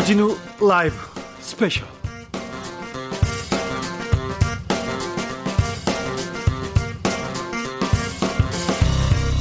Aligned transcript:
주진우 0.00 0.34
라이브 0.66 0.96
스페셜 1.40 1.86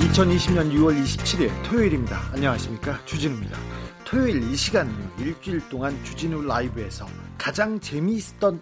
2020년 0.02 0.74
6월 0.74 1.02
27일 1.02 1.64
토요일입니다. 1.64 2.20
안녕하십니까. 2.34 3.04
주진우입니다. 3.06 3.58
토요일 4.04 4.44
이 4.44 4.56
시간은요, 4.56 5.16
일주일 5.20 5.68
동안 5.70 6.04
주진우 6.04 6.44
라이브에서 6.44 7.08
가장 7.38 7.80
재미있었던 7.80 8.62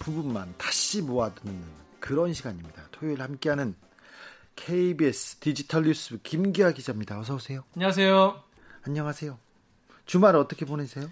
부분만 0.00 0.54
다시 0.58 1.00
모아두는 1.00 1.62
그런 1.98 2.34
시간입니다. 2.34 2.88
토요일 2.90 3.22
함께하는 3.22 3.74
KBS 4.54 5.36
디지털 5.36 5.84
뉴스 5.84 6.18
김기화 6.22 6.72
기자입니다. 6.72 7.18
어서 7.18 7.36
오세요. 7.36 7.64
안녕하세요. 7.74 8.42
안녕하세요. 8.86 9.38
주말 10.04 10.36
어떻게 10.36 10.66
보내세요? 10.66 11.08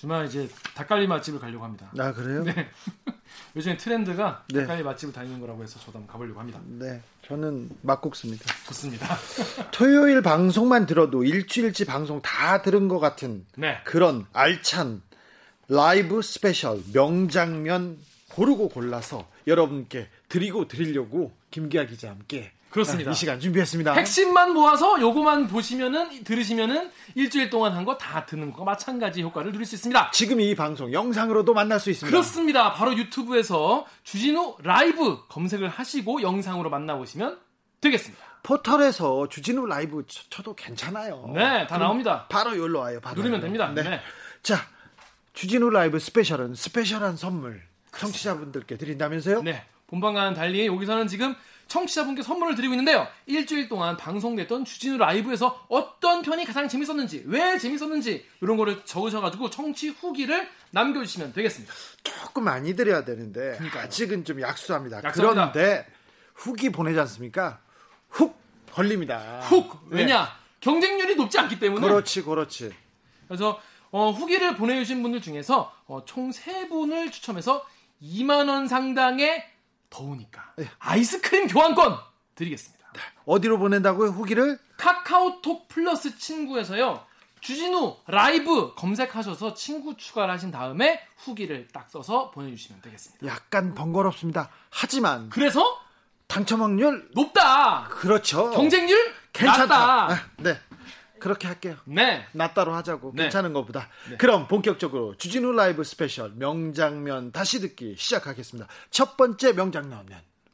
주말 0.00 0.24
이제 0.24 0.48
닭갈비 0.74 1.06
맛집을 1.08 1.38
가려고 1.38 1.62
합니다. 1.62 1.90
아 1.98 2.10
그래요? 2.14 2.42
네. 2.42 2.70
요즘 3.54 3.76
트렌드가 3.76 4.44
네. 4.48 4.60
닭갈비 4.60 4.82
맛집을 4.82 5.12
다니는 5.12 5.40
거라고 5.40 5.62
해서 5.62 5.78
저도 5.78 5.98
한번 5.98 6.06
가보려고 6.06 6.40
합니다. 6.40 6.58
네, 6.64 7.02
저는 7.26 7.68
막국수입니다. 7.82 8.46
좋습니다. 8.68 9.18
토요일 9.72 10.22
방송만 10.22 10.86
들어도 10.86 11.22
일주일치 11.22 11.84
방송 11.84 12.22
다 12.22 12.62
들은 12.62 12.88
것 12.88 12.98
같은 12.98 13.44
네. 13.56 13.78
그런 13.84 14.24
알찬 14.32 15.02
라이브 15.68 16.22
스페셜 16.22 16.82
명장면 16.94 17.98
고르고 18.30 18.70
골라서 18.70 19.28
여러분께 19.46 20.08
드리고 20.30 20.66
드리려고 20.66 21.36
김기화 21.50 21.84
기자 21.84 22.08
함께 22.08 22.52
그렇습니다. 22.70 23.10
이 23.10 23.14
시간 23.14 23.40
준비했습니다. 23.40 23.94
핵심만 23.94 24.52
모아서 24.52 25.00
요거만 25.00 25.48
보시면은 25.48 26.22
들으시면은 26.24 26.90
일주일 27.16 27.50
동안 27.50 27.72
한 27.72 27.84
거 27.84 27.98
다 27.98 28.24
듣는 28.26 28.52
거와 28.52 28.64
마찬가지 28.64 29.22
효과를 29.22 29.50
누릴 29.52 29.66
수 29.66 29.74
있습니다. 29.74 30.10
지금 30.12 30.40
이 30.40 30.54
방송 30.54 30.92
영상으로도 30.92 31.52
만날 31.52 31.80
수 31.80 31.90
있습니다. 31.90 32.16
그렇습니다. 32.16 32.72
바로 32.72 32.96
유튜브에서 32.96 33.86
주진우 34.04 34.58
라이브 34.62 35.26
검색을 35.28 35.68
하시고 35.68 36.22
영상으로 36.22 36.70
만나보시면 36.70 37.38
되겠습니다. 37.80 38.22
포털에서 38.42 39.28
주진우 39.28 39.66
라이브 39.66 40.04
쳐- 40.06 40.22
쳐도 40.30 40.54
괜찮아요. 40.54 41.30
네, 41.34 41.66
다 41.66 41.76
나옵니다. 41.78 42.26
바로 42.30 42.56
여기로 42.56 42.78
와요. 42.78 43.00
바로 43.02 43.16
누르면. 43.16 43.40
됩니다. 43.40 43.70
네. 43.74 43.82
네. 43.82 44.00
자, 44.42 44.56
주진우 45.34 45.70
라이브 45.70 45.98
스페셜은 45.98 46.54
스페셜한 46.54 47.16
선물 47.16 47.62
청취자분들께 47.96 48.76
드린다면서요? 48.76 49.42
네. 49.42 49.64
본방과는 49.88 50.34
달리 50.34 50.66
여기서는 50.66 51.08
지금 51.08 51.34
청취자분께 51.70 52.22
선물을 52.22 52.56
드리고 52.56 52.74
있는데요. 52.74 53.06
일주일 53.26 53.68
동안 53.68 53.96
방송됐던 53.96 54.64
주진우 54.64 54.98
라이브에서 54.98 55.64
어떤 55.68 56.20
편이 56.20 56.44
가장 56.44 56.68
재밌었는지, 56.68 57.22
왜 57.26 57.58
재밌었는지 57.58 58.26
이런 58.40 58.56
거를 58.56 58.84
적으셔가지고 58.84 59.50
청취 59.50 59.90
후기를 59.90 60.48
남겨주시면 60.72 61.32
되겠습니다. 61.32 61.72
조금 62.02 62.44
많이 62.44 62.74
드려야 62.74 63.04
되는데 63.04 63.52
그러니까요. 63.52 63.84
아직은 63.84 64.24
좀 64.24 64.40
약수합니다. 64.40 65.00
약수합니다. 65.04 65.52
그런데 65.52 65.86
후기 66.34 66.70
보내지 66.70 66.98
않습니까? 67.00 67.60
훅 68.10 68.36
걸립니다. 68.72 69.40
훅! 69.44 69.90
네. 69.90 69.98
왜냐? 69.98 70.28
경쟁률이 70.60 71.14
높지 71.14 71.38
않기 71.38 71.60
때문에. 71.60 71.86
그렇지, 71.86 72.22
그렇지. 72.22 72.72
그래서 73.28 73.60
어, 73.92 74.10
후기를 74.10 74.56
보내주신 74.56 75.02
분들 75.02 75.22
중에서 75.22 75.72
어, 75.86 76.04
총 76.04 76.32
3 76.32 76.68
분을 76.68 77.12
추첨해서 77.12 77.64
2만 78.02 78.48
원 78.48 78.66
상당의 78.66 79.44
더우니까 79.90 80.54
네. 80.56 80.68
아이스크림 80.78 81.48
교환권 81.48 81.98
드리겠습니다. 82.34 82.86
어디로 83.26 83.58
보낸다고요? 83.58 84.10
후기를? 84.10 84.58
카카오톡 84.78 85.68
플러스 85.68 86.18
친구에서요. 86.18 87.04
주진우 87.40 87.96
라이브 88.06 88.74
검색하셔서 88.74 89.54
친구 89.54 89.96
추가를 89.96 90.32
하신 90.34 90.50
다음에 90.50 91.00
후기를 91.16 91.68
딱 91.72 91.90
써서 91.90 92.30
보내주시면 92.30 92.82
되겠습니다. 92.82 93.26
약간 93.26 93.74
번거롭습니다. 93.74 94.50
하지만 94.70 95.30
그래서 95.30 95.80
당첨 96.26 96.62
확률 96.62 97.08
높다. 97.14 97.88
그렇죠. 97.90 98.50
경쟁률 98.50 99.14
괜찮다. 99.32 99.66
낮다. 99.66 100.12
아, 100.14 100.26
네. 100.38 100.58
그렇게 101.20 101.46
할게요. 101.46 101.76
네. 101.84 102.26
낫따로 102.32 102.74
하자고 102.74 103.12
네. 103.14 103.24
괜찮은 103.24 103.52
것보다 103.52 103.88
그럼 104.18 104.48
본격적으로 104.48 105.16
주진우 105.16 105.52
라이브 105.52 105.84
스페셜 105.84 106.32
명장면 106.34 107.32
다시 107.32 107.60
듣기 107.60 107.94
시작하겠습니다 107.96 108.68
첫 108.90 109.16
번째 109.16 109.52
명장면 109.52 110.06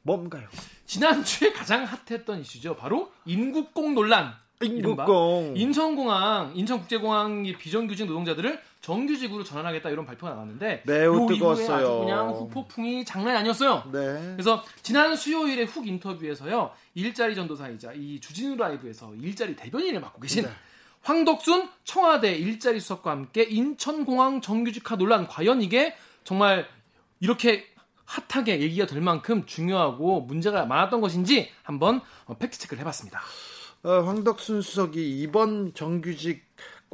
뭔가요? 0.03 0.49
지난주에 0.87 1.53
가장 1.53 1.85
핫했던 1.85 2.41
이슈죠. 2.41 2.77
바로 2.77 3.13
인국공 3.25 3.95
논란. 3.95 4.35
인국공. 4.63 5.55
인천공항, 5.57 6.53
인천국제공항의 6.55 7.59
비정규직 7.59 8.07
노동자들을 8.07 8.63
정규직으로 8.87 9.43
전환하겠다 9.43 9.91
이런 9.91 10.07
발표가 10.07 10.33
나왔는데 10.35 10.85
매우 10.87 11.27
뜨거웠어요. 11.27 11.99
그냥 11.99 12.31
후폭풍이 12.31 13.05
장난이 13.05 13.37
아니었어요. 13.39 13.83
네. 13.93 14.35
그래서 14.37 14.63
지난 14.83 15.17
수요일에 15.17 15.65
훅 15.65 15.89
인터뷰에서요 15.89 16.71
일자리 16.95 17.35
전도사이자 17.35 17.95
이 17.95 18.21
주진우 18.21 18.55
라이브에서 18.55 19.13
일자리 19.17 19.57
대변인을 19.57 20.01
맡고 20.01 20.21
계신 20.21 20.45
네. 20.45 20.51
황덕순 21.03 21.69
청와대 21.83 22.37
일자리 22.37 22.79
수석과 22.79 23.11
함께 23.11 23.43
인천공항 23.43 24.41
정규직화 24.41 24.95
논란 24.95 25.27
과연 25.27 25.63
이게 25.63 25.97
정말 26.23 26.69
이렇게 27.19 27.67
핫하게 28.05 28.61
얘기가 28.61 28.87
될 28.87 29.01
만큼 29.01 29.47
중요하고 29.47 30.21
문제가 30.21 30.65
많았던 30.65 31.01
것인지 31.01 31.51
한번 31.65 32.03
어, 32.27 32.37
팩트 32.39 32.57
체크를 32.61 32.83
해봤습니다. 32.83 33.21
어, 33.83 34.03
황덕순 34.03 34.63
수석이 34.63 35.21
이번 35.23 35.75
정규직 35.75 36.47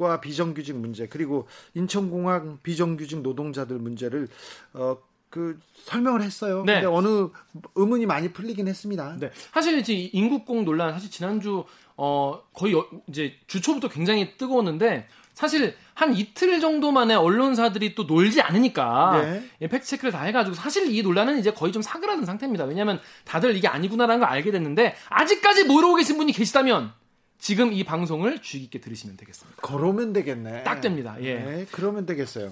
과 0.03 0.19
비정규직 0.21 0.75
문제 0.75 1.07
그리고 1.07 1.47
인천공항 1.75 2.59
비정규직 2.61 3.21
노동자들 3.21 3.77
문제를 3.79 4.27
어, 4.73 4.97
그 5.29 5.57
설명을 5.85 6.21
했어요. 6.21 6.63
네. 6.65 6.81
근데 6.81 6.87
어느 6.87 7.29
의문이 7.75 8.05
많이 8.05 8.31
풀리긴 8.31 8.67
했습니다. 8.67 9.17
네. 9.19 9.31
사실 9.51 9.79
이제 9.79 9.93
이 9.93 10.05
인국공 10.13 10.63
논란 10.65 10.93
사실 10.93 11.09
지난주 11.09 11.63
어 11.97 12.41
거의 12.53 12.73
여- 12.73 12.87
이제 13.07 13.33
주초부터 13.47 13.87
굉장히 13.89 14.37
뜨거웠는데 14.37 15.07
사실 15.33 15.75
한 15.95 16.15
이틀 16.15 16.59
정도 16.59 16.91
만에 16.91 17.15
언론사들이 17.15 17.95
또 17.95 18.03
놀지 18.03 18.41
않으니까 18.41 19.21
네. 19.23 19.49
예, 19.61 19.67
팩트 19.67 19.87
체크를 19.87 20.11
다 20.11 20.21
해가지고 20.23 20.55
사실 20.55 20.93
이 20.95 21.01
논란은 21.01 21.39
이제 21.39 21.51
거의 21.51 21.71
좀 21.71 21.81
사그라든 21.81 22.25
상태입니다. 22.25 22.65
왜냐하면 22.65 22.99
다들 23.25 23.55
이게 23.55 23.67
아니구나라는 23.67 24.19
걸 24.19 24.29
알게 24.29 24.51
됐는데 24.51 24.95
아직까지 25.09 25.63
모르고 25.63 25.95
계신 25.95 26.17
분이 26.17 26.31
계시다면 26.33 26.91
지금 27.43 27.73
이 27.73 27.83
방송을 27.83 28.41
주의 28.41 28.63
깊게 28.63 28.79
들으시면 28.79 29.17
되겠습니다. 29.17 29.61
그러면 29.61 30.13
되겠네. 30.13 30.63
딱 30.63 30.79
됩니다. 30.79 31.17
예. 31.19 31.33
네, 31.39 31.65
그러면 31.73 32.05
되겠어요. 32.05 32.49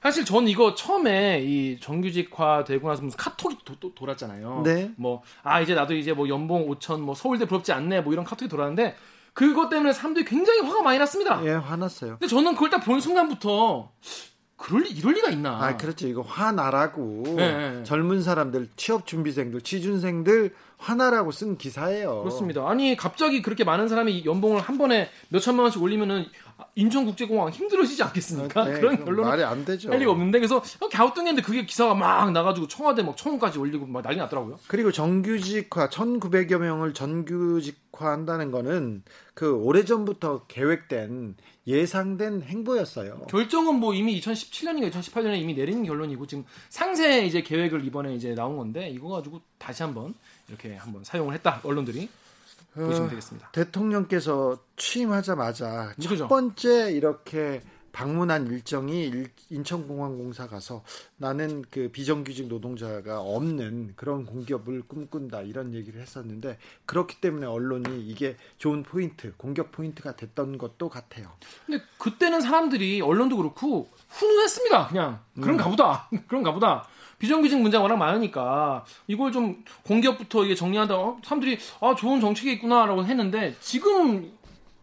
사실 0.00 0.24
전 0.24 0.46
이거 0.46 0.76
처음에 0.76 1.42
이 1.42 1.80
정규직화 1.80 2.62
되고 2.62 2.86
나서 2.88 3.02
무슨 3.02 3.16
카톡이 3.16 3.56
도, 3.64 3.74
도- 3.80 3.92
돌았잖아요. 3.96 4.62
네. 4.64 4.92
뭐, 4.96 5.24
아, 5.42 5.60
이제 5.60 5.74
나도 5.74 5.96
이제 5.96 6.12
뭐 6.12 6.28
연봉 6.28 6.68
5천, 6.68 7.00
뭐 7.00 7.16
서울대 7.16 7.46
부럽지 7.46 7.72
않네, 7.72 8.02
뭐 8.02 8.12
이런 8.12 8.24
카톡이 8.24 8.48
돌았는데, 8.48 8.94
그것 9.32 9.70
때문에 9.70 9.92
사람들이 9.92 10.24
굉장히 10.24 10.60
화가 10.60 10.82
많이 10.82 10.98
났습니다. 11.00 11.44
예, 11.44 11.50
화났어요. 11.54 12.10
근데 12.20 12.28
저는 12.28 12.54
그걸 12.54 12.70
딱 12.70 12.84
본 12.84 13.00
순간부터, 13.00 13.90
그럴, 14.58 14.82
리- 14.82 14.90
이럴 14.90 15.14
리가 15.14 15.30
있나. 15.30 15.50
아, 15.64 15.76
그렇죠. 15.76 16.06
이거 16.08 16.20
화나라고 16.20 17.22
네, 17.36 17.36
네. 17.76 17.82
젊은 17.84 18.20
사람들, 18.22 18.68
취업 18.76 19.06
준비생들, 19.06 19.60
취준생들 19.62 20.52
화나라고 20.78 21.30
쓴 21.32 21.56
기사예요. 21.56 22.20
그렇습니다. 22.20 22.68
아니, 22.68 22.96
갑자기 22.96 23.40
그렇게 23.40 23.62
많은 23.64 23.88
사람이 23.88 24.24
연봉을 24.24 24.60
한 24.60 24.76
번에 24.76 25.08
몇 25.28 25.38
천만 25.40 25.62
원씩 25.64 25.80
올리면은, 25.82 26.26
인천국제공항 26.74 27.50
힘들어지지 27.50 28.02
않겠습니까? 28.02 28.64
네, 28.64 28.72
그런 28.80 29.04
결론은 29.04 29.28
말이 29.28 29.42
안 29.44 29.64
되죠. 29.64 29.90
할 29.90 29.98
리가 29.98 30.10
없는데, 30.10 30.38
그래서 30.40 30.60
갸우뚱했는데 30.92 31.42
그게 31.42 31.64
기사가 31.64 31.94
막 31.94 32.30
나가지고 32.32 32.66
청와대 32.68 33.02
막 33.02 33.16
청원까지 33.16 33.58
올리고 33.58 33.86
막 33.86 34.02
난리 34.02 34.16
났더라고요. 34.18 34.58
그리고 34.68 34.90
정규직화 34.92 35.88
1,900여 35.88 36.58
명을 36.58 36.94
정규직화한다는 36.94 38.50
거는 38.50 39.02
그 39.34 39.52
오래전부터 39.54 40.46
계획된 40.46 41.36
예상된 41.68 42.42
행보였어요. 42.42 43.26
결정은 43.28 43.74
뭐 43.76 43.92
이미 43.94 44.18
2017년인가 44.20 44.90
2018년에 44.90 45.38
이미 45.38 45.54
내린 45.54 45.84
결론이고 45.84 46.26
지금 46.26 46.44
상세 46.70 47.26
이제 47.26 47.42
계획을 47.42 47.84
이번에 47.84 48.14
이제 48.14 48.34
나온 48.34 48.56
건데 48.56 48.88
이거 48.88 49.08
가지고 49.08 49.42
다시 49.58 49.82
한번 49.82 50.14
이렇게 50.48 50.74
한번 50.74 51.04
사용을 51.04 51.34
했다 51.34 51.60
언론들이 51.62 52.08
보시면 52.74 53.10
되겠습니다. 53.10 53.50
대통령께서 53.52 54.58
취임하자마자 54.76 55.94
첫 56.00 56.08
그죠. 56.08 56.28
번째 56.28 56.92
이렇게 56.92 57.60
방문한 58.02 58.46
일정이 58.46 59.06
일- 59.08 59.32
인천공항공사 59.50 60.46
가서 60.46 60.84
나는 61.16 61.64
그 61.68 61.88
비정규직 61.90 62.46
노동자가 62.46 63.20
없는 63.20 63.94
그런 63.96 64.24
공기업을 64.24 64.82
꿈꾼다 64.86 65.40
이런 65.40 65.74
얘기를 65.74 66.00
했었는데 66.00 66.58
그렇기 66.86 67.20
때문에 67.20 67.46
언론이 67.46 68.06
이게 68.06 68.36
좋은 68.58 68.84
포인트, 68.84 69.34
공격 69.36 69.72
포인트가 69.72 70.14
됐던 70.14 70.58
것도 70.58 70.88
같아요. 70.88 71.32
근데 71.66 71.82
그때는 71.98 72.40
사람들이 72.40 73.00
언론도 73.00 73.36
그렇고 73.36 73.90
훈훈했습니다. 74.10 74.86
그냥 74.86 75.18
그런가 75.40 75.68
보다. 75.68 76.08
그런가 76.28 76.52
보다. 76.52 76.86
비정규직 77.18 77.58
문제가 77.60 77.82
워낙 77.82 77.96
많으니까 77.96 78.84
이걸 79.08 79.32
좀 79.32 79.64
공기업부터 79.82 80.44
이게 80.44 80.54
정리한다. 80.54 80.94
어, 80.96 81.18
사람들이 81.24 81.58
아 81.80 81.96
좋은 81.96 82.20
정책이 82.20 82.52
있구나라고 82.52 83.04
했는데 83.04 83.56
지금 83.58 84.37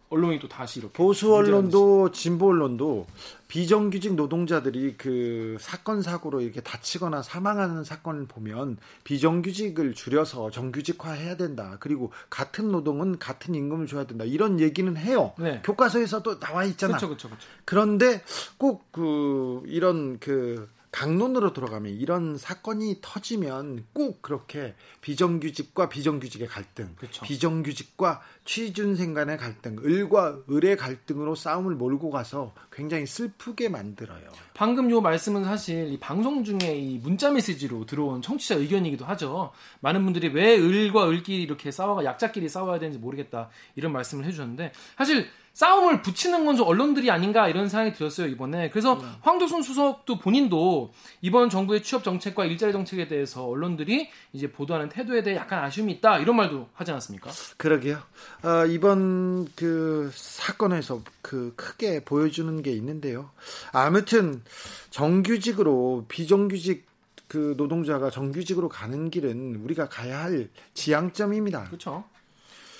언론이 0.08 0.38
또 0.38 0.48
다시 0.48 0.80
이렇게 0.80 0.92
보수 0.94 1.34
언론도 1.34 2.12
진보 2.12 2.48
언론도 2.48 3.06
비정규직 3.48 4.14
노동자들이 4.14 4.94
그 4.96 5.56
사건 5.60 6.02
사고로 6.02 6.40
이렇게 6.40 6.60
다치거나 6.60 7.22
사망하는 7.22 7.84
사건을 7.84 8.26
보면 8.26 8.76
비정규직을 9.04 9.94
줄여서 9.94 10.50
정규직화 10.50 11.12
해야 11.12 11.36
된다. 11.36 11.76
그리고 11.80 12.12
같은 12.30 12.70
노동은 12.70 13.18
같은 13.18 13.54
임금을 13.54 13.86
줘야 13.86 14.04
된다. 14.04 14.24
이런 14.24 14.60
얘기는 14.60 14.96
해요. 14.96 15.32
네. 15.38 15.60
교과서에서도 15.64 16.40
나와 16.40 16.64
있잖아. 16.64 16.96
그렇죠, 16.96 17.08
그렇죠, 17.08 17.28
그렇죠. 17.28 17.46
그런데 17.64 18.22
꼭 18.58 18.86
그 18.96 19.62
이런 19.66 20.18
그 20.18 20.68
강론으로 20.96 21.52
들어가면 21.52 21.92
이런 21.92 22.38
사건이 22.38 23.00
터지면 23.02 23.84
꼭 23.92 24.22
그렇게 24.22 24.74
비정규직과 25.02 25.90
비정규직의 25.90 26.48
갈등, 26.48 26.94
그렇죠. 26.96 27.22
비정규직과 27.22 28.22
취준생 28.46 29.12
간의 29.12 29.36
갈등, 29.36 29.76
을과 29.84 30.38
을의 30.50 30.78
갈등으로 30.78 31.34
싸움을 31.34 31.74
몰고 31.74 32.08
가서 32.08 32.54
굉장히 32.72 33.04
슬프게 33.04 33.68
만들어요. 33.68 34.26
방금 34.54 34.90
요 34.90 35.02
말씀은 35.02 35.44
사실 35.44 35.92
이 35.92 35.98
방송 36.00 36.44
중에 36.44 36.74
이 36.78 36.98
문자 36.98 37.30
메시지로 37.30 37.84
들어온 37.84 38.22
청취자 38.22 38.54
의견이기도 38.54 39.04
하죠. 39.04 39.52
많은 39.80 40.02
분들이 40.02 40.28
왜 40.28 40.58
을과 40.58 41.10
을끼리 41.10 41.42
이렇게 41.42 41.70
싸워가 41.70 42.04
약자끼리 42.04 42.48
싸워야 42.48 42.78
되는지 42.78 42.98
모르겠다 42.98 43.50
이런 43.74 43.92
말씀을 43.92 44.24
해주셨는데 44.24 44.72
사실 44.96 45.28
싸움을 45.56 46.02
붙이는 46.02 46.44
건 46.44 46.56
좀 46.56 46.66
언론들이 46.66 47.10
아닌가 47.10 47.48
이런 47.48 47.68
생각이 47.68 47.96
들었어요 47.96 48.28
이번에 48.28 48.70
그래서 48.70 48.94
음. 48.94 49.12
황도순 49.20 49.62
수석도 49.62 50.18
본인도 50.18 50.92
이번 51.20 51.50
정부의 51.50 51.82
취업 51.82 52.02
정책과 52.02 52.44
일자리 52.46 52.72
정책에 52.72 53.08
대해서 53.08 53.46
언론들이 53.46 54.08
이제 54.32 54.50
보도하는 54.50 54.88
태도에 54.88 55.22
대해 55.22 55.36
약간 55.36 55.62
아쉬움이 55.64 55.92
있다 55.94 56.18
이런 56.18 56.36
말도 56.36 56.68
하지 56.72 56.90
않았습니까? 56.92 57.30
그러게요. 57.56 58.02
어, 58.42 58.66
이번 58.66 59.46
그 59.54 60.10
사건에서 60.14 61.02
그 61.22 61.52
크게 61.56 62.04
보여주는 62.04 62.62
게 62.62 62.72
있는데요. 62.72 63.30
아무튼 63.72 64.42
정규직으로 64.90 66.06
비정규직 66.08 66.86
그 67.28 67.54
노동자가 67.56 68.10
정규직으로 68.10 68.68
가는 68.68 69.10
길은 69.10 69.56
우리가 69.56 69.88
가야 69.88 70.24
할 70.24 70.48
지향점입니다. 70.74 71.64
그렇죠. 71.64 72.04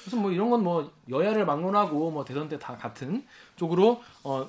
그래서 0.06 0.16
뭐 0.16 0.30
이런 0.30 0.50
건 0.50 0.62
뭐 0.62 0.92
여야를 1.10 1.44
막론하고 1.44 2.10
뭐 2.12 2.24
대선 2.24 2.48
때 2.48 2.58
다 2.58 2.76
같은 2.76 3.24
쪽으로 3.56 4.02
어 4.22 4.46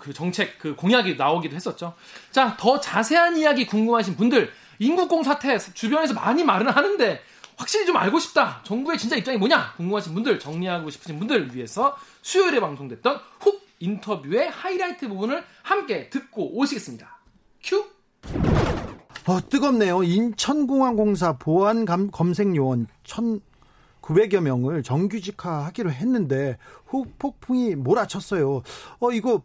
그 0.00 0.12
정책 0.12 0.58
그 0.58 0.74
공약이 0.74 1.14
나오기도 1.14 1.54
했었죠. 1.54 1.94
자, 2.32 2.56
더 2.58 2.80
자세한 2.80 3.36
이야기 3.36 3.66
궁금하신 3.66 4.16
분들 4.16 4.50
인구공 4.80 5.22
사태 5.22 5.56
주변에서 5.58 6.12
많이 6.12 6.42
말은 6.42 6.68
하는데 6.68 7.20
확실히 7.56 7.86
좀 7.86 7.96
알고 7.96 8.18
싶다. 8.18 8.62
정부의 8.64 8.98
진짜 8.98 9.14
입장이 9.14 9.38
뭐냐? 9.38 9.74
궁금하신 9.76 10.12
분들, 10.14 10.40
정리하고 10.40 10.90
싶으신 10.90 11.20
분들 11.20 11.54
위해서 11.54 11.96
수요일에 12.22 12.58
방송됐던 12.58 13.20
훅 13.38 13.64
인터뷰의 13.78 14.50
하이라이트 14.50 15.06
부분을 15.08 15.44
함께 15.62 16.10
듣고 16.10 16.58
오시겠습니다. 16.58 17.20
큐! 17.62 17.84
어, 19.26 19.40
뜨겁네요. 19.48 20.02
인천공항공사 20.02 21.34
보안 21.34 21.84
검색 22.10 22.56
요원 22.56 22.88
1,900여 24.06 24.40
명을 24.40 24.82
정규직화하기로 24.82 25.90
했는데 25.90 26.58
후폭풍이 26.86 27.74
몰아쳤어요. 27.74 28.62
어, 29.00 29.12
이거 29.12 29.42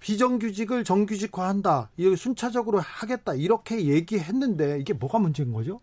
비정규직을 0.00 0.84
정규직화한다. 0.84 1.90
이거 1.96 2.16
순차적으로 2.16 2.80
하겠다. 2.80 3.34
이렇게 3.34 3.86
얘기했는데 3.86 4.78
이게 4.80 4.92
뭐가 4.92 5.18
문제인 5.18 5.52
거죠? 5.52 5.80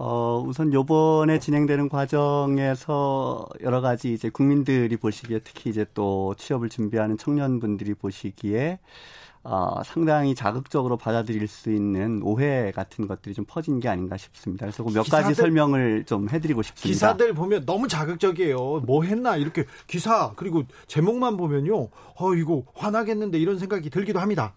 어, 0.00 0.44
우선 0.46 0.72
요번에 0.72 1.40
진행되는 1.40 1.88
과정에서 1.88 3.48
여러 3.62 3.80
가지 3.80 4.12
이제 4.12 4.30
국민들이 4.30 4.96
보시기에 4.96 5.40
특히 5.42 5.70
이제 5.70 5.86
또 5.92 6.34
취업을 6.38 6.68
준비하는 6.68 7.18
청년분들이 7.18 7.94
보시기에 7.94 8.78
어, 9.42 9.80
상당히 9.84 10.34
자극적으로 10.34 10.96
받아들일 10.96 11.46
수 11.48 11.70
있는 11.70 12.20
오해 12.22 12.72
같은 12.72 13.06
것들이 13.06 13.34
좀 13.34 13.44
퍼진 13.46 13.80
게 13.80 13.88
아닌가 13.88 14.16
싶습니다. 14.16 14.66
그래서 14.66 14.82
몇 14.84 15.02
기사들, 15.02 15.22
가지 15.22 15.34
설명을 15.34 16.04
좀 16.04 16.28
해드리고 16.28 16.62
싶습니다. 16.62 16.88
기사들 16.92 17.34
보면 17.34 17.64
너무 17.64 17.88
자극적이에요. 17.88 18.82
뭐 18.86 19.04
했나 19.04 19.36
이렇게 19.36 19.64
기사 19.86 20.32
그리고 20.36 20.64
제목만 20.86 21.36
보면요, 21.36 21.88
어 22.16 22.34
이거 22.34 22.64
화나겠는데 22.74 23.38
이런 23.38 23.58
생각이 23.58 23.90
들기도 23.90 24.18
합니다. 24.18 24.52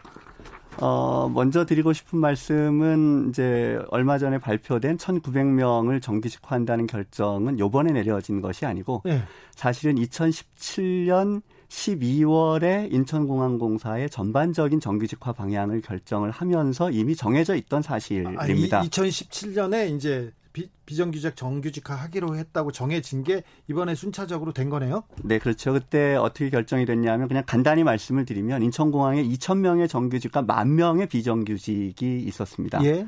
어, 0.77 1.29
먼저 1.33 1.65
드리고 1.65 1.93
싶은 1.93 2.19
말씀은 2.19 3.29
이제 3.29 3.79
얼마 3.89 4.17
전에 4.17 4.39
발표된 4.39 4.97
1,900명을 4.97 6.01
정규직화한다는 6.01 6.87
결정은 6.87 7.59
요번에 7.59 7.91
내려진 7.91 8.41
것이 8.41 8.65
아니고 8.65 9.01
네. 9.05 9.21
사실은 9.51 9.95
2017년 9.95 11.41
12월에 11.71 12.91
인천공항공사의 12.93 14.09
전반적인 14.09 14.81
정규직화 14.81 15.31
방향을 15.31 15.81
결정을 15.81 16.29
하면서 16.29 16.91
이미 16.91 17.15
정해져 17.15 17.55
있던 17.55 17.81
사실입니다. 17.81 18.79
아, 18.79 18.83
2017년에 18.83 19.95
이제 19.95 20.33
비, 20.51 20.69
비정규직 20.85 21.37
정규직화 21.37 21.95
하기로 21.95 22.35
했다고 22.35 22.73
정해진 22.73 23.23
게 23.23 23.43
이번에 23.69 23.95
순차적으로 23.95 24.51
된 24.51 24.69
거네요? 24.69 25.03
네, 25.23 25.39
그렇죠. 25.39 25.71
그때 25.71 26.15
어떻게 26.15 26.49
결정이 26.49 26.85
됐냐면 26.85 27.29
그냥 27.29 27.43
간단히 27.47 27.85
말씀을 27.85 28.25
드리면 28.25 28.61
인천공항에 28.63 29.23
2,000명의 29.23 29.87
정규직과 29.87 30.41
만 30.41 30.75
명의 30.75 31.07
비정규직이 31.07 32.19
있었습니다. 32.27 32.83
예. 32.83 33.07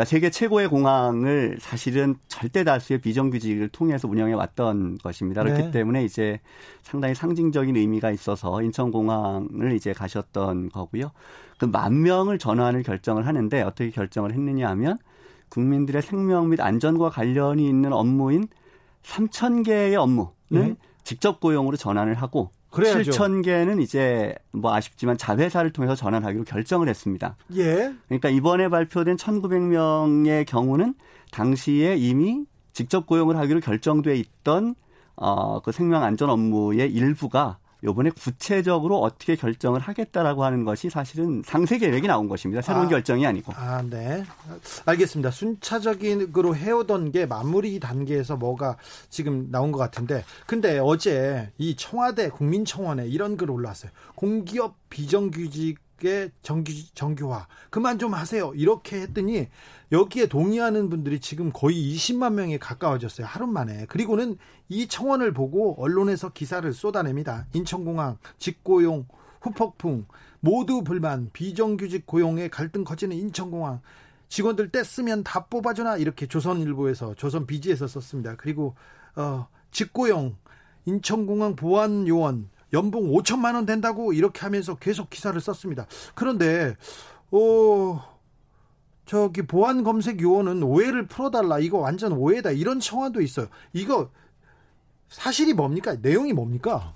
그러니까 0.00 0.04
세계 0.04 0.30
최고의 0.30 0.68
공항을 0.68 1.58
사실은 1.60 2.16
절대 2.26 2.64
다수의 2.64 3.00
비정규직을 3.02 3.68
통해서 3.68 4.08
운영해 4.08 4.32
왔던 4.32 4.96
것입니다. 4.98 5.42
그렇기 5.42 5.64
네. 5.64 5.70
때문에 5.70 6.04
이제 6.04 6.40
상당히 6.82 7.14
상징적인 7.14 7.76
의미가 7.76 8.10
있어서 8.10 8.62
인천공항을 8.62 9.74
이제 9.74 9.92
가셨던 9.92 10.70
거고요. 10.70 11.10
그 11.58 11.66
만 11.66 12.00
명을 12.00 12.38
전환을 12.38 12.82
결정을 12.82 13.26
하는데 13.26 13.60
어떻게 13.60 13.90
결정을 13.90 14.32
했느냐 14.32 14.70
하면 14.70 14.96
국민들의 15.50 16.00
생명 16.00 16.48
및 16.48 16.60
안전과 16.60 17.10
관련이 17.10 17.68
있는 17.68 17.92
업무인 17.92 18.48
3천 19.02 19.66
개의 19.66 19.96
업무는 19.96 20.32
네. 20.48 20.76
직접 21.04 21.40
고용으로 21.40 21.76
전환을 21.76 22.14
하고 22.14 22.50
그래야죠. 22.70 23.10
7천 23.10 23.44
개는 23.44 23.80
이제 23.80 24.34
뭐 24.52 24.72
아쉽지만 24.74 25.18
자회사를 25.18 25.72
통해서 25.72 25.94
전환하기로 25.94 26.44
결정을 26.44 26.88
했습니다. 26.88 27.36
예. 27.56 27.92
그러니까 28.06 28.28
이번에 28.28 28.68
발표된 28.68 29.16
1,900명의 29.16 30.46
경우는 30.46 30.94
당시에 31.32 31.96
이미 31.96 32.44
직접 32.72 33.06
고용을 33.06 33.36
하기로 33.36 33.60
결정돼 33.60 34.16
있던 34.16 34.74
어, 35.16 35.60
그 35.60 35.72
생명 35.72 36.02
안전 36.02 36.30
업무의 36.30 36.90
일부가 36.92 37.58
요번에 37.84 38.10
구체적으로 38.10 39.00
어떻게 39.00 39.36
결정을 39.36 39.80
하겠다라고 39.80 40.44
하는 40.44 40.64
것이 40.64 40.90
사실은 40.90 41.42
상세 41.44 41.78
계획이 41.78 42.06
나온 42.06 42.28
것입니다. 42.28 42.62
새로운 42.62 42.86
아, 42.86 42.88
결정이 42.88 43.26
아니고. 43.26 43.52
아, 43.56 43.82
네. 43.82 44.24
알겠습니다. 44.86 45.30
순차적으로 45.30 46.56
해오던 46.56 47.12
게 47.12 47.26
마무리 47.26 47.80
단계에서 47.80 48.36
뭐가 48.36 48.76
지금 49.08 49.50
나온 49.50 49.72
것 49.72 49.78
같은데. 49.78 50.24
근데 50.46 50.78
어제 50.78 51.50
이 51.58 51.76
청와대 51.76 52.28
국민청원에 52.28 53.06
이런 53.06 53.36
글 53.36 53.50
올라왔어요. 53.50 53.90
공기업 54.14 54.74
비정규직 54.90 55.78
의 56.04 56.30
정규, 56.42 56.72
정규화 56.94 57.46
그만 57.70 57.98
좀 57.98 58.14
하세요. 58.14 58.52
이렇게 58.54 59.02
했더니 59.02 59.48
여기에 59.92 60.26
동의하는 60.26 60.88
분들이 60.88 61.20
지금 61.20 61.50
거의 61.52 61.76
20만 61.94 62.34
명에 62.34 62.58
가까워졌어요. 62.58 63.26
하루 63.26 63.46
만에. 63.46 63.86
그리고는 63.86 64.36
이 64.68 64.86
청원을 64.86 65.32
보고 65.32 65.80
언론에서 65.82 66.30
기사를 66.30 66.72
쏟아냅니다. 66.72 67.46
인천공항 67.52 68.18
직고용 68.38 69.06
후폭풍 69.40 70.06
모두 70.40 70.82
불만 70.82 71.30
비정규직 71.32 72.06
고용의 72.06 72.50
갈등 72.50 72.84
커지는 72.84 73.16
인천공항 73.16 73.80
직원들 74.28 74.70
떼쓰면 74.70 75.24
다 75.24 75.46
뽑아주나 75.46 75.96
이렇게 75.96 76.26
조선일보에서 76.26 77.14
조선 77.14 77.46
비지에서 77.46 77.86
썼습니다. 77.88 78.36
그리고 78.36 78.74
어 79.16 79.48
직고용 79.72 80.36
인천공항 80.86 81.56
보안 81.56 82.06
요원 82.06 82.48
연봉 82.72 83.10
5천만 83.10 83.54
원 83.54 83.66
된다고 83.66 84.12
이렇게 84.12 84.40
하면서 84.40 84.74
계속 84.76 85.10
기사를 85.10 85.38
썼습니다. 85.40 85.86
그런데 86.14 86.76
어 87.30 88.02
저기 89.06 89.42
보안 89.42 89.82
검색 89.82 90.20
요원은 90.20 90.62
오해를 90.62 91.06
풀어달라 91.06 91.58
이거 91.58 91.78
완전 91.78 92.12
오해다 92.12 92.52
이런 92.52 92.80
청원도 92.80 93.20
있어요. 93.22 93.48
이거 93.72 94.10
사실이 95.08 95.54
뭡니까? 95.54 95.96
내용이 96.00 96.32
뭡니까? 96.32 96.94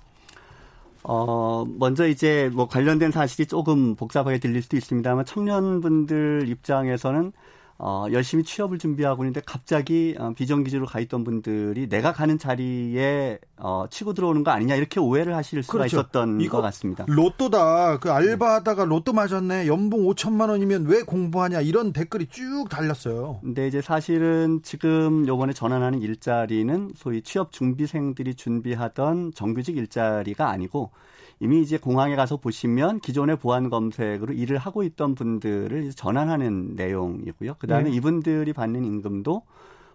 어, 1.03 1.65
먼저 1.65 2.07
이제 2.07 2.49
뭐 2.53 2.67
관련된 2.67 3.11
사실이 3.11 3.45
조금 3.45 3.95
복잡하게 3.95 4.39
들릴 4.39 4.63
수도 4.63 4.75
있습니다만 4.75 5.25
청년분들 5.25 6.45
입장에서는 6.47 7.31
어, 7.77 8.05
열심히 8.11 8.43
취업을 8.43 8.77
준비하고 8.77 9.23
있는데 9.23 9.41
갑자기 9.45 10.15
어, 10.17 10.31
비정규직으로 10.33 10.85
가 10.85 11.01
있던 11.01 11.25
분들이 11.25 11.89
내가 11.89 12.13
가는 12.13 12.37
자리에 12.37 13.39
어, 13.57 13.85
치고 13.89 14.13
들어오는 14.13 14.43
거 14.45 14.51
아니냐 14.51 14.75
이렇게 14.75 14.99
오해를 15.01 15.35
하실 15.35 15.61
수가 15.61 15.79
그렇죠. 15.79 15.97
있었던 15.97 16.47
것 16.47 16.61
같습니다. 16.61 17.05
로또다. 17.07 17.99
그 17.99 18.11
알바하다가 18.11 18.85
로또 18.85 19.11
맞았네. 19.11 19.67
연봉 19.67 20.05
5천만 20.05 20.49
원이면 20.49 20.85
왜 20.85 21.01
공부하냐 21.01 21.61
이런 21.61 21.91
댓글이 21.91 22.27
쭉 22.27 22.67
달렸어요. 22.69 23.39
근데 23.41 23.67
이제 23.67 23.81
사실은 23.81 24.61
지금 24.63 25.27
요번에 25.27 25.51
전환하는 25.51 26.01
일자리는 26.01 26.91
소위 26.95 27.21
취업 27.21 27.51
준비생들이 27.51 28.35
준비하던 28.35 29.33
정규직 29.35 29.75
일자리가 29.75 30.49
아니고 30.49 30.91
이미 31.39 31.61
이제 31.61 31.77
공항에 31.77 32.15
가서 32.15 32.37
보시면 32.37 32.99
기존의 32.99 33.37
보안 33.37 33.69
검색으로 33.69 34.33
일을 34.33 34.57
하고 34.57 34.83
있던 34.83 35.15
분들을 35.15 35.91
전환하는 35.91 36.75
내용이고요. 36.75 37.55
그다음에 37.55 37.89
네. 37.89 37.95
이분들이 37.95 38.53
받는 38.53 38.85
임금도 38.85 39.43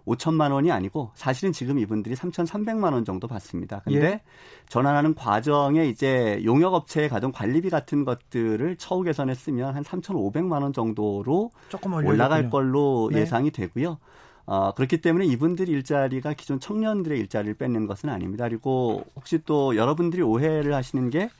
5천만 0.07 0.53
원이 0.53 0.71
아니고 0.71 1.11
사실은 1.15 1.53
지금 1.53 1.79
이분들이 1.79 2.15
3,300만 2.15 2.93
원 2.93 3.05
정도 3.05 3.29
받습니다. 3.29 3.81
근데 3.85 4.07
예. 4.07 4.21
전환하는 4.69 5.15
과정에 5.15 5.87
이제 5.87 6.41
용역 6.45 6.75
업체에 6.75 7.09
가던 7.09 7.33
관리비 7.33 7.71
같은 7.71 8.05
것들을 8.05 8.77
처우 8.77 9.03
개선에 9.03 9.35
쓰면 9.35 9.75
한 9.75 9.83
3,500만 9.83 10.63
원 10.63 10.73
정도로 10.73 11.51
조금 11.69 11.95
올라갈 11.95 12.51
걸로 12.51 13.11
네. 13.13 13.21
예상이 13.21 13.51
되고요. 13.51 13.99
어, 14.47 14.73
그렇기 14.75 14.99
때문에 15.01 15.27
이분들 15.27 15.69
일자리가 15.69 16.35
기존 16.35 16.61
청년들의 16.61 17.19
일자리를 17.19 17.55
뺏는 17.55 17.87
것은 17.87 18.09
아닙니다. 18.09 18.49
그리고 18.49 19.05
혹시 19.17 19.41
또 19.45 19.77
여러분들이 19.77 20.23
오해를 20.23 20.75
하시는 20.75 21.11
게 21.11 21.31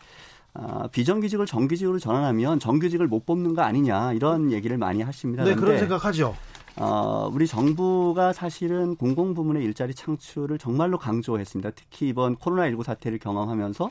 아, 0.53 0.89
비정규직을 0.89 1.47
정규직으로 1.47 1.99
전환하면 1.99 2.59
정규직을 2.59 3.07
못 3.07 3.25
뽑는 3.25 3.55
거 3.55 3.63
아니냐 3.63 4.13
이런 4.15 4.53
얘기를 4.53 4.77
많이 4.79 5.03
하십니다. 5.03 5.45
네, 5.45 5.55
그런 5.55 5.79
생각하죠. 5.79 6.35
어, 6.77 7.31
우리 7.33 7.47
정부가 7.47 8.33
사실은 8.33 8.97
공공부문의 8.97 9.63
일자리 9.65 9.95
창출을 9.95 10.59
정말로 10.59 10.99
강조했습니다. 10.99 11.71
특히 11.71 12.09
이번 12.09 12.37
코로나19 12.37 12.83
사태를 12.83 13.19
경험하면서 13.19 13.91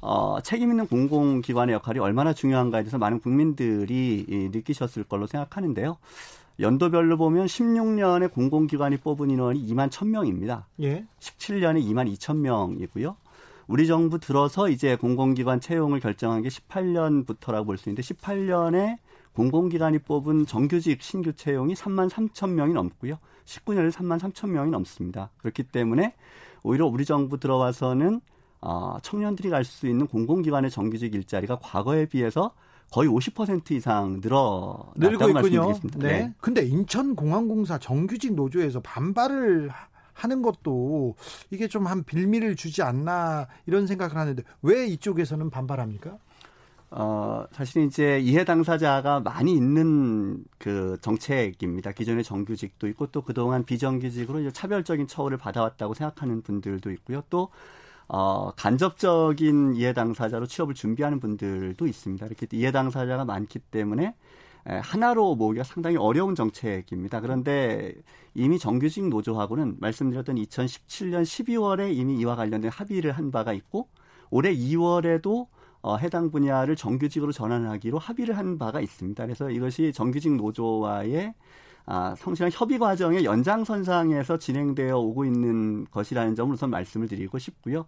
어, 0.00 0.38
책임 0.42 0.70
있는 0.70 0.86
공공기관의 0.86 1.74
역할이 1.74 1.98
얼마나 1.98 2.34
중요한가에 2.34 2.82
대해서 2.82 2.98
많은 2.98 3.20
국민들이 3.20 4.24
이, 4.28 4.50
느끼셨을 4.52 5.04
걸로 5.04 5.26
생각하는데요. 5.26 5.96
연도별로 6.60 7.16
보면 7.16 7.46
16년에 7.46 8.30
공공기관이 8.32 8.98
뽑은 8.98 9.30
인원이 9.30 9.66
2만 9.66 9.90
1000명입니다. 9.90 10.64
예. 10.82 11.04
17년에 11.20 11.84
2만 11.84 12.12
2000명이고요. 12.16 13.16
우리 13.66 13.86
정부 13.86 14.18
들어서 14.18 14.68
이제 14.68 14.94
공공기관 14.96 15.60
채용을 15.60 15.98
결정한 16.00 16.42
게 16.42 16.48
18년부터라고 16.48 17.66
볼 17.66 17.78
수 17.78 17.88
있는데 17.88 18.02
18년에 18.02 18.98
공공기관이 19.32 19.98
뽑은 20.00 20.46
정규직 20.46 21.02
신규 21.02 21.32
채용이 21.32 21.74
3만 21.74 22.08
3천 22.08 22.50
명이 22.50 22.72
넘고요. 22.74 23.18
19년에 23.46 23.90
3만 23.90 24.20
3천 24.20 24.50
명이 24.50 24.70
넘습니다. 24.70 25.30
그렇기 25.38 25.64
때문에 25.64 26.14
오히려 26.62 26.86
우리 26.86 27.04
정부 27.04 27.38
들어와서는 27.38 28.20
어, 28.60 28.96
청년들이 29.02 29.50
갈 29.50 29.64
수 29.64 29.86
있는 29.88 30.06
공공기관의 30.06 30.70
정규직 30.70 31.14
일자리가 31.14 31.58
과거에 31.58 32.06
비해서 32.06 32.52
거의 32.90 33.08
50% 33.08 33.72
이상 33.72 34.20
늘어났다고 34.22 35.32
말씀드리겠습니다. 35.32 35.98
네. 35.98 36.08
네. 36.08 36.34
근데 36.40 36.64
인천공항공사 36.64 37.78
정규직 37.78 38.34
노조에서 38.34 38.80
반발을 38.80 39.70
하는 40.12 40.42
것도 40.42 41.16
이게 41.50 41.66
좀 41.66 41.86
한 41.86 42.04
빌미를 42.04 42.54
주지 42.56 42.82
않나 42.82 43.48
이런 43.66 43.86
생각을 43.86 44.16
하는데 44.16 44.42
왜 44.62 44.86
이쪽에서는 44.86 45.50
반발합니까? 45.50 46.18
어, 46.96 47.44
사실 47.50 47.82
이제 47.82 48.20
이해 48.20 48.44
당사자가 48.44 49.18
많이 49.18 49.52
있는 49.52 50.44
그 50.58 50.96
정책입니다. 51.00 51.90
기존의 51.90 52.22
정규직도 52.22 52.86
있고 52.88 53.08
또 53.08 53.22
그동안 53.22 53.64
비정규직으로 53.64 54.48
차별적인 54.52 55.08
처우를 55.08 55.36
받아왔다고 55.36 55.94
생각하는 55.94 56.42
분들도 56.42 56.92
있고요. 56.92 57.24
또 57.30 57.48
어, 58.08 58.52
간접적인 58.52 59.74
이해 59.74 59.92
당사자로 59.92 60.46
취업을 60.46 60.74
준비하는 60.74 61.20
분들도 61.20 61.86
있습니다. 61.86 62.26
이렇게 62.26 62.46
이해 62.52 62.70
당사자가 62.70 63.24
많기 63.24 63.58
때문에 63.58 64.14
하나로 64.66 65.34
모으기가 65.34 65.62
상당히 65.62 65.96
어려운 65.96 66.34
정책입니다. 66.34 67.20
그런데 67.20 67.94
이미 68.34 68.58
정규직 68.58 69.08
노조하고는 69.08 69.76
말씀드렸던 69.78 70.36
2017년 70.36 71.22
12월에 71.22 71.94
이미 71.94 72.18
이와 72.18 72.34
관련된 72.34 72.70
합의를 72.70 73.12
한 73.12 73.30
바가 73.30 73.52
있고 73.52 73.88
올해 74.30 74.54
2월에도 74.54 75.48
어, 75.82 75.96
해당 75.96 76.30
분야를 76.30 76.76
정규직으로 76.76 77.30
전환하기로 77.32 77.98
합의를 77.98 78.38
한 78.38 78.56
바가 78.56 78.80
있습니다. 78.80 79.22
그래서 79.26 79.50
이것이 79.50 79.92
정규직 79.92 80.34
노조와의 80.34 81.34
아, 81.86 82.14
성실한 82.16 82.50
협의 82.52 82.78
과정의 82.78 83.24
연장선상에서 83.24 84.38
진행되어 84.38 84.96
오고 84.98 85.24
있는 85.24 85.86
것이라는 85.90 86.34
점을 86.34 86.52
우선 86.54 86.70
말씀을 86.70 87.08
드리고 87.08 87.38
싶고요. 87.38 87.84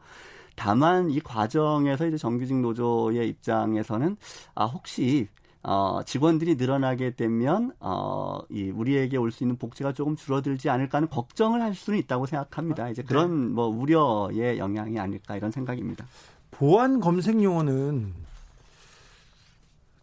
다만 0.54 1.10
이 1.10 1.20
과정에서 1.20 2.06
이제 2.06 2.16
정규직 2.16 2.58
노조의 2.60 3.28
입장에서는 3.28 4.16
아, 4.54 4.64
혹시 4.66 5.28
어, 5.62 6.00
직원들이 6.04 6.54
늘어나게 6.54 7.16
되면 7.16 7.72
어, 7.80 8.38
이 8.50 8.70
우리에게 8.70 9.16
올 9.16 9.32
수 9.32 9.42
있는 9.42 9.56
복지가 9.56 9.92
조금 9.92 10.14
줄어들지 10.14 10.70
않을까 10.70 10.98
하는 10.98 11.08
걱정을 11.08 11.60
할 11.60 11.74
수는 11.74 11.98
있다고 11.98 12.26
생각합니다. 12.26 12.88
이제 12.90 13.02
그런 13.02 13.48
네. 13.48 13.54
뭐 13.54 13.66
우려의 13.66 14.58
영향이 14.58 14.98
아닐까 15.00 15.36
이런 15.36 15.50
생각입니다. 15.50 16.06
보안 16.52 17.00
검색 17.00 17.42
용어는 17.42 18.14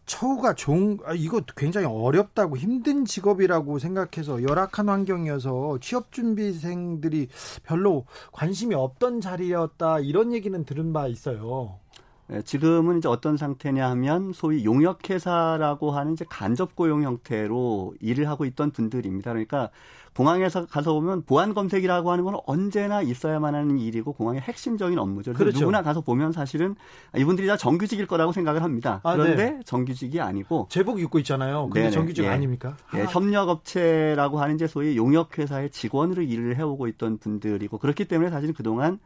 처우가 0.05 0.55
좋은 0.55 0.99
아, 1.05 1.13
이거 1.13 1.41
굉장히 1.55 1.87
어렵다고 1.87 2.57
힘든 2.57 3.05
직업이라고 3.05 3.79
생각해서 3.79 4.43
열악한 4.43 4.89
환경이어서 4.89 5.79
취업 5.81 6.11
준비생들이 6.11 7.29
별로 7.63 8.05
관심이 8.31 8.75
없던 8.75 9.21
자리였다 9.21 9.99
이런 9.99 10.33
얘기는 10.33 10.63
들은 10.65 10.93
바 10.93 11.07
있어요. 11.07 11.79
네, 12.27 12.41
지금은 12.41 12.99
이제 12.99 13.07
어떤 13.07 13.35
상태냐 13.35 13.89
하면 13.91 14.31
소위 14.33 14.63
용역회사라고 14.63 15.91
하는 15.91 16.13
이제 16.13 16.25
간접 16.29 16.75
고용 16.75 17.03
형태로 17.03 17.95
일을 17.99 18.29
하고 18.29 18.45
있던 18.45 18.71
분들입니다. 18.71 19.31
그러니까 19.31 19.69
공항에서 20.15 20.65
가서 20.67 20.93
보면 20.93 21.23
보안 21.23 21.53
검색이라고 21.53 22.11
하는 22.11 22.23
건 22.23 22.39
언제나 22.45 23.01
있어야만 23.01 23.55
하는 23.55 23.79
일이고 23.79 24.13
공항의 24.13 24.41
핵심적인 24.41 24.97
업무죠. 24.99 25.33
그렇죠. 25.33 25.59
누구나 25.59 25.81
가서 25.81 26.01
보면 26.01 26.31
사실은 26.31 26.75
이분들이 27.17 27.47
다 27.47 27.57
정규직일 27.57 28.05
거라고 28.05 28.31
생각을 28.31 28.63
합니다. 28.63 29.01
아, 29.03 29.15
그런데 29.15 29.51
네. 29.51 29.59
정규직이 29.65 30.21
아니고 30.21 30.67
제복 30.69 30.99
입고 31.01 31.19
있잖아요. 31.19 31.63
근데 31.65 31.81
네네. 31.81 31.91
정규직 31.91 32.25
예. 32.25 32.29
아닙니까? 32.29 32.77
예, 32.95 33.01
아. 33.01 33.05
협력업체라고 33.05 34.39
하는 34.39 34.55
이제 34.55 34.67
소위 34.67 34.95
용역회사의 34.97 35.71
직원으로 35.71 36.21
일을 36.21 36.57
해오고 36.57 36.87
있던 36.89 37.17
분들이고 37.17 37.79
그렇기 37.79 38.05
때문에 38.05 38.29
사실은 38.29 38.53
그동안 38.53 38.99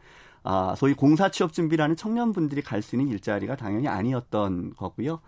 아, 0.44 0.76
소위 0.78 0.94
공사 0.94 1.30
취업 1.30 1.54
준비라는 1.54 1.96
청년분들이 1.96 2.62
갈 2.62 2.82
수 2.82 2.96
있는 2.96 3.12
일자리가 3.12 3.56
당연히 3.56 3.88
아니었던 3.88 4.76
거고요. 4.76 5.20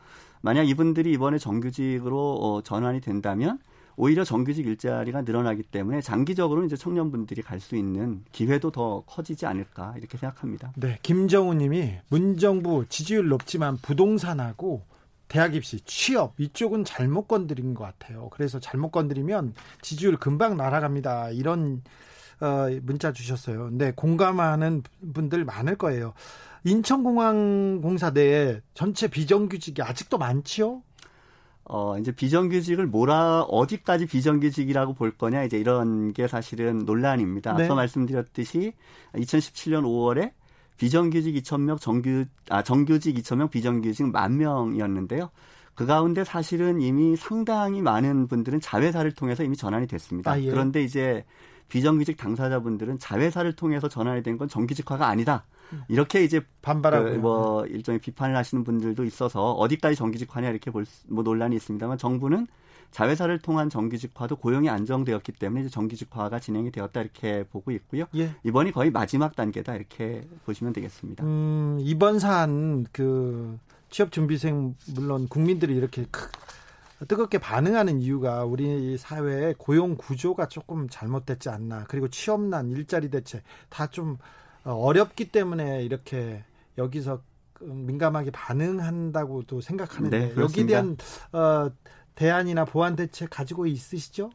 만약 0.41 0.63
이분들이 0.63 1.11
이번에 1.13 1.37
정규직으로 1.37 2.35
어, 2.35 2.61
전환이 2.61 3.01
된다면 3.01 3.59
오히려 3.97 4.23
정규직 4.23 4.65
일자리가 4.65 5.23
늘어나기 5.23 5.61
때문에 5.63 5.99
장기적으로 5.99 6.63
이제 6.63 6.77
청년분들이 6.77 7.41
갈 7.41 7.59
수 7.59 7.75
있는 7.75 8.23
기회도 8.31 8.71
더 8.71 9.01
커지지 9.05 9.45
않을까 9.45 9.93
이렇게 9.97 10.17
생각합니다. 10.17 10.71
네, 10.77 10.97
김정우 11.03 11.53
님이 11.55 11.95
문정부 12.07 12.85
지지율 12.87 13.27
높지만 13.27 13.75
부동산하고 13.81 14.83
대학 15.27 15.53
입시, 15.53 15.81
취업 15.81 16.33
이쪽은 16.39 16.85
잘못 16.85 17.27
건드린 17.27 17.73
것 17.73 17.83
같아요. 17.83 18.29
그래서 18.31 18.59
잘못 18.61 18.91
건드리면 18.91 19.53
지지율 19.81 20.15
금방 20.15 20.55
날아갑니다. 20.55 21.31
이런 21.31 21.83
어, 22.41 22.67
문자 22.83 23.11
주셨어요. 23.11 23.69
네, 23.71 23.91
공감하는 23.95 24.83
분들 25.13 25.45
많을 25.45 25.75
거예요. 25.75 26.13
인천공항 26.63 27.81
공사 27.81 28.11
내에 28.11 28.61
전체 28.73 29.07
비정규직이 29.07 29.81
아직도 29.81 30.17
많지요? 30.17 30.81
어, 31.65 31.97
이제 31.99 32.11
비정규직을 32.11 32.87
뭐라, 32.87 33.43
어디까지 33.43 34.07
비정규직이라고 34.07 34.95
볼 34.95 35.11
거냐, 35.11 35.43
이제 35.43 35.57
이런 35.57 36.13
게 36.13 36.27
사실은 36.27 36.79
논란입니다. 36.79 37.53
네. 37.53 37.63
앞서 37.63 37.75
말씀드렸듯이 37.75 38.73
2017년 39.13 39.83
5월에 39.83 40.31
비정규직 40.77 41.35
2,000명, 41.35 41.79
정규, 41.79 42.25
아, 42.49 42.63
정규직 42.63 43.15
2,000명, 43.17 43.51
비정규직 43.51 44.07
만 44.07 44.37
명이었는데요. 44.37 45.29
그 45.75 45.85
가운데 45.85 46.23
사실은 46.23 46.81
이미 46.81 47.15
상당히 47.15 47.81
많은 47.81 48.27
분들은 48.27 48.59
자회사를 48.61 49.11
통해서 49.13 49.43
이미 49.43 49.55
전환이 49.55 49.87
됐습니다. 49.87 50.31
아, 50.31 50.41
예. 50.41 50.49
그런데 50.49 50.83
이제 50.83 51.23
비정규직 51.69 52.17
당사자분들은 52.17 52.99
자회사를 52.99 53.53
통해서 53.55 53.87
전환이 53.87 54.23
된 54.23 54.37
건 54.37 54.47
정규직화가 54.49 55.07
아니다. 55.07 55.45
이렇게 55.87 56.23
이제 56.23 56.41
반발하고 56.61 57.05
그 57.11 57.15
뭐 57.17 57.65
일종의 57.67 57.99
비판을 57.99 58.35
하시는 58.35 58.63
분들도 58.63 59.03
있어서 59.05 59.51
어디까지 59.53 59.95
정규직화냐 59.95 60.49
이렇게 60.49 60.71
볼 60.71 60.85
뭐 61.07 61.23
논란이 61.23 61.55
있습니다만 61.57 61.97
정부는 61.97 62.47
자회사를 62.91 63.37
통한 63.39 63.69
정규직화도 63.69 64.37
고용이 64.37 64.67
안정되었기 64.67 65.33
때문에 65.33 65.61
이제 65.61 65.69
정규직화가 65.69 66.39
진행이 66.39 66.71
되었다 66.71 67.01
이렇게 67.01 67.43
보고 67.51 67.69
있고요. 67.71 68.05
예. 68.15 68.31
이번이 68.43 68.71
거의 68.71 68.89
마지막 68.89 69.35
단계다 69.35 69.75
이렇게 69.75 70.27
보시면 70.45 70.73
되겠습니다. 70.73 71.23
음, 71.23 71.77
이번 71.81 72.17
사안 72.17 72.87
그 72.91 73.59
취업 73.91 74.11
준비생 74.11 74.75
물론 74.95 75.27
국민들이 75.27 75.75
이렇게 75.75 76.05
뜨겁게 77.07 77.37
반응하는 77.37 78.01
이유가 78.01 78.43
우리 78.43 78.97
사회의 78.97 79.55
고용 79.57 79.95
구조가 79.95 80.47
조금 80.47 80.87
잘못됐지 80.89 81.49
않나. 81.49 81.85
그리고 81.87 82.07
취업난, 82.09 82.69
일자리 82.69 83.09
대책 83.09 83.43
다좀 83.69 84.17
어, 84.65 84.73
어렵기 84.73 85.31
때문에 85.31 85.83
이렇게 85.83 86.43
여기서 86.77 87.21
민감하게 87.61 88.31
반응한다고도 88.31 89.61
생각하는데 89.61 90.33
네, 90.33 90.41
여기에 90.41 90.65
대한 90.65 90.97
어, 91.31 91.69
대안이나 92.15 92.65
보완 92.65 92.95
대책 92.95 93.29
가지고 93.29 93.65
있으시죠? 93.65 94.31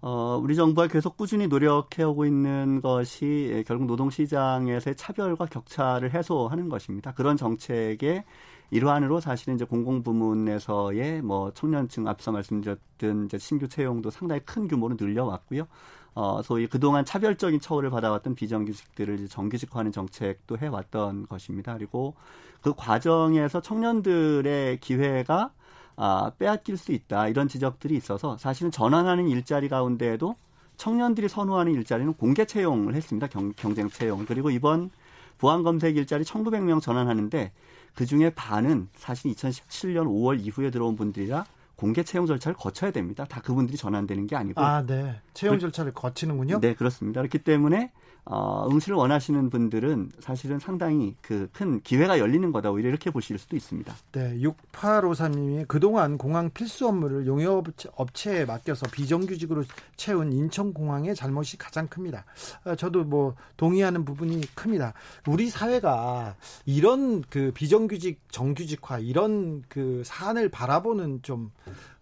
어, 0.00 0.40
우리 0.42 0.54
정부가 0.54 0.86
계속 0.86 1.16
꾸준히 1.16 1.48
노력해오고 1.48 2.24
있는 2.24 2.80
것이 2.80 3.64
결국 3.66 3.86
노동시장에서의 3.86 4.94
차별과 4.96 5.46
격차를 5.46 6.14
해소하는 6.14 6.68
것입니다. 6.68 7.12
그런 7.12 7.36
정책의 7.36 8.24
일환으로 8.70 9.20
사실은 9.20 9.54
이제 9.54 9.64
공공 9.64 10.02
부문에서의 10.02 11.22
뭐 11.22 11.52
청년층 11.52 12.06
앞서 12.06 12.32
말씀드렸던 12.32 13.26
이제 13.26 13.38
신규 13.38 13.68
채용도 13.68 14.10
상당히 14.10 14.40
큰 14.44 14.68
규모로 14.68 14.96
늘려왔고요. 15.00 15.66
어, 16.14 16.42
소위 16.42 16.66
그동안 16.66 17.04
차별적인 17.04 17.60
처우를 17.60 17.90
받아왔던 17.90 18.34
비정규직들을 18.34 19.28
정규직화하는 19.28 19.92
정책도 19.92 20.58
해왔던 20.58 21.28
것입니다. 21.28 21.74
그리고 21.74 22.14
그 22.60 22.74
과정에서 22.76 23.60
청년들의 23.60 24.80
기회가 24.80 25.52
아, 25.96 26.30
빼앗길 26.38 26.76
수 26.76 26.92
있다 26.92 27.28
이런 27.28 27.48
지적들이 27.48 27.96
있어서 27.96 28.38
사실은 28.38 28.70
전환하는 28.70 29.28
일자리 29.28 29.68
가운데에도 29.68 30.36
청년들이 30.76 31.28
선호하는 31.28 31.72
일자리는 31.74 32.14
공개 32.14 32.44
채용을 32.44 32.94
했습니다. 32.94 33.26
경, 33.26 33.52
경쟁 33.56 33.88
채용. 33.90 34.24
그리고 34.24 34.50
이번 34.50 34.90
보안 35.38 35.62
검색 35.62 35.96
일자리 35.96 36.24
1,900명 36.24 36.80
전환하는데 36.80 37.52
그 37.94 38.06
중에 38.06 38.30
반은 38.30 38.88
사실 38.96 39.32
2017년 39.32 40.06
5월 40.06 40.40
이후에 40.40 40.70
들어온 40.70 40.96
분들이라 40.96 41.44
공개 41.78 42.02
채용 42.02 42.26
절차를 42.26 42.56
거쳐야 42.56 42.90
됩니다. 42.90 43.24
다 43.24 43.40
그분들이 43.40 43.78
전환되는 43.78 44.26
게 44.26 44.34
아니고. 44.34 44.60
아, 44.60 44.84
네. 44.84 45.20
채용 45.32 45.60
절차를 45.60 45.94
거치는군요. 45.94 46.58
네, 46.58 46.74
그렇습니다. 46.74 47.20
그렇기 47.20 47.38
때문에 47.38 47.92
어, 48.24 48.68
응시를 48.70 48.96
원하시는 48.96 49.48
분들은 49.48 50.10
사실은 50.20 50.58
상당히 50.58 51.14
그 51.22 51.48
큰 51.52 51.80
기회가 51.80 52.18
열리는 52.18 52.52
거다 52.52 52.70
오히려 52.70 52.88
이렇게 52.88 53.10
보실 53.10 53.38
수도 53.38 53.56
있습니다. 53.56 53.94
네, 54.12 54.38
6853님이 54.38 55.66
그동안 55.66 56.18
공항 56.18 56.50
필수 56.50 56.86
업무를 56.86 57.26
용역업체에 57.26 58.44
맡겨서 58.44 58.86
비정규직으로 58.92 59.64
채운 59.96 60.32
인천공항의 60.32 61.14
잘못이 61.14 61.56
가장 61.58 61.88
큽니다. 61.88 62.24
아, 62.64 62.76
저도 62.76 63.04
뭐 63.04 63.34
동의하는 63.56 64.04
부분이 64.04 64.42
큽니다. 64.54 64.94
우리 65.26 65.48
사회가 65.48 66.36
이런 66.66 67.22
그 67.22 67.50
비정규직 67.54 68.20
정규직화 68.30 68.98
이런 68.98 69.62
그 69.68 70.02
사안을 70.04 70.48
바라보는 70.50 71.22
좀 71.22 71.50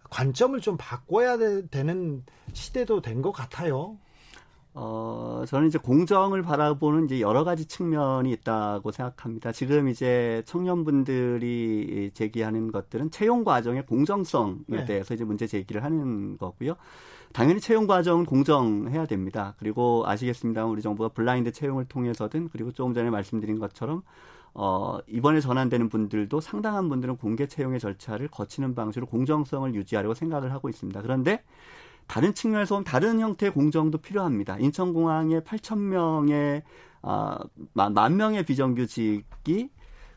관점을 0.09 0.59
좀 0.61 0.77
바꿔야 0.77 1.37
되 1.37 1.83
는 1.83 2.23
시대도 2.53 3.01
된 3.01 3.21
것 3.21 3.31
같아요. 3.31 3.97
어, 4.79 5.43
저는 5.47 5.67
이제 5.69 5.79
공정을 5.79 6.43
바라보는 6.43 7.05
이제 7.05 7.19
여러 7.19 7.43
가지 7.43 7.65
측면이 7.65 8.31
있다고 8.31 8.91
생각합니다. 8.91 9.51
지금 9.51 9.87
이제 9.89 10.43
청년분들이 10.45 12.11
제기하는 12.13 12.71
것들은 12.71 13.09
채용 13.11 13.43
과정의 13.43 13.85
공정성에 13.87 14.59
네. 14.67 14.85
대해서 14.85 15.13
이제 15.15 15.23
문제 15.23 15.47
제기를 15.47 15.83
하는 15.83 16.37
거고요. 16.37 16.75
당연히 17.33 17.59
채용 17.59 17.87
과정은 17.87 18.25
공정해야 18.25 19.05
됩니다. 19.07 19.55
그리고 19.59 20.03
아시겠습니다. 20.05 20.65
우리 20.65 20.81
정부가 20.81 21.09
블라인드 21.09 21.51
채용을 21.51 21.85
통해서든 21.85 22.49
그리고 22.49 22.71
조금 22.71 22.93
전에 22.93 23.09
말씀드린 23.09 23.59
것처럼 23.59 24.03
어, 24.59 24.97
이번에 25.07 25.39
전환되는 25.39 25.87
분들도 25.87 26.41
상당한 26.41 26.89
분들은 26.89 27.17
공개 27.17 27.45
채용의 27.45 27.79
절차를 27.79 28.27
거치는 28.29 28.73
방식으로 28.73 29.05
공정성을 29.05 29.75
유지하려고 29.75 30.15
생각을 30.15 30.51
하고 30.51 30.67
있습니다. 30.67 30.99
그런데 31.03 31.43
다른 32.07 32.33
측면에서 32.33 32.73
보면 32.73 32.83
다른 32.83 33.19
형태의 33.19 33.51
공정도 33.53 33.99
필요합니다. 33.99 34.57
인천공항에 34.57 35.41
8천 35.41 35.77
명의 35.77 36.63
아, 37.03 37.37
만 37.73 38.17
명의 38.17 38.43
비정규직이 38.43 39.69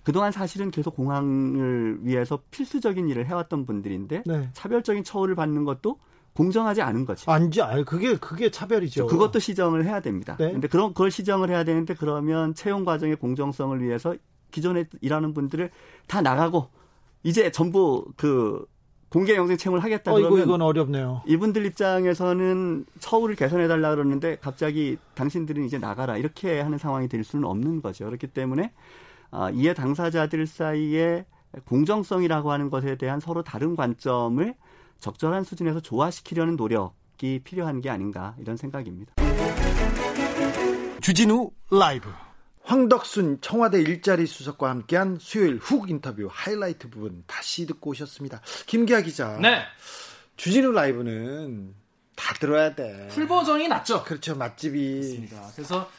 그동안 0.05 0.33
사실은 0.33 0.71
계속 0.71 0.97
공항을 0.97 1.99
위해서 2.01 2.41
필수적인 2.51 3.11
일을 3.11 3.27
해왔던 3.27 3.67
분들인데 3.67 4.23
네. 4.25 4.49
차별적인 4.55 5.05
처우를 5.05 5.35
받는 5.35 5.65
것도 5.65 5.99
공정하지 6.35 6.83
않은 6.83 7.05
거죠. 7.05 7.31
아니지, 7.31 7.61
아니 7.63 7.85
그게 7.85 8.17
그게 8.17 8.51
차별이죠. 8.51 9.07
그것도 9.07 9.39
시정을 9.39 9.85
해야 9.85 10.01
됩니다. 10.01 10.37
네. 10.39 10.53
근데 10.53 10.69
그런 10.69 10.89
그걸 10.89 11.11
시정을 11.11 11.51
해야 11.51 11.65
되는데 11.65 11.95
그러면 11.95 12.55
채용 12.55 12.85
과정의 12.85 13.17
공정성을 13.17 13.83
위해서 13.83 14.15
기존에 14.51 14.85
일하는 15.01 15.35
분들을 15.35 15.71
다 16.07 16.23
나가고 16.23 16.69
이제 17.23 17.51
전부 17.51 18.05
그 18.17 18.65
공개 19.11 19.35
영생 19.35 19.57
채용을 19.57 19.83
하겠다 19.83 20.13
그러면 20.13 20.41
어, 20.41 20.43
이건 20.45 20.63
어렵네요. 20.63 21.23
이분들 21.27 21.67
입장에서는 21.67 22.87
처우를 23.01 23.35
개선해 23.35 23.67
달라 23.67 23.91
그러는데 23.91 24.37
갑자기 24.41 24.99
당신들은 25.15 25.65
이제 25.65 25.79
나가라 25.79 26.17
이렇게 26.17 26.61
하는 26.61 26.79
상황이 26.79 27.09
될 27.09 27.25
수는 27.25 27.45
없는 27.45 27.83
거죠. 27.83 28.05
그렇기 28.07 28.29
때문에 28.29 28.73
아, 29.33 29.51
이해 29.51 29.75
당사자들 29.75 30.47
사이에 30.47 31.27
공정성이라고 31.65 32.53
하는 32.53 32.71
것에 32.71 32.97
대한 32.97 33.19
서로 33.19 33.43
다른 33.43 33.75
관점을 33.75 34.55
적절한 35.01 35.45
수준에서 35.45 35.81
조화시키려는 35.81 36.57
노력이 36.57 37.41
필요한 37.45 37.81
게 37.81 37.91
아닌가 37.91 38.35
이런 38.39 38.57
생각입니다. 38.57 39.15
주진우 41.01 41.51
라이브 41.71 42.11
황덕순 42.63 43.39
청와대 43.41 43.81
일자리 43.81 44.27
수석과 44.27 44.71
함께한 44.71 45.19
수요일 45.21 45.57
훅 45.57 45.91
인터뷰 45.91 46.29
하이라이트 46.31 46.89
부분 46.91 47.25
다시 47.27 47.67
듣고 47.67 47.91
오셨습니다. 47.91 48.41
김기화 48.67 49.01
기자. 49.01 49.39
네. 49.41 49.63
주진우 50.37 50.71
라이브는 50.73 51.75
다 52.15 52.35
들어야 52.35 52.75
돼. 52.75 53.09
full 53.11 53.27
버전이 53.27 53.67
낫죠. 53.67 54.05
그렇죠. 54.05 54.37
맛집이. 54.37 54.97
맞습니다. 54.97 55.51
그래서 55.57 55.91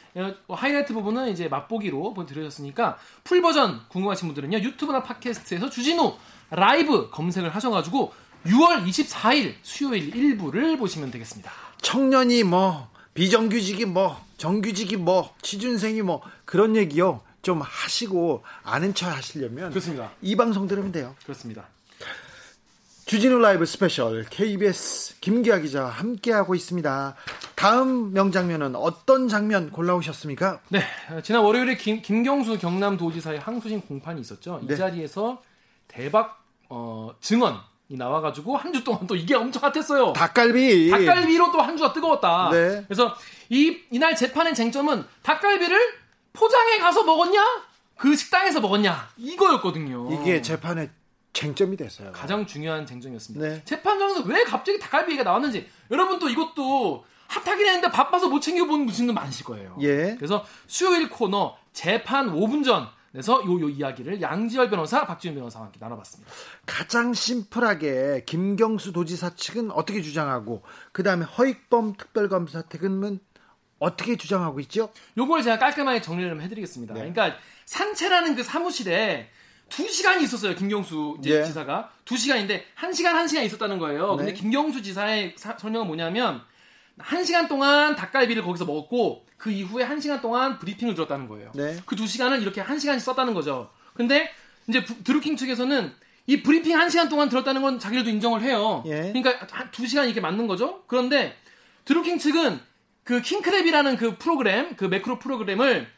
하이라이트 0.48 0.94
부분은 0.94 1.30
이제 1.30 1.48
맛보기로 1.48 2.14
보여드렸으니까 2.14 2.96
full 3.24 3.42
버전 3.42 3.80
궁금하신 3.88 4.28
분들은요 4.28 4.58
유튜브나 4.58 5.02
팟캐스트에서 5.02 5.68
주진우 5.68 6.14
라이브 6.50 7.10
검색을 7.10 7.54
하셔가지고 7.54 8.12
6월 8.46 8.86
24일 8.86 9.54
수요일 9.62 10.14
일부를 10.14 10.76
보시면 10.76 11.10
되겠습니다. 11.10 11.50
청년이 11.80 12.44
뭐 12.44 12.88
비정규직이 13.14 13.84
뭐 13.84 14.20
정규직이 14.36 14.96
뭐 14.96 15.34
취준생이 15.42 16.02
뭐 16.02 16.22
그런 16.44 16.76
얘기요 16.76 17.20
좀 17.42 17.60
하시고 17.60 18.44
아는 18.62 18.94
척 18.94 19.08
하시려면 19.08 19.70
그렇습니다. 19.70 20.12
이 20.22 20.36
방송 20.36 20.66
들으면 20.66 20.92
돼요. 20.92 21.14
그렇습니다. 21.24 21.68
주진우 23.04 23.38
라이브 23.40 23.66
스페셜 23.66 24.24
KBS 24.30 25.20
김기화 25.20 25.58
기자 25.58 25.84
함께하고 25.84 26.54
있습니다. 26.54 27.14
다음 27.56 28.12
명장면은 28.12 28.74
어떤 28.76 29.28
장면 29.28 29.70
골라오셨습니까? 29.70 30.60
네, 30.68 30.80
지난 31.22 31.42
월요일에 31.42 31.76
김, 31.76 32.00
김경수 32.00 32.58
경남도지사의 32.58 33.40
항소심 33.40 33.82
공판이 33.82 34.20
있었죠. 34.20 34.60
이 34.62 34.66
네. 34.66 34.76
자리에서 34.76 35.42
대박 35.88 36.42
어, 36.70 37.14
증언 37.20 37.54
이 37.54 37.71
나와가지고 37.96 38.56
한 38.56 38.72
주 38.72 38.82
동안 38.84 39.06
또 39.06 39.14
이게 39.16 39.34
엄청 39.34 39.62
핫했어요. 39.62 40.12
닭갈비. 40.14 40.90
닭갈비로 40.90 41.52
또 41.52 41.60
한 41.60 41.76
주가 41.76 41.92
뜨거웠다. 41.92 42.50
네. 42.52 42.84
그래서 42.88 43.14
이 43.50 43.78
이날 43.90 44.16
재판의 44.16 44.54
쟁점은 44.54 45.04
닭갈비를 45.22 45.78
포장해 46.32 46.78
가서 46.78 47.04
먹었냐? 47.04 47.44
그 47.96 48.16
식당에서 48.16 48.60
먹었냐? 48.60 49.10
이거였거든요. 49.18 50.08
이게 50.12 50.40
재판의 50.42 50.90
쟁점이 51.32 51.76
됐어요. 51.76 52.12
가장 52.12 52.46
중요한 52.46 52.86
쟁점이었습니다. 52.86 53.46
네. 53.46 53.62
재판장에서 53.64 54.22
왜 54.24 54.44
갑자기 54.44 54.78
닭갈비 54.78 55.12
얘기가 55.12 55.24
나왔는지 55.24 55.68
여러분 55.90 56.18
또 56.18 56.28
이것도 56.28 57.04
핫하긴 57.28 57.66
했는데 57.66 57.90
바빠서 57.90 58.28
못 58.28 58.40
챙겨본 58.40 58.86
분들도 58.86 59.12
많으실 59.12 59.44
거예요. 59.46 59.76
예. 59.80 60.14
그래서 60.16 60.44
수요일 60.66 61.08
코너 61.08 61.56
재판 61.72 62.30
5분 62.34 62.62
전 62.64 62.86
그래서 63.12 63.44
요, 63.44 63.60
요 63.60 63.68
이야기를 63.68 64.22
양지열 64.22 64.70
변호사, 64.70 65.06
박지훈 65.06 65.34
변호사와 65.34 65.66
함께 65.66 65.78
나눠봤습니다. 65.80 66.32
가장 66.64 67.12
심플하게 67.12 68.24
김경수 68.26 68.92
도지사 68.92 69.34
측은 69.34 69.70
어떻게 69.70 70.00
주장하고 70.00 70.62
그 70.92 71.02
다음에 71.02 71.26
허익범 71.26 71.94
특별검사 71.96 72.62
측은 72.62 73.20
어떻게 73.78 74.16
주장하고 74.16 74.60
있죠? 74.60 74.90
요걸 75.18 75.42
제가 75.42 75.58
깔끔하게 75.58 76.00
정리를 76.00 76.30
좀 76.30 76.40
해드리겠습니다. 76.40 76.94
네. 76.94 77.00
그러니까 77.00 77.36
산채라는 77.66 78.36
그 78.36 78.42
사무실에 78.42 79.28
두 79.68 79.88
시간이 79.88 80.22
있었어요. 80.24 80.54
김경수 80.54 81.18
네. 81.22 81.44
지사가 81.44 81.90
두 82.04 82.16
시간인데 82.16 82.64
한 82.74 82.92
시간 82.92 83.16
한 83.16 83.26
시간 83.28 83.44
있었다는 83.44 83.78
거예요. 83.78 84.16
네. 84.16 84.24
근데 84.24 84.32
김경수 84.34 84.82
지사의 84.82 85.34
사, 85.36 85.56
설명은 85.58 85.86
뭐냐면 85.86 86.42
한 87.02 87.24
시간 87.24 87.48
동안 87.48 87.96
닭갈비를 87.96 88.42
거기서 88.42 88.64
먹었고 88.64 89.26
그 89.36 89.50
이후에 89.50 89.84
한 89.84 90.00
시간 90.00 90.20
동안 90.20 90.58
브리핑을 90.58 90.94
들었다는 90.94 91.28
거예요. 91.28 91.50
네. 91.54 91.76
그 91.86 91.96
두 91.96 92.06
시간을 92.06 92.40
이렇게 92.42 92.60
한 92.60 92.78
시간씩 92.78 93.04
썼다는 93.04 93.34
거죠. 93.34 93.70
근데 93.94 94.30
이제 94.68 94.84
드루킹 94.84 95.36
측에서는 95.36 95.92
이 96.28 96.42
브리핑 96.42 96.78
한 96.78 96.88
시간 96.88 97.08
동안 97.08 97.28
들었다는 97.28 97.62
건 97.62 97.78
자기들도 97.80 98.08
인정을 98.10 98.42
해요. 98.42 98.82
예. 98.86 99.12
그러니까 99.12 99.46
두 99.72 99.86
시간 99.86 100.06
이렇게 100.06 100.20
맞는 100.20 100.46
거죠. 100.46 100.84
그런데 100.86 101.34
드루킹 101.84 102.18
측은 102.18 102.60
그 103.02 103.20
킹크랩이라는 103.20 103.98
그 103.98 104.16
프로그램, 104.16 104.76
그 104.76 104.84
매크로 104.84 105.18
프로그램을 105.18 105.88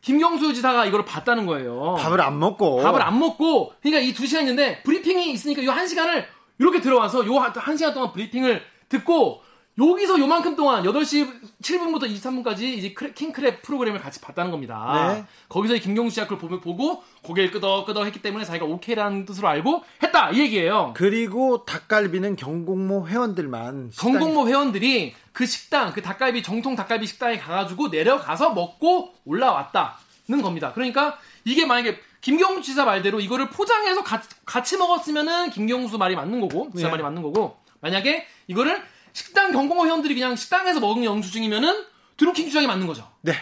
김경수 0.00 0.52
지사가 0.54 0.84
이걸 0.86 1.04
봤다는 1.04 1.46
거예요. 1.46 1.96
밥을 1.98 2.20
안 2.20 2.38
먹고. 2.38 2.82
밥을 2.82 3.00
안 3.02 3.18
먹고. 3.18 3.72
그러니까 3.82 4.00
이 4.02 4.14
두 4.14 4.26
시간인데 4.26 4.82
브리핑이 4.82 5.30
있으니까 5.32 5.62
이 5.62 5.66
한 5.66 5.86
시간을 5.86 6.26
이렇게 6.58 6.80
들어와서 6.80 7.26
요 7.26 7.36
한 7.36 7.52
시간 7.76 7.92
동안 7.94 8.12
브리핑을 8.12 8.62
듣고 8.88 9.42
여기서 9.78 10.20
요만큼 10.20 10.54
동안 10.54 10.84
8시 10.84 11.28
7분부터 11.60 12.04
23분까지 12.04 12.62
이제 12.62 12.94
킹크랩 12.94 13.62
프로그램을 13.62 13.98
같이 14.00 14.20
봤다는 14.20 14.52
겁니다. 14.52 15.14
네. 15.14 15.24
거기서 15.48 15.74
김경수 15.74 16.14
씨가 16.14 16.28
그걸 16.28 16.60
보고 16.60 17.02
고개를 17.22 17.50
끄덕끄덕 17.50 18.06
했기 18.06 18.22
때문에 18.22 18.44
자기가 18.44 18.66
오케이라는 18.66 19.24
뜻으로 19.24 19.48
알고 19.48 19.82
했다 20.02 20.30
이 20.30 20.38
얘기예요. 20.38 20.94
그리고 20.96 21.64
닭갈비는 21.64 22.36
경공모 22.36 23.08
회원들만 23.08 23.90
경공모 23.98 24.48
회원들이 24.48 25.14
그 25.32 25.44
식당 25.44 25.92
그 25.92 26.02
닭갈비 26.02 26.44
정통 26.44 26.76
닭갈비 26.76 27.06
식당에 27.06 27.38
가가지고 27.38 27.88
내려가서 27.88 28.54
먹고 28.54 29.14
올라왔다는 29.24 30.40
겁니다. 30.40 30.72
그러니까 30.72 31.18
이게 31.44 31.66
만약에 31.66 31.98
김경수 32.20 32.62
지사 32.62 32.84
말대로 32.84 33.18
이거를 33.20 33.50
포장해서 33.50 34.04
가, 34.04 34.22
같이 34.46 34.78
먹었으면은 34.78 35.50
김경수 35.50 35.98
말이 35.98 36.14
맞는 36.14 36.40
거고 36.40 36.70
지사 36.74 36.86
네. 36.86 36.92
말이 36.92 37.02
맞는 37.02 37.22
거고 37.22 37.58
만약에 37.80 38.26
이거를 38.46 38.80
식당 39.14 39.52
경공모 39.52 39.86
회원들이 39.86 40.14
그냥 40.14 40.36
식당에서 40.36 40.80
먹은 40.80 41.04
영수증이면은 41.04 41.84
드루킹 42.18 42.48
주장이 42.48 42.66
맞는 42.66 42.86
거죠. 42.86 43.10
네. 43.22 43.32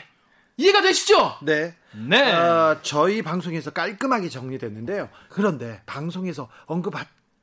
이해가 0.58 0.82
되시죠? 0.82 1.38
네. 1.42 1.74
네. 1.92 2.32
어, 2.32 2.78
저희 2.82 3.22
방송에서 3.22 3.70
깔끔하게 3.70 4.28
정리됐는데요. 4.28 5.08
그런데 5.28 5.82
방송에서 5.86 6.48
언급 6.66 6.94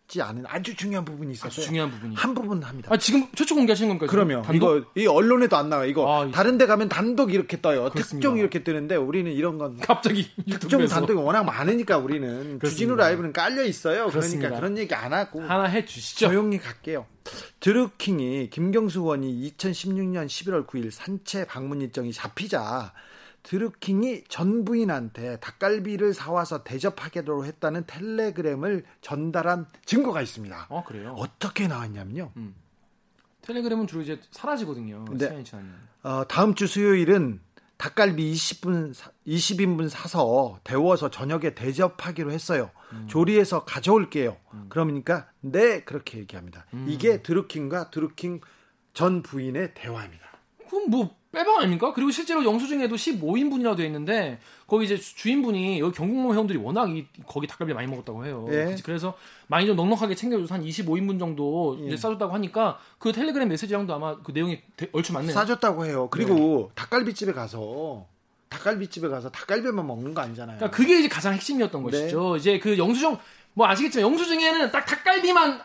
받지 0.09 0.21
않은 0.23 0.43
아주 0.47 0.75
중요한 0.75 1.05
부분이 1.05 1.33
있어요. 1.33 1.47
아주 1.47 1.61
중요한 1.61 1.91
부분이. 1.91 2.15
한 2.15 2.33
부분 2.33 2.61
합니다. 2.63 2.89
아, 2.91 2.97
지금 2.97 3.27
최초 3.35 3.53
공개하시는 3.55 3.87
겁니까? 3.87 4.07
그러면 4.09 4.43
이거 4.53 4.83
이 4.95 5.05
언론에도 5.05 5.55
안 5.55 5.69
나와요. 5.69 5.87
이거 5.87 6.11
아, 6.11 6.29
다른 6.31 6.57
데 6.57 6.65
가면 6.65 6.89
단독 6.89 7.31
이렇게 7.33 7.61
떠요. 7.61 7.91
그렇습니다. 7.91 8.07
특종 8.09 8.39
이렇게 8.39 8.63
뜨는데 8.63 8.95
우리는 8.95 9.31
이런 9.31 9.59
건 9.59 9.77
갑자기 9.79 10.29
특종 10.49 10.85
단독이 10.87 11.13
워낙 11.19 11.43
많으니까 11.43 11.97
우리는. 11.99 12.59
주진우 12.59 12.95
라이브는 12.95 13.31
깔려 13.31 13.63
있어요. 13.63 13.93
그러니까 14.07 14.11
그렇습니다. 14.11 14.47
그러니까 14.49 14.59
그런 14.59 14.77
얘기 14.79 14.93
안 14.95 15.13
하고 15.13 15.41
하나 15.41 15.65
해 15.65 15.85
주시죠. 15.85 16.27
조용히 16.27 16.57
갈게요. 16.57 17.05
드루킹이 17.59 18.49
김경수 18.49 19.01
의원이 19.01 19.53
2016년 19.57 20.25
11월 20.25 20.65
9일 20.65 20.89
산채 20.89 21.45
방문 21.45 21.81
일정이 21.81 22.11
잡히자 22.11 22.91
드루킹이 23.43 24.25
전 24.27 24.65
부인한테 24.65 25.39
닭갈비를 25.39 26.13
사와서 26.13 26.63
대접하게도 26.63 27.45
했다는 27.45 27.85
텔레그램을 27.87 28.83
전달한 29.01 29.65
증거가 29.85 30.21
있습니다. 30.21 30.67
어, 30.69 30.83
그래요? 30.83 31.15
어떻게 31.17 31.67
나왔냐면요. 31.67 32.31
음. 32.37 32.55
텔레그램은 33.41 33.87
주로 33.87 34.01
이제 34.01 34.19
사라지거든요. 34.31 35.05
네. 35.11 35.43
어, 36.03 36.23
다음 36.27 36.55
주 36.55 36.67
수요일은 36.67 37.39
닭갈비 37.77 38.33
20분 38.33 38.93
20인분 39.25 39.87
사서 39.87 40.59
데워서 40.65 41.09
저녁에 41.09 41.55
대접하기로 41.55 42.31
했어요. 42.31 42.71
음. 42.91 43.07
조리해서 43.07 43.63
가져올게요. 43.63 44.35
음. 44.53 44.65
그러니까 44.67 45.29
네 45.39 45.81
그렇게 45.85 46.19
얘기합니다. 46.19 46.65
음. 46.73 46.87
이게 46.89 47.21
드루킹과 47.21 47.89
드루킹 47.89 48.41
전 48.93 49.23
부인의 49.23 49.75
대화입니다. 49.75 50.25
그럼 50.69 50.89
뭐 50.89 51.18
빼방 51.31 51.59
아닙니까? 51.59 51.93
그리고 51.93 52.09
실제로 52.09 52.43
영수증에도 52.43 52.95
15인분이라고 52.95 53.77
되어 53.77 53.85
있는데 53.85 54.39
거기 54.65 54.85
이제 54.85 54.97
주인분이 54.97 55.79
여기 55.79 55.95
경국모 55.95 56.33
회원들이 56.33 56.57
워낙 56.57 56.89
이, 56.89 57.05
거기 57.27 57.45
닭갈비 57.45 57.73
많이 57.73 57.87
먹었다고 57.87 58.25
해요. 58.25 58.47
예. 58.49 58.75
그래서 58.83 59.13
많이 59.47 59.67
좀 59.67 59.75
넉넉하게 59.75 60.15
챙겨줘서 60.15 60.55
한 60.55 60.63
25인분 60.63 61.19
정도 61.19 61.77
예. 61.81 61.87
이제 61.87 61.97
싸줬다고 61.97 62.33
하니까 62.33 62.79
그 62.97 63.11
텔레그램 63.11 63.47
메시지랑도 63.49 63.93
아마 63.93 64.17
그 64.23 64.31
내용이 64.31 64.59
얼추 64.91 65.13
맞네요. 65.13 65.31
싸줬다고 65.31 65.85
해요. 65.85 66.07
그리고 66.09 66.69
네. 66.69 66.75
닭갈비집에 66.75 67.33
가서 67.33 68.07
닭갈비집에 68.49 69.07
가서 69.09 69.29
닭갈비만 69.29 69.85
먹는 69.85 70.15
거 70.15 70.21
아니잖아요. 70.21 70.57
그러니까 70.57 70.75
그게 70.75 70.97
이제 70.99 71.07
가장 71.07 71.33
핵심이었던 71.33 71.85
네. 71.85 71.91
것이죠. 71.91 72.37
이제 72.37 72.57
그 72.57 72.77
영수증 72.79 73.17
뭐 73.53 73.67
아시겠지만 73.67 74.09
영수증에는 74.11 74.71
딱 74.71 74.83
닭갈비만 74.85 75.61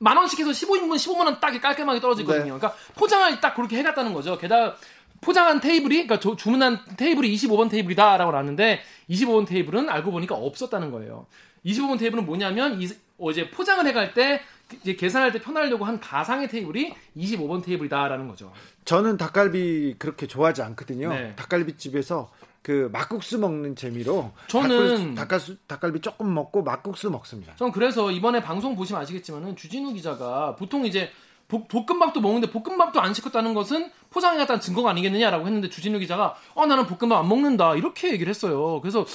만 0.00 0.16
원씩 0.16 0.38
해서 0.38 0.50
15인분 0.50 0.94
15만 0.94 1.24
원 1.24 1.40
딱 1.40 1.60
깔끔하게 1.60 2.00
떨어지거든요. 2.00 2.44
네. 2.54 2.58
그러니까 2.60 2.74
포장을 2.94 3.40
딱 3.40 3.54
그렇게 3.54 3.76
해갔다는 3.78 4.12
거죠. 4.14 4.38
게다가 4.38 4.76
포장한 5.20 5.60
테이블이 5.60 6.06
그러니까 6.06 6.20
저, 6.20 6.36
주문한 6.36 6.80
테이블이 6.96 7.34
25번 7.34 7.70
테이블이다라고 7.70 8.30
나왔는데 8.30 8.80
25번 9.10 9.46
테이블은 9.46 9.88
알고 9.88 10.10
보니까 10.12 10.34
없었다는 10.34 10.90
거예요. 10.90 11.26
25번 11.64 11.98
테이블은 11.98 12.24
뭐냐면 12.26 12.80
이, 12.80 12.88
어제 13.18 13.50
포장을 13.50 13.84
해갈 13.86 14.14
때 14.14 14.40
이제 14.82 14.94
계산할 14.94 15.32
때 15.32 15.40
편하려고 15.40 15.84
한 15.84 15.98
가상의 15.98 16.48
테이블이 16.48 16.94
25번 17.16 17.64
테이블이다라는 17.64 18.28
거죠. 18.28 18.52
저는 18.84 19.16
닭갈비 19.16 19.96
그렇게 19.98 20.26
좋아하지 20.26 20.62
않거든요. 20.62 21.08
네. 21.08 21.34
닭갈비 21.36 21.76
집에서 21.76 22.30
그 22.62 22.90
막국수 22.92 23.38
먹는 23.38 23.76
재미로 23.76 24.32
저는 24.48 25.14
닭갈수, 25.14 25.56
닭갈비 25.66 26.00
조금 26.00 26.34
먹고 26.34 26.62
막국수 26.62 27.10
먹습니다. 27.10 27.54
전 27.56 27.72
그래서 27.72 28.10
이번에 28.10 28.42
방송 28.42 28.76
보시면 28.76 29.00
아시겠지만은 29.02 29.56
주진우 29.56 29.94
기자가 29.94 30.54
보통 30.56 30.84
이제 30.84 31.10
볶음밥도 31.48 32.20
먹는데 32.20 32.50
볶음밥도 32.50 33.00
안 33.00 33.14
시켰다는 33.14 33.54
것은 33.54 33.90
포장해갔다는 34.10 34.60
증거가 34.60 34.90
아니겠느냐라고 34.90 35.46
했는데 35.46 35.70
주진우 35.70 35.98
기자가 35.98 36.34
어 36.54 36.66
나는 36.66 36.86
볶음밥 36.86 37.18
안 37.18 37.28
먹는다 37.28 37.74
이렇게 37.74 38.12
얘기를 38.12 38.28
했어요. 38.28 38.80
그래서 38.80 39.06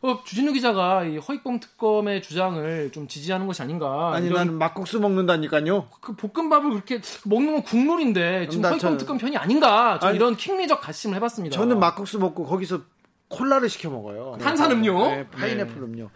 어, 0.00 0.20
주진우 0.24 0.52
기자가 0.52 1.04
이 1.04 1.16
허익범 1.18 1.60
특검의 1.60 2.22
주장을 2.22 2.90
좀 2.92 3.06
지지하는 3.06 3.46
것이 3.46 3.62
아닌가. 3.62 4.12
아니 4.12 4.30
나는 4.30 4.54
막국수 4.54 4.98
먹는다니까요. 5.00 5.88
그 6.00 6.16
볶음밥을 6.16 6.70
그렇게 6.70 7.00
먹는 7.24 7.52
건 7.52 7.62
국물인데 7.62 8.48
지금 8.48 8.64
허익범 8.64 8.78
저... 8.78 8.96
특검 8.96 9.18
편이 9.18 9.36
아닌가. 9.36 9.98
아니, 10.02 10.16
이런 10.16 10.36
킹리적 10.36 10.80
가심을 10.80 11.16
해봤습니다. 11.16 11.54
저는 11.54 11.78
막국수 11.78 12.18
먹고 12.18 12.46
거기서 12.46 12.80
콜라를 13.28 13.68
시켜 13.68 13.90
먹어요. 13.90 14.36
탄산음료, 14.40 15.08
네, 15.08 15.26
파인애플 15.28 15.74
네. 15.74 15.80
음료. 15.80 16.10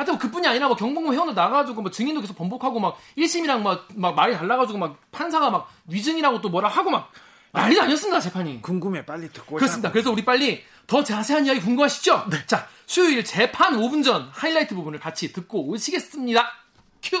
하여튼 0.00 0.16
그뿐이 0.16 0.48
아니라 0.48 0.66
뭐 0.66 0.76
경복무 0.76 1.12
회원도 1.12 1.34
나가가지고 1.34 1.82
뭐 1.82 1.90
증인도 1.90 2.22
계속 2.22 2.34
번복하고 2.34 2.80
막 2.80 2.96
1심이랑 3.18 3.60
막, 3.60 3.86
막 3.94 4.14
말이 4.14 4.34
달라가지고 4.34 4.78
막 4.78 4.96
판사가 5.12 5.50
막 5.50 5.70
위증이라고 5.88 6.40
또 6.40 6.48
뭐라 6.48 6.70
하고 6.70 6.90
막 6.90 7.12
난리도 7.52 7.82
아니었습니다 7.82 8.18
재판이. 8.20 8.62
궁금해 8.62 9.04
빨리 9.04 9.28
듣고. 9.30 9.56
그렇습니다. 9.56 9.90
그래서 9.90 10.10
우리 10.10 10.24
빨리 10.24 10.62
더 10.86 11.04
자세한 11.04 11.44
이야기 11.44 11.60
궁금하시죠? 11.60 12.28
네. 12.30 12.38
자 12.46 12.66
수요일 12.86 13.22
재판 13.26 13.76
5분 13.76 14.02
전 14.02 14.30
하이라이트 14.32 14.74
부분을 14.74 15.00
같이 15.00 15.34
듣고 15.34 15.68
오시겠습니다. 15.68 16.48
큐. 17.02 17.20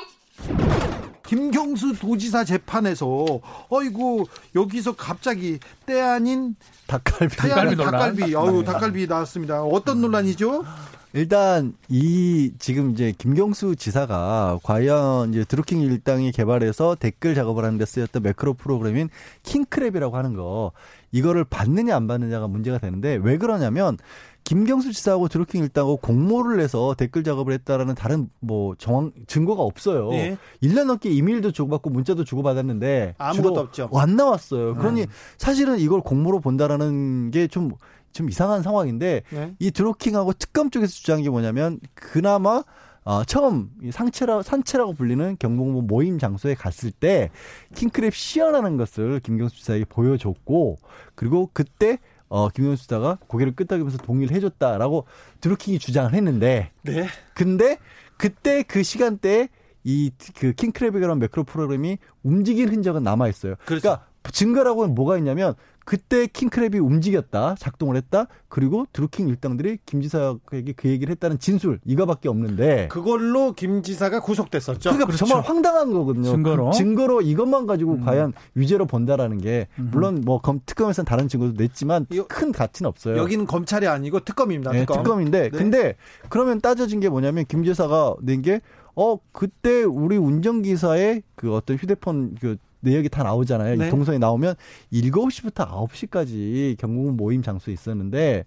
김경수 1.26 1.98
도지사 1.98 2.44
재판에서 2.44 3.26
어이구 3.68 4.24
여기서 4.54 4.92
갑자기 4.92 5.58
때 5.84 6.00
아닌 6.00 6.56
닭갈비 6.86 7.36
닭갈비, 7.36 7.76
닭갈비, 7.76 8.34
어유 8.34 8.64
닭갈비 8.64 9.06
나왔습니다. 9.06 9.62
어떤 9.64 10.00
논란이죠? 10.00 10.64
일단 11.12 11.74
이 11.88 12.52
지금 12.58 12.92
이제 12.92 13.12
김경수 13.16 13.74
지사가 13.76 14.60
과연 14.62 15.30
이제 15.30 15.44
드루킹 15.44 15.80
일당이 15.80 16.30
개발해서 16.30 16.94
댓글 16.94 17.34
작업을 17.34 17.64
하는데 17.64 17.84
쓰였던 17.84 18.22
매크로 18.22 18.54
프로그램인 18.54 19.08
킹크랩이라고 19.42 20.12
하는 20.12 20.34
거 20.34 20.72
이거를 21.10 21.44
봤느냐 21.44 21.96
안 21.96 22.06
봤느냐가 22.06 22.46
문제가 22.46 22.78
되는데 22.78 23.18
왜 23.20 23.38
그러냐면 23.38 23.98
김경수 24.44 24.92
지사하고 24.92 25.28
드루킹 25.28 25.62
일당하고 25.62 25.96
공모를 25.98 26.60
해서 26.60 26.94
댓글 26.96 27.22
작업을 27.24 27.52
했다라는 27.52 27.94
다른 27.94 28.30
뭐 28.40 28.74
정황 28.78 29.12
증거가 29.26 29.62
없어요. 29.62 30.10
네. 30.10 30.38
1년 30.62 30.84
넘게 30.84 31.10
이메일도 31.10 31.52
주고받고 31.52 31.90
문자도 31.90 32.24
주고받았는데 32.24 33.16
아무것도 33.18 33.60
없죠. 33.60 33.90
안 33.94 34.16
나왔어요. 34.16 34.76
그러니 34.76 35.02
음. 35.02 35.06
사실은 35.38 35.78
이걸 35.78 36.00
공모로 36.00 36.40
본다라는 36.40 37.30
게 37.32 37.48
좀 37.48 37.72
좀 38.12 38.28
이상한 38.28 38.62
상황인데 38.62 39.22
네. 39.30 39.54
이 39.58 39.70
드루킹하고 39.70 40.32
특검 40.34 40.70
쪽에서 40.70 40.92
주장한 40.92 41.22
게 41.22 41.30
뭐냐면 41.30 41.78
그나마 41.94 42.62
어, 43.04 43.24
처음 43.24 43.70
상체라 43.90 44.42
산채라고 44.42 44.92
불리는 44.94 45.36
경복무 45.38 45.82
모임 45.82 46.18
장소에 46.18 46.54
갔을 46.54 46.90
때 46.90 47.30
킹크랩 47.74 48.12
시연하는 48.12 48.76
것을 48.76 49.20
김경수 49.20 49.56
지사에게 49.56 49.84
보여줬고 49.86 50.78
그리고 51.14 51.50
그때 51.52 51.98
어, 52.28 52.48
김경수 52.48 52.82
지사가 52.84 53.18
고개를 53.26 53.54
끄덕이면서 53.56 53.98
동의를 53.98 54.36
해줬다라고 54.36 55.06
드루킹이 55.40 55.78
주장을 55.78 56.12
했는데 56.12 56.70
네. 56.82 57.06
근데 57.34 57.78
그때 58.16 58.62
그 58.62 58.82
시간대에 58.82 59.48
이 59.84 60.10
그 60.36 60.52
킹크랩이라는 60.52 61.18
매크로 61.18 61.44
프로그램이 61.44 61.98
움직인 62.22 62.68
흔적은 62.68 63.02
남아 63.02 63.28
있어요. 63.28 63.54
그렇죠. 63.64 63.82
그러니까 63.82 64.06
증거라고는 64.30 64.94
뭐가 64.94 65.16
있냐면 65.18 65.54
그때 65.90 66.26
킹크랩이 66.26 66.80
움직였다, 66.80 67.56
작동을 67.58 67.96
했다. 67.96 68.28
그리고 68.48 68.86
드루킹 68.92 69.26
일당들이 69.26 69.78
김 69.86 70.00
지사에게 70.02 70.72
그 70.76 70.88
얘기를 70.88 71.10
했다는 71.10 71.40
진술 71.40 71.80
이거밖에 71.84 72.28
없는데 72.28 72.86
그걸로 72.86 73.54
김 73.54 73.82
지사가 73.82 74.20
구속됐었죠. 74.20 74.78
그러니까 74.90 75.06
그렇죠. 75.06 75.26
정말 75.26 75.44
황당한 75.44 75.90
거거든요. 75.90 76.30
증거로 76.30 76.70
그 76.70 76.76
증거로 76.76 77.22
이것만 77.22 77.66
가지고 77.66 77.94
음. 77.94 78.04
과연 78.04 78.34
유죄로 78.54 78.86
본다라는 78.86 79.38
게 79.38 79.66
음. 79.80 79.88
물론 79.90 80.22
뭐 80.24 80.40
검, 80.40 80.60
특검에서는 80.64 81.06
다른 81.06 81.26
증거도 81.26 81.54
냈지만 81.56 82.06
큰 82.28 82.52
가치는 82.52 82.88
없어요. 82.88 83.16
여기는 83.16 83.46
검찰이 83.46 83.88
아니고 83.88 84.20
특검입니다. 84.20 84.70
특검. 84.70 84.96
네, 84.96 85.02
특검인데 85.02 85.40
네. 85.40 85.48
근데 85.50 85.96
그러면 86.28 86.60
따져진 86.60 87.00
게 87.00 87.08
뭐냐면 87.08 87.44
김 87.48 87.64
지사가 87.64 88.14
낸 88.22 88.42
게 88.42 88.60
어 88.94 89.18
그때 89.32 89.82
우리 89.84 90.16
운전기사의 90.16 91.22
그 91.34 91.54
어떤 91.54 91.76
휴대폰 91.76 92.36
그 92.40 92.56
내역이 92.80 93.08
다 93.08 93.22
나오잖아요. 93.22 93.76
네. 93.76 93.86
이 93.86 93.90
동선이 93.90 94.18
나오면 94.18 94.54
7시부터 94.92 95.68
9시까지 95.68 96.76
경공 96.78 97.16
모임 97.16 97.42
장소에 97.42 97.72
있었는데 97.74 98.44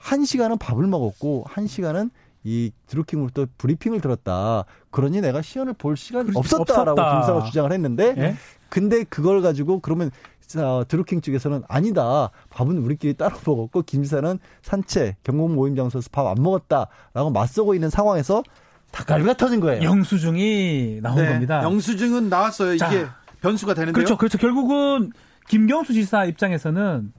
1시간은 0.00 0.58
밥을 0.58 0.86
먹었고 0.86 1.44
1시간은 1.48 2.10
이 2.46 2.72
드루킹으로부터 2.86 3.46
브리핑을 3.56 4.00
들었다. 4.00 4.64
그러니 4.90 5.20
내가 5.22 5.40
시연을 5.40 5.72
볼 5.74 5.96
시간이 5.96 6.30
없었다라고 6.34 6.90
없었다. 7.00 7.20
김사가 7.20 7.44
주장을 7.44 7.72
했는데 7.72 8.14
예? 8.18 8.34
근데 8.68 9.04
그걸 9.04 9.40
가지고 9.40 9.80
그러면 9.80 10.10
어, 10.58 10.82
드루킹 10.86 11.22
측에서는 11.22 11.62
아니다. 11.68 12.30
밥은 12.50 12.76
우리끼리 12.78 13.14
따로 13.14 13.34
먹었고 13.46 13.82
김 13.82 14.02
지사는 14.02 14.38
산채 14.62 15.16
경공 15.22 15.54
모임 15.54 15.74
장소에서 15.74 16.08
밥 16.12 16.26
안 16.26 16.36
먹었다라고 16.42 17.30
맞서고 17.32 17.74
있는 17.74 17.88
상황에서 17.88 18.42
닭갈비가 18.92 19.34
터진 19.38 19.60
거예요. 19.60 19.82
영수증이 19.82 21.00
나온 21.02 21.16
네, 21.16 21.28
겁니다. 21.32 21.62
영수증은 21.62 22.28
나왔어요. 22.28 22.76
자, 22.76 22.92
이게 22.92 23.06
변수가 23.44 23.74
되는데요. 23.74 23.92
그렇죠. 23.92 24.16
그렇죠. 24.16 24.38
결국은 24.38 25.12
김경수 25.48 25.92
지사 25.92 26.24
입장에서는 26.24 27.12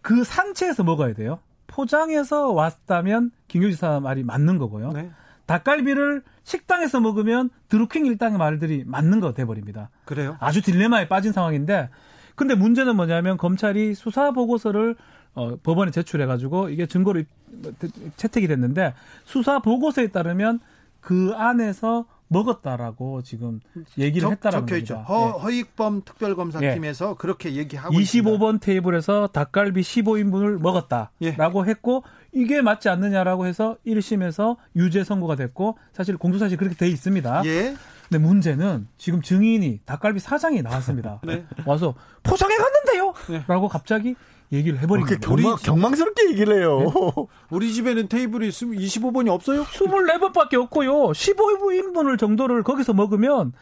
그 0.00 0.24
산채에서 0.24 0.84
먹어야 0.84 1.14
돼요. 1.14 1.38
포장해서 1.66 2.52
왔다면 2.52 3.30
김경수 3.48 3.76
지사 3.76 4.00
말이 4.00 4.22
맞는 4.22 4.58
거고요. 4.58 4.92
네. 4.92 5.10
닭갈비를 5.46 6.22
식당에서 6.42 7.00
먹으면 7.00 7.50
드루킹 7.68 8.06
일당의 8.06 8.38
말들이 8.38 8.84
맞는 8.86 9.20
거 9.20 9.32
돼버립니다. 9.32 9.90
그래요? 10.04 10.36
아주 10.40 10.62
딜레마에 10.62 11.08
빠진 11.08 11.32
상황인데 11.32 11.90
근데 12.34 12.54
문제는 12.54 12.96
뭐냐면 12.96 13.36
검찰이 13.36 13.94
수사 13.94 14.30
보고서를 14.32 14.96
어, 15.34 15.56
법원에 15.62 15.90
제출해가지고 15.90 16.70
이게 16.70 16.86
증거로 16.86 17.22
채택이 18.16 18.48
됐는데 18.48 18.94
수사 19.24 19.58
보고서에 19.58 20.08
따르면 20.08 20.60
그 21.00 21.32
안에서 21.36 22.06
먹었다라고 22.28 23.22
지금 23.22 23.60
얘기를 23.98 24.22
적, 24.22 24.32
했다라는 24.32 24.66
적혀 24.66 24.78
있죠. 24.78 24.96
허, 25.08 25.34
예. 25.36 25.40
허익범 25.40 26.02
특별검사팀에서 26.04 27.10
예. 27.10 27.14
그렇게 27.18 27.54
얘기하고 27.54 27.94
25번 27.94 28.00
있습니다. 28.00 28.58
테이블에서 28.64 29.28
닭갈비 29.28 29.80
15인분을 29.80 30.60
먹었다라고 30.60 31.66
예. 31.66 31.70
했고 31.70 32.02
이게 32.32 32.60
맞지 32.60 32.88
않느냐라고 32.88 33.46
해서 33.46 33.76
1심에서 33.86 34.56
유죄 34.76 35.04
선고가 35.04 35.36
됐고 35.36 35.78
사실 35.92 36.16
공소사실 36.16 36.58
그렇게 36.58 36.76
돼 36.76 36.88
있습니다. 36.88 37.42
예. 37.46 37.76
근데 38.08 38.24
문제는 38.24 38.86
지금 38.98 39.20
증인이 39.20 39.80
닭갈비 39.84 40.20
사장이 40.20 40.62
나왔습니다. 40.62 41.20
네. 41.26 41.44
와서 41.64 41.94
포장해 42.22 42.54
갔는데요. 42.56 43.14
네. 43.30 43.44
라고 43.48 43.68
갑자기 43.68 44.14
얘기를 44.52 44.78
해버린 44.80 45.04
거예요. 45.06 45.18
경망, 45.20 45.56
경망스럽게 45.56 46.30
얘기를 46.30 46.58
해요. 46.60 46.78
네? 46.80 47.26
우리 47.50 47.72
집에는 47.72 48.08
테이블이 48.08 48.48
25번이 48.50 49.28
없어요? 49.28 49.64
24번밖에 49.64 50.54
없고요. 50.54 50.92
15인분을 51.12 52.18
정도를 52.18 52.62
거기서 52.62 52.92
먹으면 52.92 53.52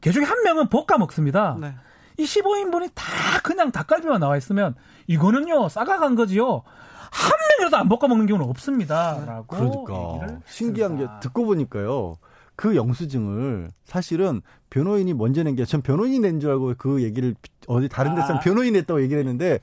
개 0.00 0.12
중에 0.12 0.24
한 0.24 0.42
명은 0.42 0.68
볶아 0.68 0.98
먹습니다. 0.98 1.56
네. 1.60 1.74
이 2.16 2.24
15인분이 2.24 2.90
다 2.94 3.04
그냥 3.42 3.70
닭갈비만 3.72 4.20
나와 4.20 4.36
있으면 4.36 4.74
이거는요 5.06 5.68
싸가간 5.68 6.14
거지요. 6.16 6.62
한 7.10 7.32
명이라도 7.58 7.76
안 7.76 7.88
볶아 7.88 8.08
먹는 8.08 8.26
경우는 8.26 8.48
없습니다. 8.48 9.22
라고 9.26 9.46
그러니까 9.84 10.38
신기한 10.46 10.96
게 10.96 11.06
듣고 11.20 11.44
보니까요. 11.44 12.14
그 12.56 12.76
영수증을 12.76 13.70
사실은 13.84 14.42
변호인이 14.68 15.14
먼저 15.14 15.42
낸 15.42 15.56
게 15.56 15.64
전 15.64 15.80
변호인이 15.80 16.18
낸 16.20 16.40
줄 16.40 16.50
알고 16.50 16.74
그 16.76 17.02
얘기를 17.02 17.34
어디 17.66 17.88
다른 17.88 18.14
데서 18.14 18.34
아. 18.34 18.40
변호인이 18.40 18.72
냈다고 18.78 19.02
얘기를 19.02 19.18
했는데 19.20 19.60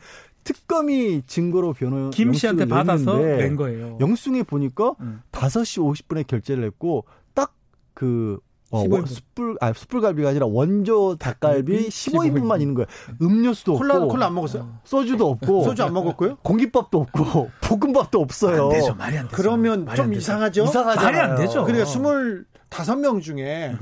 특검이 0.48 1.24
증거로 1.28 1.74
변호 1.74 2.10
김 2.12 2.34
씨한테 2.34 2.66
받아서 2.66 3.18
낸 3.18 3.58
거예요. 3.58 3.98
영수증에 4.00 4.44
보니까 4.44 4.96
음. 5.02 5.22
5시 5.34 6.08
50분에 6.08 6.26
결제를 6.26 6.64
했고 6.64 7.04
딱그 7.34 8.40
어, 8.70 8.84
15인분. 8.84 9.08
숯불, 9.08 9.58
아, 9.62 9.72
숯불갈비가 9.74 10.30
아니라 10.30 10.46
원조 10.46 11.16
닭갈비 11.18 11.88
15인분만 11.90 12.62
있는 12.62 12.74
거예요. 12.76 12.88
음료수도 13.22 13.76
콜라, 13.76 13.96
없고. 13.96 14.08
콜라 14.10 14.28
안 14.28 14.36
먹었어요? 14.36 14.80
소주도 14.84 15.30
없고. 15.30 15.64
소주 15.68 15.84
안 15.84 15.94
먹었고요? 15.94 16.38
공깃밥도 16.44 17.00
없고. 17.00 17.50
볶음밥도 17.64 18.20
없어요. 18.20 18.64
안 18.66 18.70
되죠. 18.70 18.96
말이 18.96 19.18
안 19.18 19.26
되죠. 19.28 19.36
그러면 19.36 19.88
좀 19.96 20.14
이상하죠? 20.14 20.64
이상하죠. 20.64 21.02
말이 21.02 21.18
안 21.18 21.36
되죠. 21.36 21.64
그러니까 21.66 21.90
25명 21.90 23.22
중에 23.22 23.76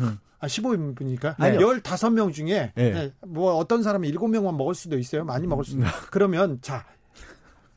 아, 0.45 0.47
15인분이니까 0.47 1.35
네. 1.39 1.57
15명 1.57 2.33
중에 2.33 2.71
네. 2.75 2.91
네. 2.91 3.11
뭐 3.25 3.55
어떤 3.55 3.83
사람은 3.83 4.09
7명만 4.09 4.55
먹을 4.55 4.75
수도 4.75 4.97
있어요. 4.97 5.25
많이 5.25 5.47
먹을 5.47 5.65
수도. 5.65 5.79
있어요. 5.81 5.91
그러면 6.11 6.59
자. 6.61 6.85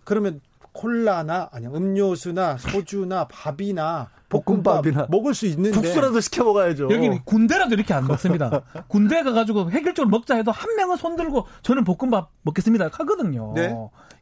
그러면 0.04 0.40
콜라나 0.72 1.48
아니 1.50 1.66
음료수나 1.66 2.56
소주나 2.58 3.26
밥이나 3.28 4.10
볶음밥이나 4.28 5.06
먹을 5.10 5.34
수 5.34 5.46
있는데 5.46 5.70
국수라도 5.70 6.20
시켜 6.20 6.44
먹어야죠. 6.44 6.88
여기 6.90 7.08
군대라도 7.24 7.74
이렇게 7.74 7.94
안 7.94 8.06
먹습니다. 8.06 8.62
군대 8.86 9.22
가가지고 9.22 9.70
해결적으로 9.70 10.10
먹자 10.10 10.36
해도 10.36 10.52
한 10.52 10.76
명은 10.76 10.96
손 10.96 11.16
들고 11.16 11.46
저는 11.62 11.84
볶음밥 11.84 12.30
먹겠습니다 12.42 12.90
하거든요. 12.92 13.52
네? 13.54 13.74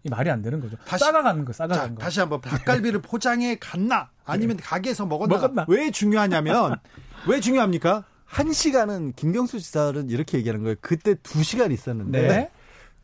이 0.04 0.08
말이 0.08 0.30
안 0.30 0.40
되는 0.40 0.60
거죠. 0.60 0.76
다시, 0.86 1.04
싸가가는 1.04 1.44
거, 1.44 1.52
싸가가는 1.52 1.96
거. 1.96 2.00
다시 2.00 2.20
한번 2.20 2.40
닭갈비를 2.40 3.02
포장해 3.02 3.58
갔나 3.58 4.10
아니면 4.24 4.56
네. 4.56 4.62
가게에서 4.62 5.04
먹었나, 5.04 5.34
먹었나? 5.34 5.66
왜 5.68 5.90
중요하냐면 5.90 6.76
왜 7.26 7.40
중요합니까? 7.40 8.04
한 8.26 8.52
시간은 8.52 9.12
김경수 9.14 9.60
지사는 9.60 10.10
이렇게 10.10 10.38
얘기하는 10.38 10.62
거예요. 10.62 10.76
그때 10.80 11.14
두 11.22 11.42
시간 11.42 11.72
있었는데 11.72 12.28
네? 12.28 12.50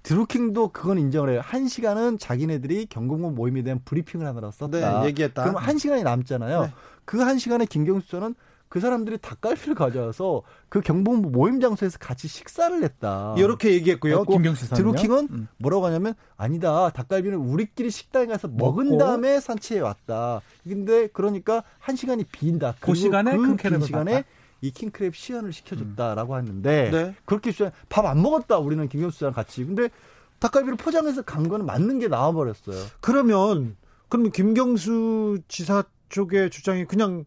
드루킹도 0.02 0.68
그건 0.68 0.98
인정을 0.98 1.30
해요. 1.30 1.40
한 1.44 1.68
시간은 1.68 2.18
자기네들이 2.18 2.87
경공모 2.87 3.30
모임에 3.30 3.62
대한 3.62 3.80
브리핑을 3.85 4.26
하느라 4.26 4.50
썼다. 4.50 5.00
네, 5.00 5.06
얘기했다. 5.08 5.44
그럼 5.44 5.56
한 5.56 5.78
시간이 5.78 6.02
남잖아요. 6.02 6.62
네. 6.62 6.72
그한 7.04 7.38
시간에 7.38 7.64
김경수 7.66 8.08
저는 8.08 8.35
그 8.68 8.80
사람들이 8.80 9.18
닭갈비를 9.18 9.74
가져와서 9.74 10.42
그 10.68 10.80
경복부 10.80 11.30
모임 11.30 11.61
장소에서 11.61 11.98
같이 11.98 12.26
식사를 12.26 12.82
했다. 12.82 13.35
이렇게 13.37 13.74
얘기했고요. 13.74 14.24
김경수 14.24 14.70
드루킹은 14.70 15.28
음. 15.30 15.48
뭐라고 15.58 15.87
하냐면 15.87 16.14
아니다. 16.37 16.88
닭갈비는 16.90 17.37
우리끼리 17.38 17.90
식당에 17.90 18.26
가서 18.26 18.48
먹은 18.48 18.87
먹고. 18.87 18.98
다음에 18.98 19.40
산치에 19.40 19.78
왔다. 19.80 20.40
근데 20.66 21.06
그러니까 21.08 21.62
한 21.78 21.96
시간이 21.96 22.24
빈다. 22.24 22.74
그 22.80 22.94
시간에 22.94 23.37
그 23.37 23.56
시간에 23.85 24.14
봤다. 24.14 24.28
이 24.62 24.70
킹크랩 24.72 25.12
시연을 25.12 25.53
시켜줬다라고 25.53 26.33
음. 26.33 26.38
하는데 26.38 26.90
네. 26.90 27.14
그렇게 27.25 27.53
밥 27.88 28.07
안 28.07 28.22
먹었다 28.22 28.59
우리는 28.59 28.88
김경수 28.88 29.18
씨랑 29.18 29.33
같이 29.35 29.64
근데 29.64 29.90
닭갈비를 30.38 30.77
포장해서 30.77 31.22
간 31.22 31.48
거는 31.48 31.66
맞는 31.66 31.98
게 31.98 32.09
나와버렸어요. 32.09 32.77
그러면 33.01 33.77
그러면 34.09 34.33
김경수 34.33 35.40
지사 35.48 35.85
쪽의 36.09 36.51
주장이 36.51 36.85
그냥 36.85 37.25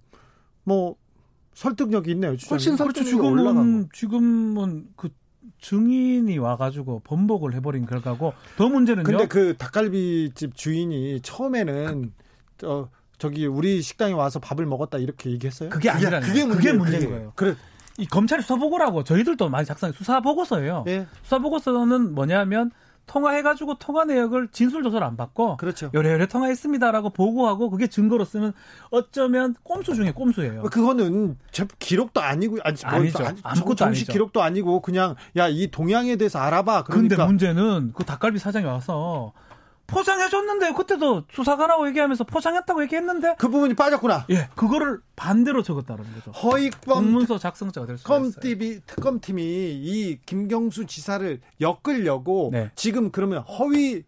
뭐 0.63 0.95
설득력이 1.53 2.11
있네요. 2.11 2.35
주장이. 2.35 2.49
훨씬 2.57 2.75
설득력이 2.77 3.09
지금은 3.11 3.89
지금은 3.93 4.87
그 4.95 5.09
증인이 5.61 6.37
와가지고 6.37 7.01
번복을 7.05 7.53
해버린 7.53 7.85
결과고 7.85 8.33
더 8.57 8.67
문제는요. 8.69 9.03
근데 9.03 9.27
그 9.27 9.55
닭갈비집 9.57 10.55
주인이 10.55 11.21
처음에는 11.21 12.13
어 12.63 12.89
저기 13.17 13.45
우리 13.45 13.81
식당에 13.81 14.13
와서 14.13 14.39
밥을 14.39 14.65
먹었다 14.65 14.97
이렇게 14.97 15.31
얘기했어요? 15.31 15.69
그게 15.69 15.89
아니라 15.89 16.19
그게, 16.19 16.45
그게 16.45 16.73
문제인 16.73 17.01
그게. 17.03 17.13
거예요. 17.13 17.31
그래. 17.35 17.55
이 17.97 18.05
검찰이 18.05 18.41
수사 18.41 18.55
보고라고 18.55 19.03
저희들도 19.03 19.47
많이 19.49 19.65
작성해 19.65 19.93
수사 19.93 20.19
보고서예요. 20.19 20.83
예. 20.87 21.07
수사 21.23 21.39
보고서는 21.39 22.13
뭐냐면 22.13 22.71
통화해가지고 23.07 23.75
통화 23.77 24.03
내역을 24.03 24.49
진술 24.51 24.81
조사를 24.83 25.05
안 25.05 25.15
받고 25.15 25.57
그렇죠. 25.57 25.91
요래요래 25.93 26.25
통화했습니다라고 26.25 27.11
보고하고 27.11 27.69
그게 27.69 27.85
증거로 27.87 28.25
쓰는 28.25 28.51
어쩌면 28.89 29.55
꼼수 29.63 29.93
중에 29.93 30.11
꼼수예요. 30.11 30.63
그거는 30.63 31.37
기록도 31.79 32.19
아니고 32.19 32.57
아니, 32.63 32.75
뭐 32.83 32.91
아니죠. 32.91 33.19
뭐, 33.23 33.31
아무것도 33.43 33.75
정식 33.75 34.01
아니죠. 34.09 34.11
기록도 34.11 34.41
아니고 34.41 34.81
그냥 34.81 35.15
야 35.37 35.47
이 35.47 35.69
동향에 35.69 36.15
대해서 36.15 36.39
알아봐. 36.39 36.83
그러니까. 36.85 37.15
근데 37.15 37.25
문제는 37.25 37.91
그 37.95 38.03
닭갈비 38.03 38.39
사장이 38.39 38.65
와서 38.65 39.31
포장해줬는데 39.87 40.73
그때도 40.73 41.23
수사관하고 41.31 41.87
얘기하면서 41.89 42.23
포장했다고 42.23 42.83
얘기했는데 42.83 43.35
그 43.37 43.49
부분이 43.49 43.75
빠졌구나. 43.75 44.25
예, 44.29 44.49
그거를 44.55 44.99
반대로 45.15 45.63
적었다는 45.63 46.03
거죠. 46.13 46.31
허익범 46.31 47.05
문서 47.11 47.37
작성자가 47.37 47.87
될 47.87 47.97
수가 47.97 48.17
있어요. 48.17 48.81
특검팀이 48.85 49.41
이 49.43 50.19
김경수 50.25 50.85
지사를 50.85 51.39
엮으려고 51.61 52.49
네. 52.51 52.71
지금 52.75 53.11
그러면 53.11 53.41
허위 53.43 54.03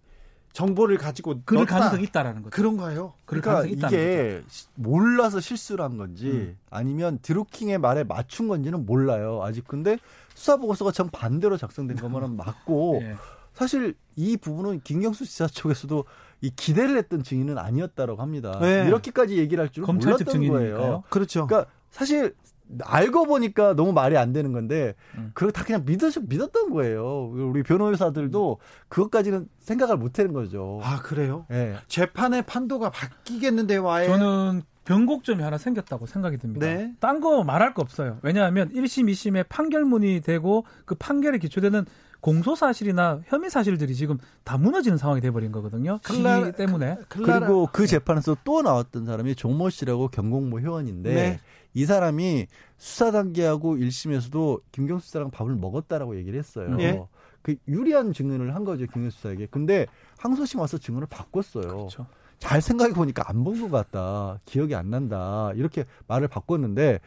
정보를 0.58 0.98
가지고 0.98 1.36
그럴 1.46 1.66
넣었다. 1.66 1.76
가능성이 1.78 2.06
있다라는 2.06 2.42
거죠. 2.42 2.50
그런가요? 2.50 3.14
그러니까 3.26 3.64
이게 3.66 4.42
거죠. 4.42 4.68
몰라서 4.74 5.40
실수를 5.40 5.86
한 5.86 5.98
건지 5.98 6.26
음. 6.26 6.58
아니면 6.72 7.20
드루킹의 7.22 7.78
말에 7.78 8.04
맞춘 8.04 8.48
건지는 8.48 8.84
몰라요. 8.88 9.42
아직 9.44 9.68
근데 9.68 10.00
수사 10.34 10.58
보고서가 10.58 10.92
정 10.92 11.10
반대로 11.10 11.58
작성된 11.58 11.98
것만은 11.98 12.36
맞고 12.36 13.00
네. 13.04 13.16
사실 13.58 13.96
이 14.16 14.38
부분은 14.38 14.82
김경수 14.84 15.26
지사 15.26 15.48
쪽에서도 15.48 16.06
이 16.42 16.52
기대를 16.56 16.96
했던 16.96 17.24
증인은 17.24 17.58
아니었다라고 17.58 18.22
합니다. 18.22 18.60
네. 18.62 18.86
이렇게까지 18.86 19.38
얘기를 19.38 19.64
할 19.64 19.72
줄은 19.72 19.88
몰랐던 19.96 20.48
거예요. 20.48 21.04
그렇죠. 21.10 21.48
그러니까 21.48 21.68
사실 21.90 22.36
알고 22.84 23.26
보니까 23.26 23.74
너무 23.74 23.94
말이 23.94 24.16
안 24.16 24.32
되는 24.32 24.52
건데 24.52 24.94
음. 25.18 25.32
그걸 25.34 25.52
다 25.52 25.64
그냥 25.64 25.86
믿으 25.86 26.12
믿었던 26.22 26.70
거예요. 26.70 27.32
우리 27.34 27.64
변호사들도 27.64 28.60
그것까지는 28.90 29.48
생각을 29.58 29.98
못 29.98 30.20
하는 30.20 30.34
거죠. 30.34 30.80
아 30.84 31.02
그래요? 31.02 31.48
네. 31.50 31.74
재판의 31.88 32.44
판도가 32.44 32.92
바뀌겠는데 32.92 33.78
와에 33.78 34.06
저는 34.06 34.62
변곡점이 34.86 35.42
하나 35.42 35.58
생겼다고 35.58 36.06
생각이 36.06 36.38
듭니다. 36.38 36.68
네. 36.68 36.94
딴 37.00 37.22
거 37.22 37.44
말할 37.44 37.74
거 37.74 37.82
없어요. 37.82 38.20
왜냐하면 38.22 38.70
1심, 38.70 39.10
2심에 39.10 39.50
판결문이 39.50 40.22
되고 40.22 40.64
그 40.86 40.94
판결에 40.94 41.40
기초되는 41.40 41.86
공소 42.20 42.56
사실이나 42.56 43.22
혐의 43.28 43.50
사실들이 43.50 43.96
지금 43.96 44.18
다 44.44 44.58
무너지는 44.58 44.98
상황이 44.98 45.22
돼버린 45.22 45.52
거거든요. 45.52 46.00
클라 46.04 46.52
때문에. 46.52 46.98
클라라. 47.10 47.40
그리고 47.40 47.70
그 47.72 47.88
재판에서 47.88 48.36
또 48.44 48.62
나왔던 48.62 49.06
사람이 49.06 49.36
종모 49.36 49.70
씨라고 49.70 50.08
경공모 50.10 50.60
회원인데 50.60 51.14
네. 51.14 51.40
이 51.74 51.86
사람이 51.86 52.48
수사 52.78 53.12
단계하고 53.12 53.76
1심에서도 53.76 54.62
김경수 54.72 55.10
씨랑 55.10 55.30
밥을 55.32 55.56
먹었다라고 55.56 56.18
얘기를 56.18 56.38
했어요. 56.40 56.76
네. 56.76 57.02
그 57.44 57.56
유리한 57.68 58.12
증언을 58.14 58.56
한 58.56 58.66
거죠 58.66 58.86
김경수 58.88 59.18
수사에게. 59.18 59.48
근데 59.52 59.86
항소심 60.18 60.60
와서 60.60 60.78
증언을 60.78 61.08
바꿨어요. 61.10 61.68
그렇죠. 61.68 62.08
잘 62.40 62.62
생각해 62.62 62.94
보니까 62.94 63.24
안 63.28 63.44
본 63.44 63.60
것 63.62 63.72
같다. 63.72 64.40
기억이 64.46 64.76
안 64.76 64.90
난다. 64.90 65.52
이렇게 65.56 65.86
말을 66.08 66.28
바꿨는데 66.28 67.00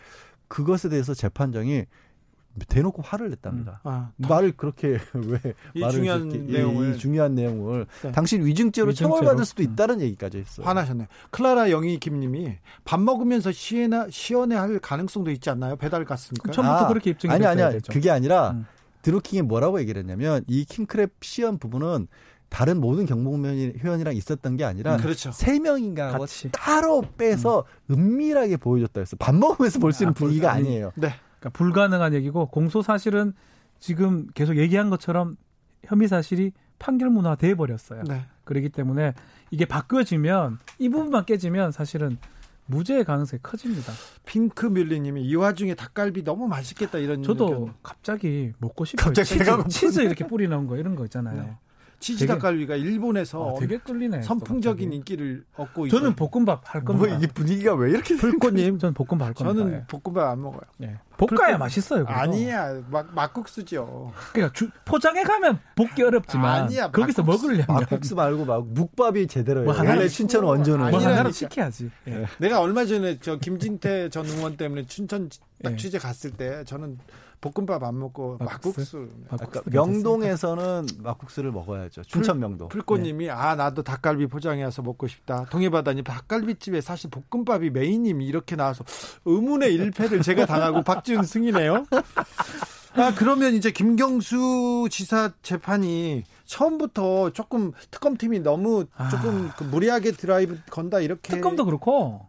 그것에 0.49 0.89
대해서 0.89 1.15
재판장이 1.15 1.85
대놓고 2.69 3.03
화를 3.03 3.31
냈답니다. 3.31 3.81
음. 3.87 3.89
아, 3.89 4.11
말을 4.17 4.53
그렇게 4.57 4.99
왜이 5.15 5.81
말을 5.81 5.95
중요한 5.95 6.29
그렇게, 6.29 6.53
내용을 6.53 6.95
이, 6.95 6.99
중요한 6.99 7.35
내용을 7.35 7.87
네. 8.03 8.13
당신 8.13 8.45
위증죄로, 8.45 8.93
처벌받을 8.93 9.45
수도 9.45 9.63
음. 9.63 9.73
있다는 9.73 9.97
음. 9.97 10.01
얘기까지 10.03 10.39
했어요. 10.39 10.67
화나셨네요. 10.67 11.07
클라라 11.31 11.71
영희 11.71 11.99
김님이 11.99 12.57
밥 12.85 13.01
먹으면서 13.01 13.53
시연해 13.53 14.11
시연해할 14.11 14.79
가능성도 14.81 15.31
있지 15.31 15.49
않나요? 15.51 15.77
배달 15.77 16.05
갔으니까. 16.05 16.51
처음부터 16.53 16.85
아, 16.85 16.89
그렇게 16.89 17.11
입증이 17.11 17.33
아니 17.33 17.47
아니야. 17.47 17.73
그게 17.89 18.11
아니라 18.11 18.51
음. 18.51 18.67
드루킹이 19.03 19.43
뭐라고 19.43 19.81
얘기를 19.81 20.01
했냐면 20.01 20.45
이 20.47 20.65
킹크랩 20.65 21.11
시연 21.23 21.59
부분은 21.59 22.09
다른 22.51 22.81
모든 22.81 23.07
경복면 23.07 23.75
회원이랑 23.79 24.17
있었던 24.17 24.57
게 24.57 24.65
아니라 24.65 24.97
음, 24.97 25.01
그렇죠. 25.01 25.31
세 25.33 25.61
명인가 25.61 26.19
따로 26.51 27.03
빼서 27.17 27.65
음. 27.91 27.95
은밀하게 27.95 28.57
보여줬다 28.57 29.01
했어. 29.01 29.17
밥 29.19 29.35
먹으면서 29.37 29.79
볼 29.79 29.93
수 29.93 30.03
있는 30.03 30.11
아, 30.11 30.15
분위기가 30.15 30.53
아니에요. 30.53 30.91
네. 30.97 31.15
그러니까 31.41 31.51
불가능한 31.51 32.15
얘기고 32.15 32.47
공소 32.47 32.83
사실은 32.83 33.33
지금 33.79 34.27
계속 34.35 34.57
얘기한 34.59 34.91
것처럼 34.91 35.37
혐의 35.85 36.07
사실이 36.07 36.53
판결 36.79 37.11
문화 37.11 37.35
돼 37.35 37.55
버렸어요. 37.55 38.05
네. 38.07 38.27
그렇기 38.45 38.69
때문에 38.69 39.15
이게 39.51 39.65
바뀌어지면 39.65 40.59
이 40.79 40.89
부분만 40.89 41.25
깨지면 41.25 41.73
사실은 41.73 42.19
무죄의 42.67 43.05
가능성이 43.05 43.41
커집니다. 43.43 43.93
핑크 44.25 44.67
밀리님이 44.67 45.25
이 45.25 45.35
와중에 45.35 45.75
닭갈비 45.75 46.23
너무 46.23 46.47
맛있겠다 46.47 46.99
이런. 46.99 47.23
저도 47.23 47.45
의견. 47.47 47.75
갑자기 47.83 48.53
먹고 48.59 48.85
싶어요. 48.85 49.07
갑자기 49.07 49.29
치즈, 49.29 49.69
치즈 49.69 50.01
이렇게 50.01 50.27
뿌리는 50.27 50.67
거 50.67 50.77
이런 50.77 50.95
거 50.95 51.05
있잖아요. 51.05 51.43
네. 51.43 51.57
치즈 52.01 52.27
닭갈비가 52.27 52.77
일본에서 52.77 53.51
아, 53.57 53.61
되게 53.61 53.79
끌리네. 53.79 54.23
선풍적인 54.23 54.93
인기를 54.93 55.45
얻고 55.57 55.87
있어요. 55.87 56.01
저는 56.01 56.17
볶음밥 56.17 56.75
할 56.75 56.83
겁니다. 56.83 57.09
뭐 57.09 57.17
이게 57.17 57.27
분위기가 57.27 57.75
왜 57.75 57.91
이렇게 57.91 58.17
불꽃님 58.17 58.79
저는 58.79 58.95
볶음밥 58.95 59.29
할 59.29 59.35
겁니다. 59.35 59.65
저는 59.65 59.87
볶음밥 59.87 60.31
안 60.31 60.43
먹어요. 60.43 60.63
네. 60.79 60.99
볶아야 61.19 61.59
맛있어요. 61.59 62.07
그래도. 62.07 62.19
아니야, 62.19 62.83
막 62.89 63.15
막국수죠. 63.15 64.13
그러니까 64.33 64.55
주, 64.55 64.71
포장해 64.87 65.23
가면 65.23 65.59
볶기 65.77 66.03
어렵지만 66.03 66.65
아니야, 66.65 66.91
거기서 66.91 67.23
막국수, 67.23 67.49
먹으려면 67.49 67.67
막국수 67.69 68.15
말고 68.15 68.45
막 68.47 68.67
묵밥이 68.67 69.27
제대로 69.27 69.65
뭐 69.65 69.75
하나 69.75 70.09
춘천 70.09 70.45
원조는 70.45 70.91
뭐 70.91 70.99
하나로 70.99 71.31
시켜야지. 71.31 71.91
네. 72.07 72.25
내가 72.39 72.61
얼마 72.61 72.87
전에 72.87 73.19
저 73.21 73.37
김진태 73.37 74.09
전 74.09 74.25
의원 74.25 74.57
때문에 74.57 74.87
춘천 74.87 75.29
딱 75.63 75.71
네. 75.71 75.77
취재 75.77 75.99
갔을 75.99 76.31
때 76.31 76.65
저는 76.65 76.99
볶음밥 77.41 77.83
안 77.83 77.99
먹고 77.99 78.37
막국수. 78.39 79.09
막국수. 79.31 79.51
그러니까 79.51 79.63
명동에서는 79.67 80.87
막국수를 80.99 81.53
먹어야죠. 81.53 82.03
춘천 82.03 82.39
명동. 82.39 82.69
풀꽃님이 82.69 83.27
네. 83.27 83.31
아 83.31 83.55
나도 83.55 83.83
닭갈비 83.83 84.27
포장해서 84.27 84.83
먹고 84.83 85.07
싶다. 85.07 85.47
동해바다님 85.47 86.05
닭갈비집에 86.05 86.81
사실 86.81 87.11
볶음밥이 87.11 87.71
메인님이 87.71 88.27
이렇게 88.27 88.57
나와서 88.57 88.85
의문의 89.25 89.75
일패를 89.75 90.23
제가 90.23 90.47
당하고 90.47 90.83
박지훈 90.83 91.25
승이네요. 91.25 91.87
아 92.95 93.15
그러면 93.15 93.55
이제 93.55 93.71
김경수 93.71 94.89
지사 94.91 95.33
재판이 95.43 96.25
처음부터 96.45 97.31
조금 97.31 97.73
특검팀이 97.91 98.41
너무 98.41 98.87
조금 99.11 99.49
아... 99.51 99.57
그 99.57 99.65
무리하게 99.65 100.13
드라이브 100.13 100.59
건다 100.71 100.99
이렇게 101.01 101.35
특검도 101.35 101.65
그렇고 101.65 102.27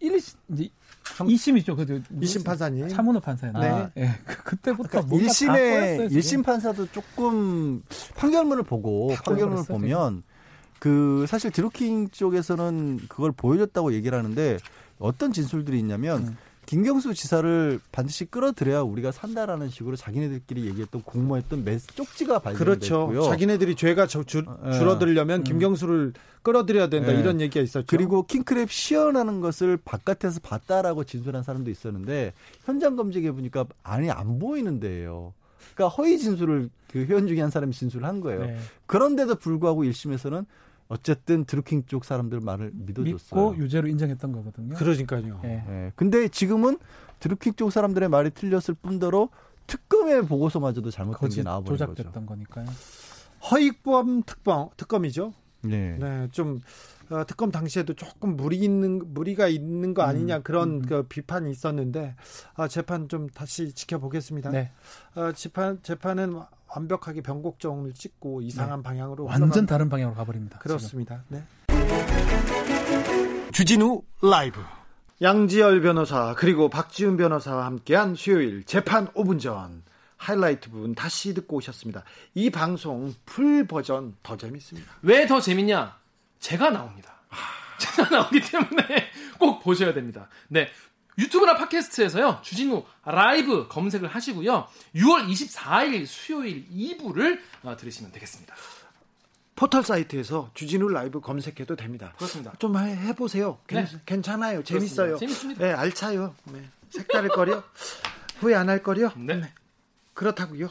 1, 0.00 0.16
이제 0.16 0.70
2심이죠. 1.18 1.76
그 1.76 2.02
2심 2.20 2.44
판사님. 2.44 2.88
차문호 2.88 3.20
판사였나? 3.20 3.60
네. 3.60 3.68
아, 3.68 3.90
네. 3.94 4.10
그 4.24 4.56
때부터 4.56 5.04
그러니까 5.04 5.16
1심에 5.16 6.10
1심 6.10 6.44
판사도 6.44 6.86
조금 6.92 7.82
판결문을 8.16 8.62
보고 8.64 9.14
판결문을 9.24 9.64
보면 9.64 10.22
그 10.78 11.26
사실 11.28 11.50
드루킹 11.50 12.08
쪽에서는 12.10 13.00
그걸 13.08 13.32
보여줬다고 13.32 13.92
얘기를 13.92 14.16
하는데 14.16 14.58
어떤 14.98 15.32
진술들이 15.32 15.78
있냐면 15.78 16.28
음. 16.28 16.36
김경수 16.70 17.14
지사를 17.14 17.80
반드시 17.90 18.26
끌어들여야 18.26 18.82
우리가 18.82 19.10
산다라는 19.10 19.70
식으로 19.70 19.96
자기네들끼리 19.96 20.66
얘기했던 20.66 21.02
공모했던 21.02 21.64
매 21.64 21.78
쪽지가 21.78 22.38
발견됐고요. 22.38 23.08
그렇죠. 23.08 23.28
자기네들이 23.28 23.74
죄가 23.74 24.06
주, 24.06 24.24
주, 24.24 24.44
어, 24.46 24.70
줄어들려면 24.70 25.40
음. 25.40 25.44
김경수를 25.44 26.12
끌어들여야 26.44 26.88
된다 26.88 27.10
네. 27.10 27.18
이런 27.18 27.40
얘기가 27.40 27.60
있었죠. 27.60 27.86
그리고 27.88 28.24
킹크랩 28.24 28.70
시연하는 28.70 29.40
것을 29.40 29.78
바깥에서 29.84 30.38
봤다라고 30.44 31.02
진술한 31.02 31.42
사람도 31.42 31.72
있었는데 31.72 32.34
현장 32.64 32.94
검증해 32.94 33.32
보니까 33.32 33.66
안이 33.82 34.08
안 34.12 34.38
보이는 34.38 34.78
데예요. 34.78 35.34
그러니까 35.74 35.96
허위 35.96 36.18
진술을 36.18 36.70
그 36.86 37.04
회원 37.04 37.26
중에 37.26 37.40
한 37.40 37.50
사람이 37.50 37.72
진술을 37.72 38.06
한 38.06 38.20
거예요. 38.20 38.44
네. 38.44 38.56
그런데도 38.86 39.34
불구하고 39.34 39.82
1심에서는 39.82 40.46
어쨌든 40.90 41.44
드루킹 41.44 41.84
쪽 41.86 42.04
사람들 42.04 42.40
말을 42.40 42.72
믿어줬어요. 42.74 43.14
믿고 43.14 43.56
유죄로 43.56 43.86
인정했던 43.86 44.32
거거든요. 44.32 44.74
그러니까요. 44.74 45.38
네. 45.40 45.64
네. 45.66 45.92
근데 45.94 46.26
지금은 46.28 46.78
드루킹 47.20 47.54
쪽 47.54 47.70
사람들의 47.70 48.08
말이 48.08 48.30
틀렸을 48.30 48.74
뿐더러 48.82 49.28
특검의 49.68 50.26
보고서마저도 50.26 50.90
잘못된 50.90 51.30
게 51.30 51.42
나와버린 51.44 51.78
조작됐던 51.78 52.12
거죠. 52.12 52.26
거니까요. 52.26 52.66
허익범 53.50 54.24
특검 54.24 54.70
특검이죠. 54.76 55.32
네. 55.62 55.96
네, 55.96 56.28
좀 56.32 56.60
어, 57.10 57.24
특검 57.24 57.52
당시에도 57.52 57.94
조금 57.94 58.36
무리 58.36 58.58
있는 58.58 59.00
무리가 59.14 59.46
있는 59.46 59.94
거 59.94 60.02
아니냐 60.02 60.38
음, 60.38 60.42
그런 60.42 60.68
음. 60.70 60.82
그 60.82 61.04
비판이 61.04 61.50
있었는데 61.52 62.16
아, 62.54 62.66
재판 62.66 63.08
좀 63.08 63.28
다시 63.28 63.72
지켜보겠습니다. 63.72 64.50
네. 64.50 64.72
어, 65.14 65.30
재판 65.32 65.80
재판은 65.82 66.40
완벽하게 66.74 67.20
변곡점을 67.22 67.92
찍고 67.94 68.42
이상한 68.42 68.80
네. 68.80 68.82
방향으로 68.84 69.24
완전 69.24 69.66
다른 69.66 69.88
방향으로 69.88 70.16
가버립니다. 70.16 70.58
그렇습니다. 70.58 71.24
네. 71.28 71.42
주진우 73.52 74.02
라이브 74.22 74.60
양지열 75.22 75.82
변호사 75.82 76.34
그리고 76.36 76.68
박지훈 76.70 77.16
변호사와 77.16 77.66
함께한 77.66 78.14
수요일 78.14 78.64
재판 78.64 79.08
5분 79.08 79.40
전 79.40 79.82
하이라이트 80.16 80.70
부분 80.70 80.94
다시 80.94 81.34
듣고 81.34 81.56
오셨습니다. 81.56 82.04
이 82.34 82.50
방송 82.50 83.14
풀 83.26 83.66
버전 83.66 84.16
더 84.22 84.36
재밌습니다. 84.36 84.92
왜 85.02 85.26
더 85.26 85.40
재밌냐? 85.40 85.96
제가 86.38 86.70
나옵니다. 86.70 87.14
제가 87.78 88.10
나오기 88.10 88.40
때문에 88.40 88.84
꼭 89.38 89.62
보셔야 89.62 89.92
됩니다. 89.94 90.28
네. 90.48 90.68
유튜브나 91.18 91.56
팟캐스트에서요. 91.56 92.40
주진우 92.42 92.84
라이브 93.04 93.66
검색을 93.68 94.08
하시고요. 94.08 94.66
6월 94.94 95.28
24일 95.28 96.06
수요일 96.06 96.66
2부를 96.70 97.38
어, 97.62 97.76
들으시면 97.76 98.12
되겠습니다. 98.12 98.54
포털 99.56 99.84
사이트에서 99.84 100.50
주진우 100.54 100.88
라이브 100.88 101.20
검색해도 101.20 101.76
됩니다. 101.76 102.14
그렇습니다. 102.16 102.52
좀 102.58 102.78
해, 102.78 103.14
보세요 103.14 103.58
네. 103.68 103.86
괜찮아요. 104.06 104.62
재밌어요. 104.64 105.18
재밌습니다. 105.18 105.62
네, 105.64 105.72
알차요. 105.72 106.34
네. 106.44 106.62
색다를 106.88 107.28
거여. 107.28 107.62
후회 108.40 108.54
안 108.54 108.68
할 108.70 108.82
거여. 108.82 109.12
네. 109.16 109.42
그렇다고요. 110.14 110.70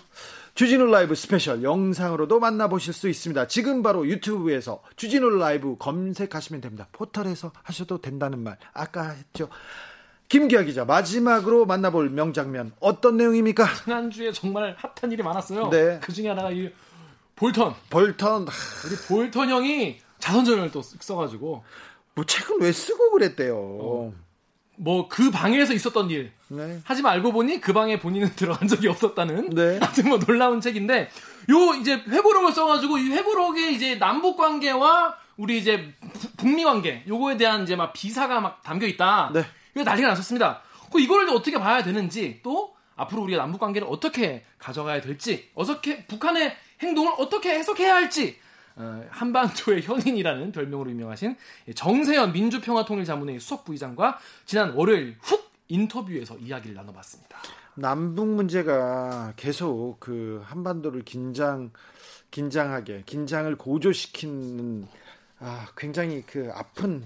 주진우 0.56 0.88
라이브 0.88 1.14
스페셜 1.16 1.62
영상으로도 1.64 2.40
만나보실 2.40 2.94
수 2.94 3.08
있습니다. 3.08 3.48
지금 3.48 3.82
바로 3.84 4.08
유튜브에서 4.08 4.82
주진우 4.96 5.30
라이브 5.38 5.78
검색하시면 5.78 6.62
됩니다. 6.62 6.88
포털에서 6.92 7.52
하셔도 7.64 8.02
된다는 8.02 8.40
말 8.40 8.58
아까 8.74 9.10
했죠. 9.12 9.50
김기아 10.30 10.62
기자 10.62 10.86
마지막으로 10.86 11.66
만나볼 11.66 12.12
명장면 12.12 12.72
어떤 12.80 13.18
내용입니까? 13.18 13.68
지난주에 13.84 14.32
정말 14.32 14.76
핫한 14.78 15.12
일이 15.12 15.24
많았어요. 15.24 15.70
네. 15.72 16.00
그 16.02 16.14
중에 16.14 16.30
하나가 16.30 16.52
이 16.52 16.72
볼턴. 17.36 17.74
볼턴. 17.90 18.48
우리 18.86 18.96
볼턴 19.08 19.50
형이 19.50 19.98
자선전을 20.20 20.72
또 20.72 20.84
써가지고 20.84 21.64
뭐 22.14 22.26
책을 22.26 22.58
왜 22.60 22.72
쓰고 22.72 23.12
그랬대요. 23.12 23.56
어. 23.58 24.14
뭐그 24.78 25.32
방에서 25.32 25.74
있었던 25.74 26.12
일. 26.12 26.32
네. 26.48 26.80
하지만 26.84 27.14
알고 27.14 27.32
보니 27.32 27.60
그 27.60 27.74
방에 27.74 28.00
본인은 28.00 28.34
들어간 28.38 28.68
적이 28.68 28.90
없었다는. 28.90 29.50
네. 29.50 29.80
하여튼 29.80 30.10
뭐 30.10 30.20
놀라운 30.20 30.62
책인데 30.62 31.10
요 31.50 31.74
이제 31.82 31.96
회고록을 32.08 32.54
써가지고 32.54 33.00
이 33.00 33.10
회고록에 33.10 33.72
이제 33.72 33.98
남북 33.98 34.38
관계와 34.38 35.18
우리 35.38 35.58
이제 35.58 35.92
북미 36.38 36.64
관계 36.64 37.04
요거에 37.08 37.38
대한 37.38 37.64
이제 37.64 37.76
막 37.76 37.94
비사가 37.94 38.42
막 38.42 38.62
담겨 38.62 38.86
있다. 38.86 39.32
네. 39.34 39.44
이거 39.76 39.84
난리가 39.84 40.08
났었습니다. 40.10 40.62
그 40.92 41.00
이거를 41.00 41.30
어떻게 41.30 41.58
봐야 41.60 41.84
되는지 41.84 42.40
또 42.44 42.76
앞으로 42.96 43.24
우리가 43.24 43.42
남북 43.42 43.60
관계를 43.60 43.88
어떻게 43.90 44.44
가져가야 44.58 45.02
될지 45.02 45.50
어떻게 45.56 46.06
북한의 46.06 46.56
행동을 46.82 47.14
어떻게 47.18 47.52
해석해야 47.52 47.96
할지 47.96 48.38
어, 48.76 49.06
한반도의 49.10 49.82
현인이라는 49.84 50.52
별명으로 50.52 50.90
유명하신 50.90 51.36
정세현 51.76 52.34
민주평화통일자문회 52.34 53.40
수석부의장과 53.40 54.20
지난 54.46 54.72
월요일 54.72 55.18
훅 55.22 55.50
인터뷰에서 55.68 56.38
이야기를 56.38 56.76
나눠봤습니다. 56.76 57.38
남북 57.76 58.28
문제가 58.28 59.34
계속 59.36 59.98
그 60.00 60.42
한반도를 60.46 61.04
긴장 61.04 61.72
긴장하게 62.32 63.04
긴장을 63.06 63.56
고조시키는 63.56 64.88
아, 65.40 65.68
굉장히 65.78 66.24
그 66.26 66.52
아픈 66.54 67.06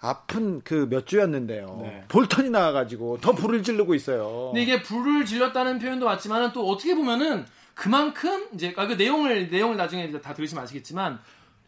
아픈 0.00 0.60
그 0.62 0.86
몇 0.88 1.06
주였는데요. 1.06 1.78
네. 1.82 2.04
볼턴이 2.08 2.50
나와가지고 2.50 3.18
더 3.20 3.32
불을 3.32 3.62
지르고 3.62 3.94
있어요. 3.94 4.50
근데 4.52 4.62
이게 4.62 4.82
불을 4.82 5.24
질렀다는 5.24 5.78
표현도 5.78 6.04
맞지만 6.06 6.52
또 6.52 6.68
어떻게 6.68 6.94
보면은 6.94 7.44
그만큼 7.74 8.46
이제 8.54 8.72
아, 8.76 8.86
그 8.86 8.94
내용을 8.94 9.48
내용을 9.50 9.76
나중에 9.76 10.10
다 10.20 10.32
들으시면 10.34 10.62
아시겠지만 10.64 11.18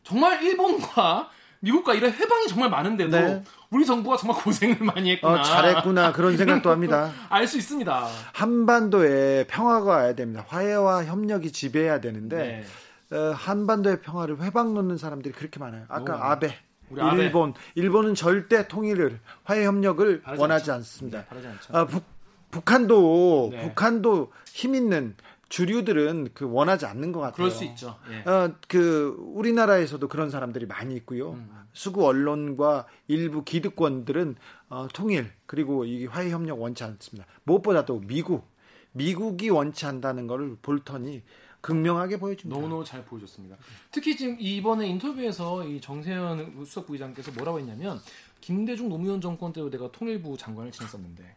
정말 0.05 0.43
일본과 0.43 1.29
미국과 1.61 1.95
이런 1.95 2.13
해방이 2.13 2.47
정말 2.47 2.71
많은데도 2.71 3.11
네. 3.11 3.43
우리 3.71 3.85
정부가 3.85 4.17
정말 4.17 4.41
고생을 4.41 4.77
많이 4.81 5.11
했구나. 5.13 5.41
어, 5.41 5.43
잘했구나 5.43 6.13
그런 6.13 6.37
생각도 6.37 6.71
합니다. 6.71 7.11
알 7.29 7.47
수 7.49 7.59
있습니다. 7.59 8.09
한반도에 8.33 9.45
평화가 9.49 9.91
와야 9.91 10.15
됩니다. 10.15 10.45
화해와 10.49 11.05
협력이 11.07 11.51
지배해야 11.53 12.01
되는데 12.01 12.65
네. 13.11 13.17
어, 13.17 13.33
한반도의 13.33 14.01
평화를 14.03 14.41
회방 14.43 14.75
놓는 14.75 14.99
사람들이 14.99 15.35
그렇게 15.35 15.59
많아요. 15.59 15.85
아까 15.89 16.15
오. 16.15 16.19
아베, 16.19 16.55
일본, 16.91 17.51
아베. 17.51 17.61
일본은 17.75 18.15
절대 18.15 18.69
통일을 18.69 19.21
화해 19.45 19.65
협력을 19.65 20.23
원하지 20.39 20.71
않죠. 20.71 20.73
않습니다. 20.73 21.25
네, 21.31 21.79
어, 21.79 21.87
북, 21.87 22.05
북한도 22.51 23.49
네. 23.53 23.63
북한도 23.63 24.33
힘 24.53 24.75
있는 24.75 25.15
주류들은 25.49 26.31
그 26.35 26.51
원하지 26.51 26.87
않는 26.87 27.13
것 27.13 27.21
같아요. 27.21 27.37
그럴 27.37 27.51
수 27.51 27.65
있죠. 27.65 27.97
예. 28.11 28.29
어, 28.29 28.55
그 28.69 29.17
우리나라에서도 29.35 30.07
그런 30.09 30.31
사람들이 30.31 30.67
많이 30.67 30.95
있고요. 30.97 31.33
음. 31.33 31.51
수구 31.73 32.07
언론과 32.07 32.87
일부 33.07 33.45
기득권들은 33.45 34.37
어, 34.69 34.89
통일 34.93 35.31
그리고 35.47 35.85
이 35.85 36.07
화해 36.07 36.31
협력 36.31 36.61
원치 36.61 36.85
않습니다. 36.85 37.27
무엇보다도 37.45 38.03
미국 38.07 38.47
미국이 38.93 39.49
원치 39.49 39.87
않다는 39.87 40.27
것을 40.27 40.57
볼턴이 40.61 41.23
극명하게 41.69 42.19
보여줍니다. 42.19 42.59
너무너무 42.59 42.83
잘 42.83 43.05
보여줬습니다. 43.05 43.59
특히 43.91 44.17
지금 44.17 44.39
이번에 44.41 44.89
인터뷰에서 44.89 45.67
이 45.67 45.83
정세현 45.83 46.65
수석 46.65 46.87
부의장께서 46.87 47.31
뭐라고 47.33 47.59
했냐면 47.59 48.01
김대중 48.41 48.89
노무현 48.89 49.21
정권 49.21 49.53
때도 49.53 49.69
내가 49.69 49.93
통일부 49.93 50.39
장관을 50.39 50.73
지냈었는데 50.73 51.37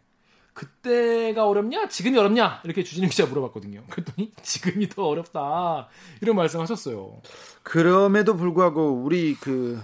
그때가 0.54 1.46
어렵냐? 1.46 1.90
지금이 1.90 2.18
어렵냐? 2.18 2.62
이렇게 2.64 2.82
주진우 2.82 3.10
기자 3.10 3.26
물어봤거든요. 3.26 3.84
그랬더니 3.90 4.32
지금이 4.42 4.88
더 4.88 5.06
어렵다. 5.06 5.90
이런 6.22 6.38
말씀하셨어요. 6.38 7.22
그럼에도 7.64 8.38
불구하고 8.38 9.04
우리 9.04 9.36
그 9.36 9.82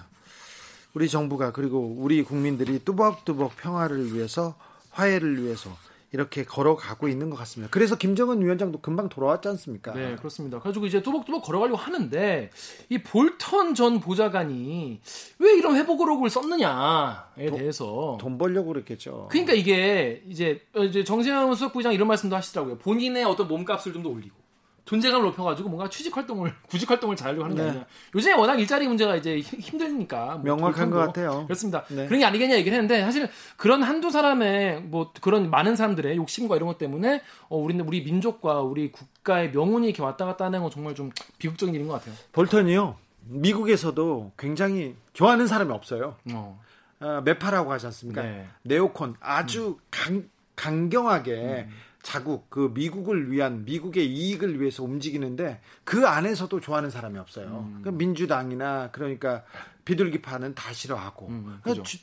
우리 0.94 1.10
정부가 1.10 1.52
그리고 1.52 1.94
우리 1.98 2.24
국민들이 2.24 2.80
뚜벅뚜벅 2.80 3.58
평화를 3.58 4.14
위해서 4.14 4.56
화해를 4.92 5.44
위해서 5.44 5.76
이렇게 6.14 6.46
걸어가고 6.46 7.10
있는 7.10 7.30
것 7.30 7.36
같습니다. 7.38 7.70
그래서 7.70 7.98
김정은 7.98 8.42
위원장도 8.42 8.80
금방 8.80 9.10
돌아왔지 9.10 9.50
않습니까? 9.50 9.94
네, 9.94 10.16
그렇습니다. 10.16 10.60
가지고 10.60 10.86
이제 10.86 11.02
뚜벅뚜벅 11.02 11.44
걸어가려고 11.44 11.78
하는데 11.78 12.50
이 12.90 12.98
볼턴 13.00 13.76
전 13.76 14.00
보좌관이 14.00 15.02
왜 15.40 15.54
이런 15.58 15.76
회복으로을 15.76 16.30
썼느냐에 16.30 17.50
도, 17.50 17.58
대해서 17.58 18.18
돈 18.22 18.38
벌려고 18.38 18.70
그랬겠죠. 18.70 19.28
그러니까 19.30 19.54
이게 19.54 20.24
이제 20.30 20.62
이제 20.78 21.04
정세현 21.04 21.54
수석부장 21.56 21.94
이런 21.94 22.08
말씀도 22.08 22.36
하시더라고요. 22.36 22.78
본인의 22.78 23.26
어떤 23.26 23.48
몸값을 23.48 23.94
좀 23.94 23.98
더 24.04 24.10
올리고 24.10 24.47
존재감을 24.88 25.26
높여가지고 25.28 25.70
뭔가 25.70 25.90
취직 25.90 26.16
활동을 26.16 26.54
구직 26.70 26.90
활동을 26.90 27.16
잘하려고 27.16 27.44
하는 27.44 27.56
게 27.56 27.62
네. 27.62 27.70
아니라 27.70 27.86
요즘에 28.16 28.34
워낙 28.36 28.60
일자리 28.60 28.88
문제가 28.88 29.16
이제 29.18 29.38
힘드니까 29.40 30.38
뭐 30.38 30.56
명확한 30.56 30.90
것 30.90 30.98
같아요. 31.00 31.44
그렇습니다. 31.46 31.84
네. 31.90 32.08
그런 32.08 32.22
게 32.22 32.26
아니겠냐 32.26 32.56
얘기를 32.56 32.76
했는데 32.76 33.02
사실 33.04 33.30
그런 33.58 33.84
한두 33.84 34.10
사람의 34.10 34.82
뭐 34.84 35.12
그런 35.22 35.50
많은 35.50 35.76
사람들의 35.76 36.16
욕심과 36.16 36.56
이런 36.56 36.68
것 36.68 36.78
때문에 36.78 37.22
어, 37.50 37.58
우리는 37.58 37.86
우리 37.86 38.02
민족과 38.02 38.62
우리 38.62 38.92
국가의 38.92 39.52
명운이 39.52 39.88
이렇게 39.88 40.02
왔다 40.02 40.26
갔다 40.26 40.46
하는 40.46 40.62
건 40.62 40.72
정말 40.72 40.96
좀 40.96 41.12
비극적인 41.38 41.76
일인 41.76 41.88
것 41.88 41.96
같아요. 41.96 42.16
볼턴이요. 42.32 42.96
미국에서도 43.26 44.32
굉장히 44.38 44.96
좋아하는 45.12 45.48
사람이 45.48 45.72
없어요. 45.74 46.16
어. 46.32 46.62
어 47.02 47.22
메파라고 47.26 47.72
하지 47.74 47.88
않습니까? 47.88 48.24
네. 48.24 48.48
네오콘 48.64 49.16
아주 49.20 49.68
음. 49.68 49.76
강, 49.92 50.24
강경하게 50.56 51.68
음. 51.68 51.70
자국 52.08 52.50
그 52.50 52.72
미국을 52.74 53.34
위한 53.34 53.66
미국의 53.66 54.08
이익을 54.08 54.62
위해서 54.62 54.82
움직이는데 54.82 55.60
그 55.84 56.08
안에서도 56.08 56.58
좋아하는 56.62 56.90
사람이 56.90 57.20
없어요. 57.20 57.68
음. 57.70 57.82
그 57.84 57.90
민주당이나 57.90 58.92
그러니까 58.94 59.44
비둘기파는 59.84 60.56
다 60.56 60.72
싫어하고 60.72 61.28
음, 61.28 61.60
그러니까 61.62 61.84
주, 61.84 61.98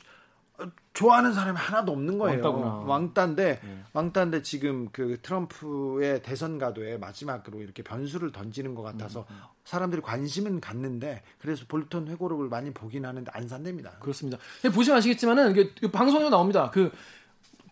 좋아하는 0.93 1.33
사람이 1.33 1.57
하나도 1.57 1.91
없는 1.91 2.19
거예요. 2.19 2.43
왕따구나. 2.43 2.67
왕따인데 2.85 3.59
네. 3.63 3.83
왕따인데 3.93 4.43
지금 4.43 4.89
그 4.91 5.17
트럼프의 5.23 6.21
대선 6.21 6.59
가도에 6.59 6.99
마지막으로 6.99 7.61
이렇게 7.61 7.81
변수를 7.81 8.31
던지는 8.31 8.75
것 8.75 8.83
같아서 8.83 9.21
음, 9.21 9.33
음. 9.33 9.41
사람들이 9.63 10.03
관심은 10.03 10.61
갖는데 10.61 11.23
그래서 11.39 11.65
볼턴 11.67 12.07
회고록을 12.09 12.47
많이 12.47 12.71
보긴 12.71 13.07
하는데 13.07 13.31
안 13.33 13.47
산답니다. 13.47 13.93
그렇습니다. 13.99 14.37
보시면 14.71 14.99
아시겠지만은 14.99 15.49
이게 15.49 15.89
방송에 15.91 16.29
나옵니다. 16.29 16.69
그 16.71 16.91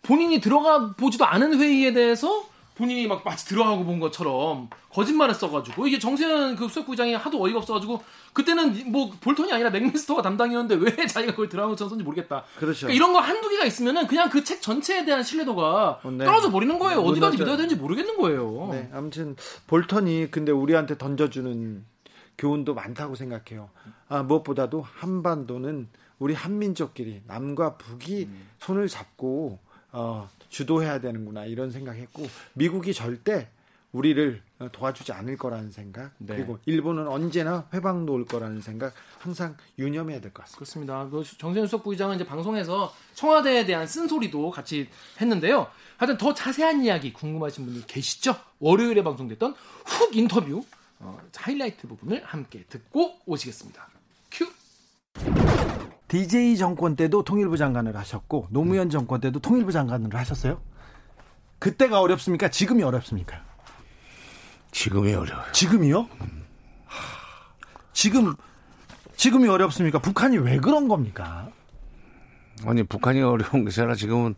본인이 0.03 0.39
들어가 0.41 0.91
보지도 0.91 1.25
않은 1.25 1.59
회의에 1.59 1.93
대해서 1.93 2.45
본인이 2.75 3.05
막 3.07 3.23
마치 3.23 3.45
들어가고 3.45 3.85
본 3.85 3.99
것처럼 3.99 4.67
거짓말을 4.89 5.35
써가지고 5.35 5.85
이게 5.87 5.99
정세현 5.99 6.55
그 6.55 6.67
수석 6.67 6.87
부장이 6.87 7.13
하도 7.13 7.41
어이가 7.41 7.59
없어가지고 7.59 8.01
그때는 8.33 8.91
뭐 8.91 9.11
볼턴이 9.21 9.53
아니라 9.53 9.69
맥미스터가 9.69 10.23
담당이었는데 10.23 10.75
왜 10.75 11.05
자기가 11.05 11.33
그걸 11.33 11.49
것처럼 11.49 11.87
썼는지 11.87 12.03
모르겠다. 12.03 12.43
그렇죠. 12.57 12.87
그러니까 12.87 12.95
이런 12.95 13.13
거 13.13 13.19
한두 13.19 13.47
개가 13.49 13.65
있으면은 13.65 14.07
그냥 14.07 14.29
그 14.29 14.43
책 14.43 14.61
전체에 14.61 15.05
대한 15.05 15.23
신뢰도가 15.23 16.01
어, 16.03 16.11
네. 16.11 16.25
떨어져 16.25 16.49
버리는 16.51 16.77
거예요. 16.79 16.99
어디까지 17.01 17.37
믿어야 17.37 17.55
되는지 17.55 17.75
모르겠는 17.75 18.17
거예요. 18.17 18.69
네, 18.71 18.89
아무튼 18.91 19.35
볼턴이 19.67 20.31
근데 20.31 20.51
우리한테 20.51 20.97
던져주는 20.97 21.85
교훈도 22.39 22.73
많다고 22.73 23.13
생각해요. 23.15 23.69
아, 24.09 24.23
무엇보다도 24.23 24.81
한반도는 24.81 25.87
우리 26.17 26.33
한민족끼리 26.33 27.21
남과 27.27 27.77
북이 27.77 28.23
음. 28.23 28.47
손을 28.59 28.87
잡고 28.87 29.59
어, 29.93 30.29
주도해야 30.49 30.99
되는구나 30.99 31.45
이런 31.45 31.71
생각했고 31.71 32.27
미국이 32.53 32.93
절대 32.93 33.47
우리를 33.91 34.41
도와주지 34.71 35.11
않을 35.11 35.37
거라는 35.37 35.71
생각 35.71 36.11
네. 36.17 36.35
그리고 36.35 36.57
일본은 36.65 37.07
언제나 37.07 37.67
회방 37.73 38.07
놓을 38.07 38.25
거라는 38.25 38.59
생각 38.59 38.91
항상 39.19 39.55
유념해야 39.77 40.19
될 40.19 40.31
것 40.33 40.41
같습니다. 40.45 41.05
그렇습니다. 41.05 41.09
그 41.09 41.37
정세현 41.37 41.67
수석 41.67 41.83
부의장은 41.83 42.15
이제 42.15 42.25
방송에서 42.25 42.91
청와대에 43.13 43.65
대한 43.67 43.85
쓴소리도 43.85 44.49
같이 44.49 44.89
했는데요. 45.21 45.67
하여튼 45.97 46.17
더 46.17 46.33
자세한 46.33 46.83
이야기 46.83 47.13
궁금하신 47.13 47.65
분들 47.65 47.85
계시죠? 47.85 48.35
월요일에 48.59 49.03
방송됐던 49.03 49.53
훅 49.85 50.15
인터뷰 50.15 50.63
어, 50.99 51.19
하이라이트 51.35 51.87
부분을 51.87 52.23
함께 52.23 52.63
듣고 52.69 53.19
오시겠습니다. 53.27 53.87
큐. 56.13 56.17
DJ 56.17 56.57
정권 56.57 56.95
때도 56.95 57.23
통일부 57.23 57.57
장관을 57.57 57.97
하셨고 57.97 58.47
노무현 58.51 58.91
정권 58.91 59.19
때도 59.19 59.39
통일부 59.39 59.71
장관을 59.71 60.13
하셨어요? 60.13 60.61
그때가 61.57 61.99
어렵습니까? 62.01 62.49
지금이 62.49 62.83
어렵습니까? 62.83 63.43
지금이 64.71 65.13
어려워요. 65.13 65.51
지금이요? 65.51 66.07
지금 67.93 68.35
지금이 69.15 69.47
어렵습니까? 69.47 69.99
북한이 69.99 70.37
왜 70.37 70.57
그런 70.57 70.87
겁니까? 70.87 71.49
아니 72.65 72.83
북한이 72.83 73.21
어려운 73.21 73.65
것이 73.65 73.81
아니라 73.81 73.95
지금은 73.95 74.35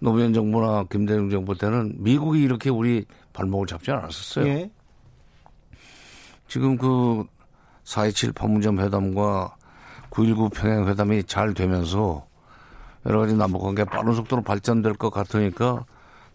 노무현 0.00 0.32
정부나 0.32 0.84
김대중 0.90 1.30
정부 1.30 1.56
때는 1.56 1.94
미국이 1.98 2.42
이렇게 2.42 2.70
우리 2.70 3.04
발목을 3.32 3.66
잡지 3.68 3.92
않았었어요. 3.92 4.46
예. 4.46 4.70
지금 6.48 6.76
그4.27 6.76 8.34
판문점 8.34 8.80
회담과 8.80 9.56
9.19 10.12 10.52
평양회담이 10.52 11.24
잘 11.24 11.54
되면서 11.54 12.26
여러 13.06 13.20
가지 13.20 13.34
남북관계 13.34 13.84
빠른 13.84 14.12
속도로 14.14 14.42
발전될 14.42 14.94
것 14.94 15.10
같으니까 15.10 15.84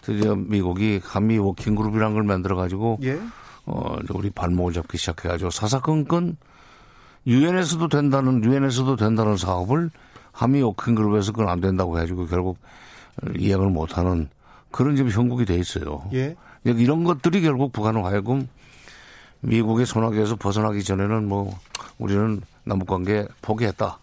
드디어 0.02 0.36
미국이 0.36 1.00
한미 1.04 1.38
워킹그룹이라는 1.38 2.14
걸 2.14 2.24
만들어가지고 2.24 3.00
예? 3.04 3.20
어, 3.66 3.98
우리 4.10 4.30
발목을 4.30 4.74
잡기 4.74 4.98
시작해가지고 4.98 5.52
사사건건 5.52 6.38
유엔에서도 7.26 7.88
된다는 7.88 8.44
유엔에서도 8.44 8.96
된다는 8.96 9.38
사업을 9.38 9.92
한미 10.32 10.62
워킹그룹에서 10.62 11.32
그건 11.32 11.50
안 11.50 11.62
된다고 11.62 11.98
해가지고 11.98 12.28
결국 12.28 12.58
이행을 13.38 13.70
못하는 13.70 14.30
그런 14.72 14.96
지금 14.96 15.12
형국이 15.12 15.46
돼 15.46 15.56
있어요. 15.56 16.04
예? 16.14 16.36
이런 16.64 17.04
것들이 17.04 17.42
결국 17.42 17.72
북한을 17.72 18.06
하여금 18.06 18.48
미국의 19.42 19.86
손아귀에서 19.86 20.36
벗어나기 20.36 20.84
전에는 20.84 21.28
뭐 21.28 21.58
우리는 21.98 22.42
남북관계 22.68 23.28
포기했다. 23.42 24.00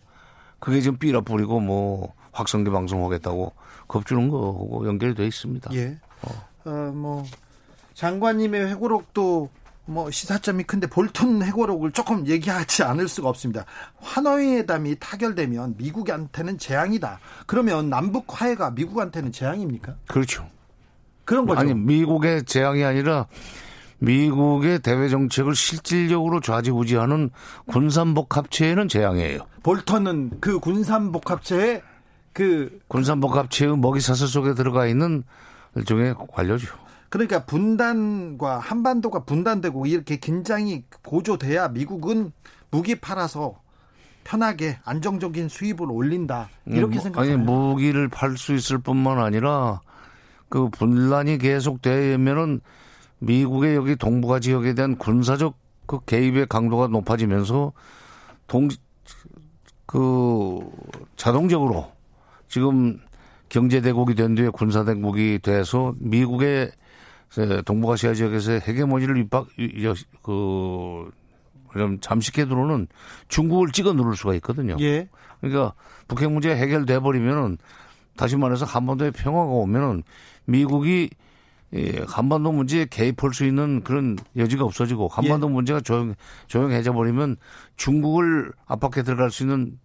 그게 0.59 0.81
지금 0.81 0.99
삐라 0.99 1.21
뿌리고 1.21 1.61
뭐 1.61 2.15
확성기 2.33 2.71
방송하겠다고 2.71 3.53
겁주는 3.87 4.29
거하고 4.29 4.87
연결이 4.87 5.15
돼 5.15 5.27
있습니다. 5.27 5.71
예. 5.75 5.99
어. 6.23 6.31
어, 6.65 6.93
뭐 6.95 7.25
장관님의 7.95 8.69
회고록도 8.69 9.51
뭐 9.87 10.11
시사점이 10.11 10.65
큰데 10.65 10.87
볼턴 10.87 11.43
회고록을 11.43 11.93
조금 11.93 12.27
얘기하지 12.27 12.83
않을 12.85 13.09
수가 13.09 13.29
없습니다. 13.29 13.67
하노이 14.01 14.57
회담이 14.57 14.97
타결되면 14.99 15.75
미국한테는 15.77 16.59
재앙이다. 16.59 17.21
그러면 17.47 17.91
남북 17.91 18.25
화해가 18.29 18.71
미국한테는 18.71 19.31
재앙입니까? 19.31 19.97
그렇죠. 20.07 20.49
그런 21.25 21.47
거죠. 21.47 21.61
아니 21.61 21.75
미국의 21.75 22.45
재앙이 22.45 22.85
아니라 22.85 23.27
미국의 23.99 24.81
대외 24.81 25.09
정책을 25.09 25.55
실질적으로 25.55 26.41
좌지우지하는 26.41 27.31
군산복 27.67 28.37
합체에는 28.37 28.89
재앙이에요. 28.89 29.41
볼턴은 29.63 30.41
그 30.41 30.59
군산복 30.59 31.31
합체에 31.31 31.83
그 32.33 32.81
군산복 32.89 33.37
합체의 33.37 33.79
먹이 33.79 34.01
사슬 34.01 34.27
속에 34.27 34.55
들어가 34.55 34.87
있는 34.87 35.23
일종의 35.77 36.15
관료죠. 36.33 36.75
그러니까 37.09 37.45
분단과 37.45 38.59
한반도가 38.59 39.25
분단되고 39.25 39.87
이렇게 39.87 40.17
긴장이 40.17 40.83
고조돼야 41.03 41.69
미국은 41.69 42.33
무기 42.71 42.97
팔아서 42.97 43.55
편하게 44.25 44.79
안정적인 44.85 45.49
수입을 45.49 45.91
올린다 45.91 46.49
이렇게 46.67 46.99
음, 46.99 47.03
생각해요. 47.03 47.35
아니 47.35 47.43
무기를 47.43 48.09
팔 48.09 48.37
수 48.37 48.53
있을 48.55 48.79
뿐만 48.79 49.21
아니라 49.21 49.81
그 50.49 50.69
분란이 50.71 51.39
계속되면은 51.39 52.61
미국의 53.25 53.75
여기 53.75 53.97
동북아 53.97 54.41
지역에 54.41 54.75
대한 54.75 54.97
군사적 54.97 55.57
그 55.87 56.01
개입의 56.05 56.47
강도가 56.47 56.87
높아지면서 56.87 57.73
동, 58.47 58.69
그 59.87 60.61
자동적으로 61.17 61.93
지금 62.49 63.01
경제대국이 63.49 64.15
된 64.15 64.35
뒤에 64.35 64.49
군사대국이 64.49 65.41
돼서 65.43 65.95
미국의 65.99 66.73
동북아시아 67.65 68.15
지역에서 68.15 68.53
헤게모니를 68.53 69.17
입박, 69.19 69.49
그, 70.23 71.11
좀 71.73 71.99
잠식해 72.01 72.47
들어오는 72.47 72.87
중국을 73.29 73.73
찍어 73.73 73.93
누를 73.93 74.17
수가 74.17 74.35
있거든요. 74.37 74.77
예. 74.81 75.09
그러니까 75.41 75.75
북핵 76.07 76.31
문제가 76.31 76.55
해결돼 76.55 77.01
버리면은 77.01 77.59
다시 78.17 78.37
말해서 78.37 78.65
한반도에 78.65 79.11
평화가 79.11 79.51
오면은 79.51 80.05
미국이 80.45 81.11
예, 81.75 82.05
한반도 82.07 82.53
문제에 82.53 82.87
개입할 82.87 83.35
수 83.35 83.45
있는 83.45 83.83
그런 83.83 84.17
여지가 84.37 84.65
없어지고 84.65 85.09
한반도 85.09 85.49
예. 85.49 85.53
문제가 85.53 85.81
조용, 85.81 86.15
조용해져 86.47 86.93
버리면 86.93 87.37
중국을 87.77 88.53
압박해 88.67 89.03
들어갈 89.03 89.31
수 89.31 89.43
있는 89.43 89.79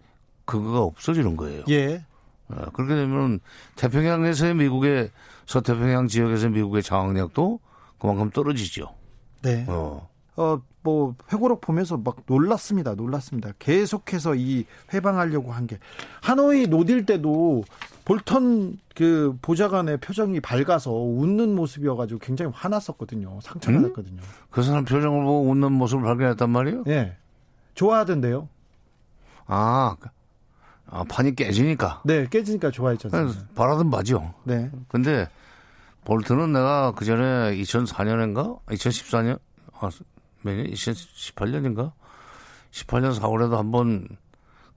그거가 0.45 0.81
없어지는 0.81 1.35
거예요. 1.35 1.63
예. 1.69 2.05
어, 2.49 2.65
그렇게 2.73 2.95
되면 2.95 3.39
태평양에서의 3.75 4.55
미국의 4.55 5.09
서태평양 5.45 6.07
지역에서 6.07 6.49
미국의 6.49 6.83
장악력도 6.83 7.59
그만큼 7.99 8.29
떨어지죠. 8.29 8.93
네. 9.41 9.65
어. 9.67 10.07
어, 10.35 10.61
뭐, 10.89 11.15
회고록 11.31 11.61
보면서 11.61 11.97
막 11.97 12.17
놀랐습니다. 12.25 12.95
놀랐습니다. 12.95 13.51
계속해서 13.59 14.35
이 14.35 14.65
회방하려고 14.93 15.51
한 15.51 15.67
게. 15.67 15.77
하노이 16.21 16.67
노딜 16.67 17.05
때도 17.05 17.63
볼턴 18.05 18.79
그 18.95 19.37
보좌관의 19.41 19.97
표정이 19.97 20.39
밝아서 20.39 20.91
웃는 20.91 21.55
모습이어가지고 21.55 22.19
굉장히 22.19 22.51
화났었거든요. 22.55 23.39
상처받았거든요. 23.41 24.17
음? 24.17 24.27
그 24.49 24.63
사람 24.63 24.83
표정을 24.83 25.23
보고 25.23 25.49
웃는 25.49 25.71
모습을 25.71 26.03
발견했단 26.03 26.49
말이에요? 26.49 26.83
예. 26.87 26.91
네. 26.91 27.17
좋아하던데요. 27.75 28.49
아, 29.45 29.95
아, 30.87 31.03
판이 31.07 31.35
깨지니까. 31.35 32.01
네, 32.03 32.27
깨지니까 32.27 32.71
좋아했잖아요. 32.71 33.31
바라던 33.55 33.91
바죠. 33.91 34.33
네. 34.43 34.71
근데 34.87 35.27
볼트는 36.03 36.51
내가 36.51 36.93
그 36.95 37.05
전에 37.05 37.55
2004년인가? 37.55 38.59
2014년? 38.65 39.39
아, 39.79 39.89
몇 40.55 40.63
년? 40.63 40.71
2018년인가? 40.71 41.91
18년 42.71 43.19
4월에도 43.19 43.51
한번 43.51 44.07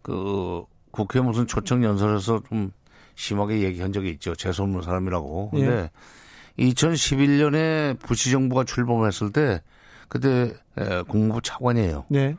그 0.02 0.64
국회 0.90 1.20
무슨 1.20 1.46
초청 1.46 1.84
연설에서 1.84 2.42
좀 2.48 2.72
심하게 3.14 3.60
얘기한 3.60 3.92
적이 3.92 4.10
있죠. 4.10 4.34
재수 4.34 4.62
없는 4.62 4.82
사람이라고. 4.82 5.50
근데 5.50 5.90
예. 6.58 6.64
2011년에 6.64 7.98
부시 7.98 8.30
정부가 8.30 8.64
출범했을 8.64 9.32
때 9.32 9.62
그때 10.08 10.54
국무부 11.08 11.40
차관이에요. 11.42 12.04
네. 12.08 12.36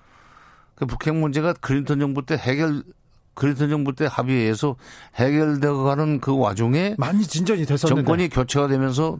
그 0.75 0.85
북핵 0.85 1.15
문제가 1.15 1.53
클린턴 1.53 1.99
정부 1.99 2.25
때 2.25 2.35
해결 2.35 2.83
클린턴 3.35 3.69
정부 3.69 3.95
때 3.95 4.07
합의해서 4.09 4.75
해결되어 5.15 5.83
가는 5.83 6.19
그 6.19 6.37
와중에 6.37 6.95
많이 6.97 7.23
진전이 7.23 7.65
됐었는데 7.65 8.03
정권이 8.03 8.29
교체가 8.29 8.67
되면서 8.67 9.19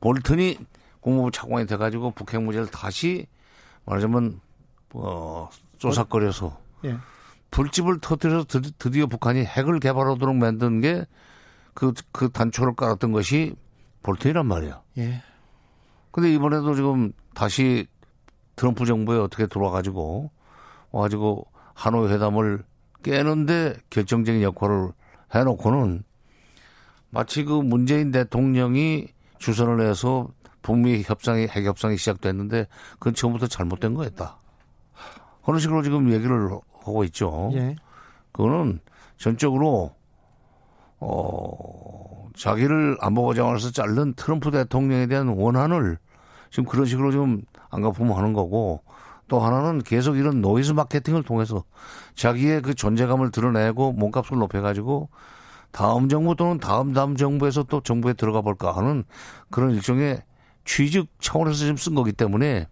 볼턴이 0.00 0.58
국무부 1.00 1.30
차관이 1.30 1.66
돼 1.66 1.76
가지고 1.76 2.12
북핵 2.12 2.42
문제를 2.42 2.68
다시 2.68 3.26
말하자면 3.88 4.40
어 4.94 5.48
쏘삭거려서 5.78 6.58
예. 6.84 6.96
불집을 7.50 8.00
터뜨려서 8.00 8.44
드디어 8.78 9.06
북한이 9.06 9.44
핵을 9.44 9.80
개발하도록 9.80 10.36
만든 10.36 10.80
게 10.80 11.06
그, 11.72 11.92
그 12.12 12.30
단초를 12.30 12.74
깔았던 12.74 13.12
것이 13.12 13.54
볼턴이란 14.02 14.46
말이야. 14.46 14.82
예. 14.98 15.22
근데 16.10 16.32
이번에도 16.32 16.74
지금 16.74 17.12
다시 17.34 17.86
트럼프 18.56 18.84
정부에 18.84 19.18
어떻게 19.18 19.46
들어와가지고 19.46 20.30
와가지고 20.90 21.46
하노이 21.74 22.12
회담을 22.12 22.64
깨는데 23.02 23.76
결정적인 23.90 24.42
역할을 24.42 24.90
해놓고는 25.34 26.02
마치 27.10 27.44
그 27.44 27.52
문재인 27.52 28.10
대통령이 28.10 29.08
주선을 29.38 29.86
해서 29.86 30.28
북미 30.62 31.02
협상이 31.02 31.46
핵 31.46 31.64
협상이 31.64 31.96
시작됐는데 31.96 32.66
그건 32.94 33.14
처음부터 33.14 33.46
잘못된 33.46 33.94
거였다. 33.94 34.38
그런 35.44 35.60
식으로 35.60 35.82
지금 35.82 36.12
얘기를 36.12 36.50
하고 36.84 37.04
있죠. 37.04 37.50
예. 37.54 37.76
그거는 38.32 38.80
전적으로 39.16 39.94
어 41.00 42.28
자기를 42.36 42.98
안보과장으로서 43.00 43.72
자른 43.72 44.14
트럼프 44.14 44.50
대통령에 44.50 45.06
대한 45.06 45.28
원한을 45.28 45.98
지금 46.50 46.64
그런 46.64 46.86
식으로 46.86 47.12
좀 47.12 47.42
앙갚음하는 47.70 48.32
거고 48.32 48.82
또 49.26 49.40
하나는 49.40 49.82
계속 49.82 50.16
이런 50.16 50.40
노이즈 50.40 50.72
마케팅을 50.72 51.22
통해서 51.22 51.64
자기의 52.14 52.62
그 52.62 52.74
존재감을 52.74 53.30
드러내고 53.30 53.92
몸값을 53.92 54.38
높여가지고 54.38 55.10
다음 55.70 56.08
정부 56.08 56.34
또는 56.34 56.58
다음 56.58 56.94
다음 56.94 57.16
정부에서 57.16 57.64
또 57.64 57.80
정부에 57.80 58.14
들어가 58.14 58.40
볼까 58.40 58.72
하는 58.72 59.04
그런 59.50 59.72
일종의 59.72 60.22
취직 60.68 61.08
차원에서 61.18 61.56
지금 61.56 61.76
쓴 61.78 61.94
거기 61.94 62.12
때문에 62.12 62.68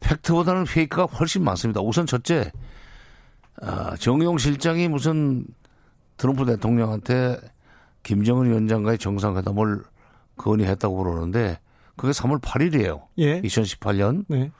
팩트보다는 0.00 0.64
페이크가 0.64 1.04
훨씬 1.04 1.44
많습니다. 1.44 1.82
우선 1.82 2.06
첫째, 2.06 2.50
아, 3.60 3.94
정의용 3.96 4.38
실장이 4.38 4.88
무슨 4.88 5.44
트럼프 6.16 6.46
대통령한테 6.46 7.36
김정은 8.02 8.48
위원장과의 8.48 8.96
정상회담을 8.96 9.82
건의했다고 10.38 10.96
그러는데 10.96 11.60
그게 11.96 12.12
3월 12.12 12.40
8일이에요. 12.40 13.02
예. 13.18 13.42
2018년. 13.42 14.24
네. 14.28 14.50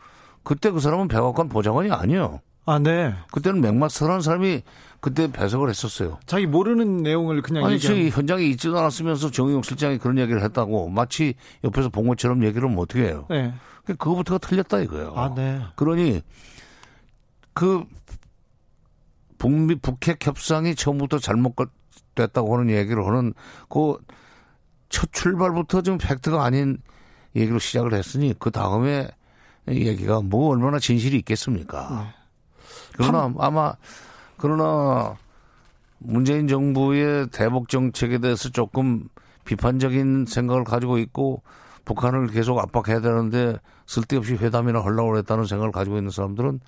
그때 0.43 0.70
그 0.70 0.80
사람은 0.80 1.09
백악관 1.09 1.49
보좌관이 1.49 1.91
아니에요. 1.91 2.43
아, 2.70 2.78
네. 2.78 3.14
그때는 3.32 3.60
맥마스터라는 3.60 4.20
사람이 4.20 4.62
그때 5.00 5.30
배석을 5.30 5.68
했었어요. 5.70 6.18
자기 6.26 6.46
모르는 6.46 6.98
내용을 6.98 7.40
그냥 7.42 7.64
아니, 7.64 7.74
얘기하는... 7.74 8.10
현장에 8.10 8.44
있지도 8.44 8.78
않았으면서 8.78 9.30
정의용 9.30 9.62
실장이 9.62 9.98
그런 9.98 10.18
얘기를 10.18 10.42
했다고 10.42 10.88
마치 10.88 11.34
옆에서 11.64 11.88
본 11.88 12.08
것처럼 12.08 12.44
얘기를 12.44 12.68
하면 12.68 12.78
어떻게 12.78 13.04
해요? 13.04 13.26
네. 13.30 13.54
그거부터가 13.86 14.38
틀렸다 14.38 14.80
이거예요. 14.80 15.14
아, 15.16 15.34
네. 15.34 15.60
그러니 15.76 16.20
그 17.54 17.84
북미 19.38 19.76
북핵 19.76 20.26
협상이 20.26 20.74
처음부터 20.74 21.18
잘못됐다고 21.18 22.58
하는 22.58 22.70
얘기를 22.70 23.06
하는 23.06 23.34
그 23.68 23.96
첫 24.88 25.12
출발부터 25.12 25.82
좀 25.82 25.98
팩트가 25.98 26.42
아닌 26.42 26.78
얘기로 27.36 27.58
시작을 27.58 27.94
했으니 27.94 28.34
그 28.38 28.50
다음에 28.50 29.08
얘기가 29.68 30.22
뭐 30.22 30.50
얼마나 30.50 30.78
진실이 30.78 31.16
있겠습니까? 31.18 31.88
네. 31.90 32.17
그러나 32.99 33.32
아마 33.38 33.72
그러나 34.36 35.16
문재인 35.99 36.46
정부의 36.49 37.28
대북 37.28 37.68
정책에 37.68 38.18
대해서 38.18 38.49
조금 38.51 39.09
비판적인 39.44 40.26
생각을 40.26 40.64
가지고 40.64 40.99
있고 40.99 41.42
북한을 41.84 42.28
계속 42.28 42.59
압박해야 42.59 43.01
되는데 43.01 43.57
쓸데없이 43.86 44.34
회담이나 44.34 44.80
하려고 44.80 45.16
했다는 45.16 45.46
생각을 45.46 45.72
가지고 45.72 45.96
있는 45.96 46.11
사람들은 46.11 46.61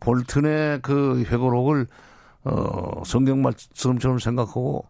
볼튼의 0.00 0.80
그 0.82 1.24
회고록을 1.24 1.86
어, 2.44 3.02
성경 3.04 3.42
말씀처럼 3.42 4.18
생각하고 4.18 4.86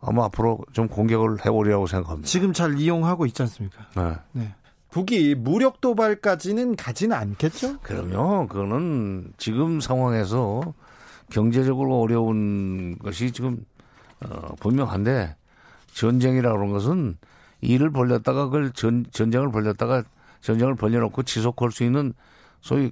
아마 0.00 0.24
앞으로 0.24 0.58
좀 0.72 0.88
공격을 0.88 1.46
해보리라고 1.46 1.86
생각합니다. 1.86 2.26
지금 2.26 2.52
잘 2.52 2.78
이용하고 2.78 3.26
있지 3.26 3.42
않습니까? 3.42 3.86
네. 3.94 4.14
네. 4.32 4.54
북이 4.92 5.36
무력 5.36 5.80
도발까지는 5.80 6.76
가지는 6.76 7.16
않겠죠? 7.16 7.78
그럼요. 7.80 8.46
그거는 8.46 9.32
지금 9.38 9.80
상황에서 9.80 10.74
경제적으로 11.30 12.00
어려운 12.00 12.98
것이 12.98 13.32
지금 13.32 13.64
어, 14.20 14.54
분명한데 14.60 15.34
전쟁이라 15.94 16.52
그런 16.52 16.70
것은 16.70 17.16
일을 17.62 17.90
벌렸다가 17.90 18.44
그걸 18.44 18.72
전, 18.72 19.06
전쟁을 19.10 19.50
벌렸다가 19.50 20.04
전쟁을 20.42 20.74
벌려놓고 20.74 21.22
지속할 21.22 21.72
수 21.72 21.84
있는 21.84 22.12
소위 22.60 22.90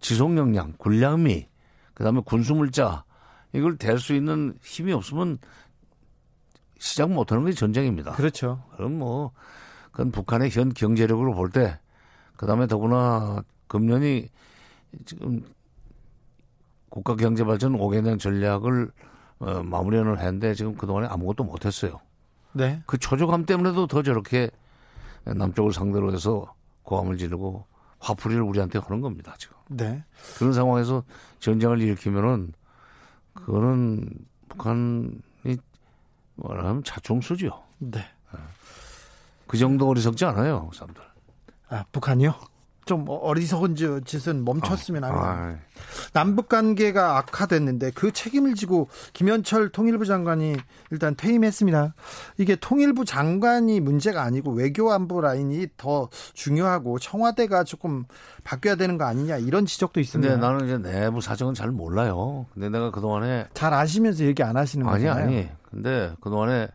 지속 0.00 0.34
역량, 0.38 0.72
군량미, 0.78 1.48
그다음에 1.92 2.22
군수물자 2.24 3.04
이걸 3.52 3.76
댈 3.76 3.98
수 3.98 4.14
있는 4.14 4.54
힘이 4.62 4.94
없으면 4.94 5.36
시작 6.78 7.10
못하는 7.10 7.44
게 7.44 7.52
전쟁입니다. 7.52 8.12
그렇죠. 8.12 8.62
그럼 8.76 8.98
뭐 8.98 9.32
그건 9.96 10.12
북한의 10.12 10.50
현 10.50 10.74
경제력으로 10.74 11.32
볼 11.32 11.48
때, 11.48 11.78
그 12.36 12.44
다음에 12.44 12.66
더구나 12.66 13.42
금년이 13.66 14.28
지금 15.06 15.42
국가 16.90 17.16
경제 17.16 17.44
발전 17.44 17.72
5개년 17.72 18.20
전략을 18.20 18.90
어, 19.38 19.62
마무리는 19.62 20.18
했는데 20.18 20.52
지금 20.52 20.74
그동안에 20.74 21.06
아무것도 21.06 21.44
못했어요. 21.44 21.98
네. 22.52 22.82
그 22.84 22.98
초조감 22.98 23.46
때문에도 23.46 23.86
더 23.86 24.02
저렇게 24.02 24.50
남쪽을 25.24 25.72
상대로 25.72 26.12
해서 26.12 26.54
고함을 26.82 27.16
지르고 27.16 27.64
화풀이를 27.98 28.42
우리한테 28.42 28.78
하는 28.78 29.00
겁니다 29.00 29.34
지금. 29.38 29.56
네. 29.68 30.04
그런 30.36 30.52
상황에서 30.52 31.04
전쟁을 31.40 31.80
일으키면은 31.80 32.52
그거는 33.32 34.10
북한이 34.50 35.56
뭐라면 36.34 36.84
자충수죠. 36.84 37.62
네. 37.78 38.04
그 39.46 39.56
정도 39.56 39.88
어리석지 39.88 40.24
않아요, 40.24 40.68
그 40.70 40.76
사람들. 40.76 41.02
아, 41.68 41.84
북한이요? 41.92 42.34
좀 42.86 43.04
어리석은 43.08 43.74
짓은 44.04 44.44
멈췄으면 44.44 45.02
아, 45.02 45.08
합니다. 45.08 45.58
남북 46.12 46.48
관계가 46.48 47.18
악화됐는데 47.18 47.90
그 47.90 48.12
책임을 48.12 48.54
지고 48.54 48.88
김현철 49.12 49.70
통일부 49.70 50.06
장관이 50.06 50.56
일단 50.92 51.16
퇴임했습니다. 51.16 51.94
이게 52.38 52.54
통일부 52.54 53.04
장관이 53.04 53.80
문제가 53.80 54.22
아니고 54.22 54.52
외교안보 54.52 55.20
라인이 55.20 55.66
더 55.76 56.08
중요하고 56.34 57.00
청와대가 57.00 57.64
조금 57.64 58.04
바뀌어야 58.44 58.76
되는 58.76 58.98
거 58.98 59.04
아니냐 59.04 59.38
이런 59.38 59.66
지적도 59.66 59.98
있습니다. 59.98 60.34
근데 60.34 60.46
나는 60.46 60.64
이제 60.66 60.78
내부 60.78 61.20
사정은 61.20 61.54
잘 61.54 61.72
몰라요. 61.72 62.46
근데 62.54 62.68
내가 62.68 62.92
그동안에 62.92 63.48
잘 63.52 63.74
아시면서 63.74 64.24
얘기 64.24 64.44
안 64.44 64.56
하시는 64.56 64.86
거예요. 64.86 65.10
아니 65.10 65.22
아니. 65.22 65.48
근데 65.68 66.12
그동안에 66.20 66.68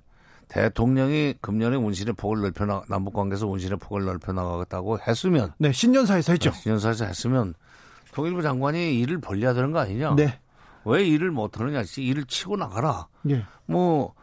대통령이 0.52 1.36
금년에 1.39 1.78
운신의 1.78 2.16
폭을 2.16 2.41
넓혀 2.41 2.66
나 2.66 2.82
남북 2.89 3.14
관계에서 3.14 3.47
운신의 3.47 3.78
폭을 3.80 4.04
넓혀 4.04 4.34
나가겠다고 4.34 4.99
했으면 4.99 5.54
네 5.58 5.72
신년사에서 5.72 6.34
했죠. 6.34 6.52
네, 6.52 6.60
신년사에서 6.60 7.06
했으면 7.06 7.54
통일부 8.12 8.41
장관이 8.41 8.99
일을 8.99 9.22
벌려야 9.22 9.54
되는 9.54 9.72
거 9.72 9.80
아니냐? 9.80 10.16
네. 10.16 10.39
왜 10.84 11.06
일을 11.06 11.32
못 11.32 11.58
하느냐? 11.58 11.84
일을 11.97 12.26
치고 12.26 12.58
나가라. 12.58 13.08
예. 13.30 13.45
뭐 13.66 14.14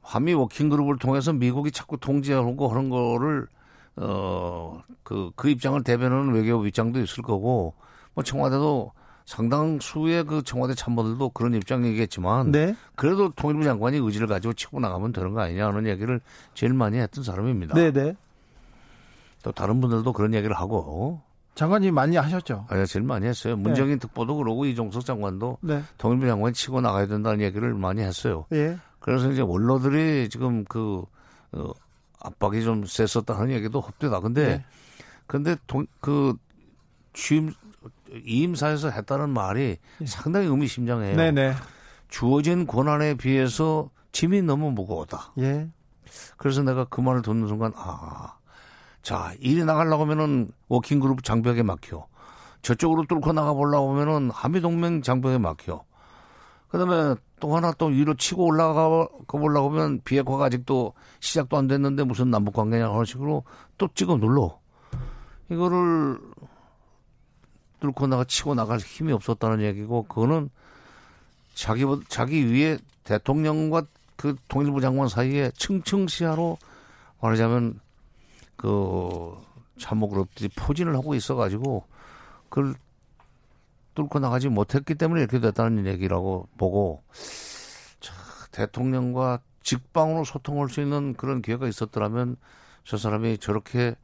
한미 0.00 0.34
워킹 0.34 0.68
그룹을 0.68 0.98
통해서 0.98 1.32
미국이 1.32 1.72
자꾸 1.72 1.98
통제하고 1.98 2.68
하는 2.68 2.88
거를 2.88 3.48
어그그 3.96 5.32
그 5.34 5.48
입장을 5.48 5.82
대변하는 5.82 6.32
외교 6.34 6.64
입장도 6.64 7.00
있을 7.00 7.24
거고 7.24 7.74
뭐 8.14 8.22
청와대도 8.22 8.92
상당수의 9.24 10.24
그 10.24 10.42
청와대 10.42 10.74
참모들도 10.74 11.30
그런 11.30 11.54
입장이겠지만 11.54 12.50
네. 12.50 12.74
그래도 12.94 13.30
통일부 13.30 13.64
장관이 13.64 13.96
의지를 13.98 14.26
가지고 14.26 14.52
치고 14.52 14.80
나가면 14.80 15.12
되는 15.12 15.32
거 15.32 15.40
아니냐는 15.40 15.86
얘기를 15.86 16.20
제일 16.54 16.74
많이 16.74 16.98
했던 16.98 17.24
사람입니다. 17.24 17.74
네네. 17.74 17.92
네. 17.92 18.16
또 19.42 19.52
다른 19.52 19.80
분들도 19.80 20.12
그런 20.12 20.34
얘기를 20.34 20.54
하고 20.56 21.20
장관이 21.54 21.90
많이 21.90 22.16
하셨죠. 22.16 22.66
아니 22.68 22.86
제일 22.86 23.04
많이 23.04 23.26
했어요. 23.26 23.56
문정인 23.56 23.92
네. 23.92 23.98
특보도 23.98 24.36
그러고 24.36 24.66
이종석 24.66 25.04
장관도 25.04 25.58
네. 25.62 25.82
통일부 25.98 26.26
장관이 26.26 26.52
치고 26.52 26.80
나가야 26.80 27.06
된다는 27.06 27.40
얘기를 27.40 27.72
많이 27.74 28.02
했어요. 28.02 28.44
예. 28.52 28.78
그래서 28.98 29.30
이제 29.30 29.42
원로들이 29.42 30.28
지금 30.28 30.64
그 30.64 31.04
어, 31.52 31.70
압박이 32.20 32.62
좀 32.62 32.84
셌었다는 32.84 33.52
얘기도 33.52 33.80
헛되다. 33.80 34.20
근데 34.20 34.46
네. 34.46 34.64
근데 35.26 35.56
동, 35.66 35.86
그 36.00 36.34
취임 37.12 37.52
이임사에서 38.24 38.90
했다는 38.90 39.30
말이 39.30 39.78
예. 40.00 40.06
상당히 40.06 40.46
의미심장해요. 40.46 41.16
네네. 41.16 41.54
주어진 42.08 42.66
권한에 42.66 43.14
비해서 43.14 43.90
짐이 44.12 44.42
너무 44.42 44.70
무거웠다. 44.70 45.32
예. 45.38 45.68
그래서 46.36 46.62
내가 46.62 46.84
그 46.84 47.00
말을 47.00 47.22
듣는 47.22 47.48
순간 47.48 47.72
아, 47.76 48.34
자 49.02 49.32
일이 49.40 49.64
나가려고 49.64 50.04
하면은 50.04 50.50
워킹그룹 50.68 51.24
장벽에 51.24 51.62
막혀. 51.62 52.06
저쪽으로 52.62 53.04
뚫고 53.06 53.32
나가 53.32 53.52
보려고 53.52 53.92
하면은 53.92 54.30
한미동맹 54.30 55.02
장벽에 55.02 55.38
막혀. 55.38 55.84
그다음에 56.68 57.14
또 57.38 57.54
하나 57.54 57.72
또 57.72 57.86
위로 57.86 58.14
치고 58.14 58.46
올라가 58.46 59.06
보려고 59.26 59.70
하면 59.70 60.00
비핵화가 60.02 60.46
아직도 60.46 60.94
시작도 61.20 61.56
안 61.56 61.66
됐는데 61.66 62.04
무슨 62.04 62.30
남북 62.30 62.54
관계냐 62.54 62.90
하는 62.90 63.04
식으로 63.04 63.44
또 63.76 63.88
찍어 63.94 64.16
눌러. 64.16 64.58
이거를 65.50 66.18
뚫고 67.84 68.06
나가 68.06 68.24
치고 68.24 68.54
나갈 68.54 68.78
힘이 68.78 69.12
없었다는 69.12 69.60
얘기고 69.60 70.04
그거는 70.04 70.48
자기 71.52 71.84
자기 72.08 72.50
위에 72.50 72.78
대통령과 73.04 73.82
그 74.16 74.36
통일부 74.48 74.80
장관 74.80 75.08
사이에 75.08 75.50
층층시하로 75.50 76.56
말하자면 77.20 77.80
그 78.56 79.36
참모그룹들이 79.78 80.48
포진을 80.56 80.94
하고 80.94 81.14
있어가지고 81.14 81.84
그걸 82.48 82.74
뚫고 83.94 84.18
나가지 84.18 84.48
못했기 84.48 84.94
때문에 84.94 85.20
이렇게 85.20 85.38
됐다는 85.38 85.86
얘기라고 85.86 86.48
보고 86.56 87.02
자, 88.00 88.14
대통령과 88.50 89.40
직방으로 89.62 90.24
소통할 90.24 90.70
수 90.70 90.80
있는 90.80 91.14
그런 91.14 91.42
기회가 91.42 91.68
있었더라면 91.68 92.36
저 92.84 92.96
사람이 92.96 93.38
저렇게 93.38 93.94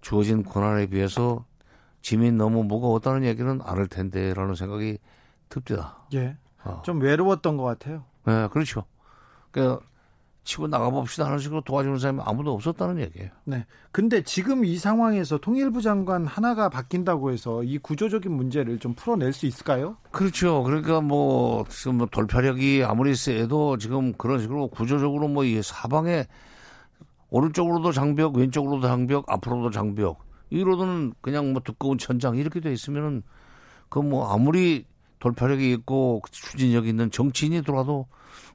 주어진 0.00 0.44
권한에 0.44 0.86
비해서 0.86 1.44
짐이 2.02 2.32
너무 2.32 2.64
무거웠다는 2.64 3.24
얘기는 3.24 3.60
안할 3.62 3.86
텐데라는 3.86 4.54
생각이 4.54 4.98
듭니다. 5.48 5.98
예. 6.14 6.36
어. 6.64 6.82
좀 6.84 7.00
외로웠던 7.00 7.56
것 7.56 7.64
같아요. 7.64 8.04
네, 8.24 8.48
그렇죠. 8.48 8.84
그러니까 9.50 9.84
치고 10.44 10.66
나가봅시다 10.66 11.24
하는 11.26 11.38
식으로 11.38 11.60
도와주는 11.60 11.98
사람이 11.98 12.20
아무도 12.24 12.52
없었다는 12.54 13.00
얘기예요. 13.00 13.30
네. 13.44 13.64
근데 13.92 14.22
지금 14.22 14.64
이 14.64 14.76
상황에서 14.76 15.38
통일부 15.38 15.80
장관 15.82 16.26
하나가 16.26 16.68
바뀐다고 16.68 17.30
해서 17.30 17.62
이 17.62 17.78
구조적인 17.78 18.32
문제를 18.32 18.78
좀 18.80 18.94
풀어낼 18.94 19.32
수 19.32 19.46
있을까요? 19.46 19.96
그렇죠. 20.10 20.64
그러니까 20.64 21.00
뭐 21.00 21.64
지금 21.68 21.98
뭐 21.98 22.06
돌파력이 22.10 22.82
아무리 22.84 23.14
세도 23.14 23.78
지금 23.78 24.12
그런 24.14 24.40
식으로 24.40 24.68
구조적으로 24.68 25.28
뭐 25.28 25.44
이 25.44 25.62
사방에 25.62 26.26
오른쪽으로도 27.30 27.92
장벽, 27.92 28.36
왼쪽으로도 28.36 28.86
장벽, 28.86 29.24
앞으로도 29.28 29.70
장벽 29.70 30.18
이로는 30.52 31.14
그냥 31.20 31.52
뭐 31.52 31.62
두꺼운 31.62 31.98
천장 31.98 32.36
이렇게 32.36 32.60
돼 32.60 32.72
있으면은 32.72 33.22
그 33.88 34.00
뭐 34.00 34.32
아무리 34.32 34.86
돌파력이 35.18 35.70
있고 35.72 36.22
추진력이 36.30 36.88
있는 36.88 37.10
정치인이 37.10 37.62
들어와도 37.62 38.06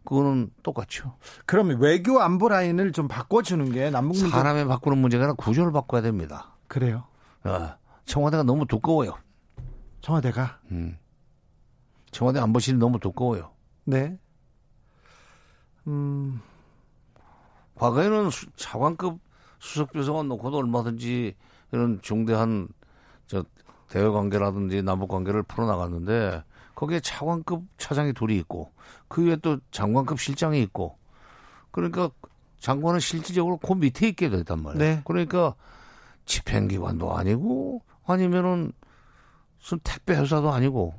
그거는 0.03 0.51
똑같죠. 0.63 1.15
그러면 1.45 1.79
외교 1.79 2.19
안보 2.21 2.49
라인을 2.49 2.91
좀 2.91 3.07
바꿔주는 3.07 3.71
게 3.71 3.89
남북 3.89 4.17
문제 4.17 4.29
사람의 4.29 4.67
바꾸는 4.67 4.97
문제가 4.97 5.23
아니라 5.23 5.35
구조를 5.35 5.71
바꿔야 5.71 6.01
됩니다. 6.01 6.55
그래요. 6.67 7.05
어, 7.43 7.75
청와대가 8.05 8.43
너무 8.43 8.65
두꺼워요. 8.65 9.17
청와대가. 10.01 10.59
음. 10.71 10.97
청와대 12.11 12.39
안보실이 12.39 12.77
너무 12.77 12.99
두꺼워요. 12.99 13.51
네. 13.85 14.17
음. 15.87 16.41
과거에는 17.75 18.29
수, 18.29 18.47
차관급 18.55 19.19
수석비서관 19.59 20.27
놓고도 20.27 20.57
얼마든지 20.57 21.35
이런 21.71 21.99
중대한 22.01 22.67
저 23.27 23.43
대외 23.89 24.09
관계라든지 24.09 24.81
남북 24.83 25.09
관계를 25.09 25.43
풀어나갔는데 25.43 26.43
거기에 26.75 26.99
차관급 26.99 27.63
차장이 27.77 28.13
둘이 28.13 28.37
있고 28.37 28.71
그 29.07 29.25
위에 29.25 29.37
또 29.37 29.57
장관급 29.71 30.19
실장이 30.19 30.61
있고 30.63 30.97
그러니까 31.71 32.09
장관은 32.59 32.99
실질적으로 32.99 33.57
그 33.57 33.73
밑에 33.73 34.07
있게 34.09 34.29
됐단 34.29 34.61
말이에요. 34.61 34.95
네. 34.95 35.01
그러니까 35.05 35.55
집행기관도 36.25 37.15
아니고 37.15 37.81
아니면은 38.05 38.71
무슨 39.59 39.79
택배 39.83 40.15
회사도 40.15 40.51
아니고 40.51 40.93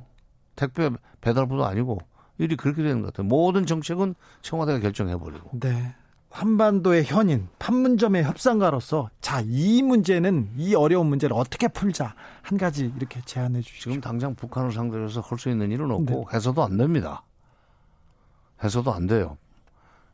택배 0.55 0.89
배달부도 1.21 1.65
아니고 1.65 1.99
일이 2.37 2.55
그렇게 2.55 2.81
되는 2.83 3.01
것 3.01 3.07
같아요. 3.13 3.27
모든 3.27 3.65
정책은 3.65 4.15
청와대가 4.41 4.79
결정해버리고. 4.79 5.59
네. 5.59 5.95
한반도의 6.29 7.05
현인 7.05 7.47
판문점의 7.57 8.23
협상가로서 8.23 9.09
자 9.21 9.41
이 9.41 9.81
문제는 9.81 10.51
이 10.57 10.75
어려운 10.75 11.07
문제를 11.07 11.35
어떻게 11.35 11.67
풀자 11.67 12.13
한 12.41 12.57
가지 12.57 12.91
이렇게 12.97 13.21
제안해 13.25 13.61
주시죠. 13.61 13.89
지금 13.89 14.01
당장 14.01 14.35
북한을 14.35 14.71
상대로 14.71 15.05
해서 15.05 15.21
할 15.21 15.37
수 15.39 15.49
있는 15.49 15.71
일은 15.71 15.89
없고 15.91 16.05
네. 16.05 16.35
해서도 16.35 16.63
안 16.63 16.77
됩니다. 16.77 17.23
해서도 18.63 18.93
안 18.93 19.07
돼요. 19.07 19.37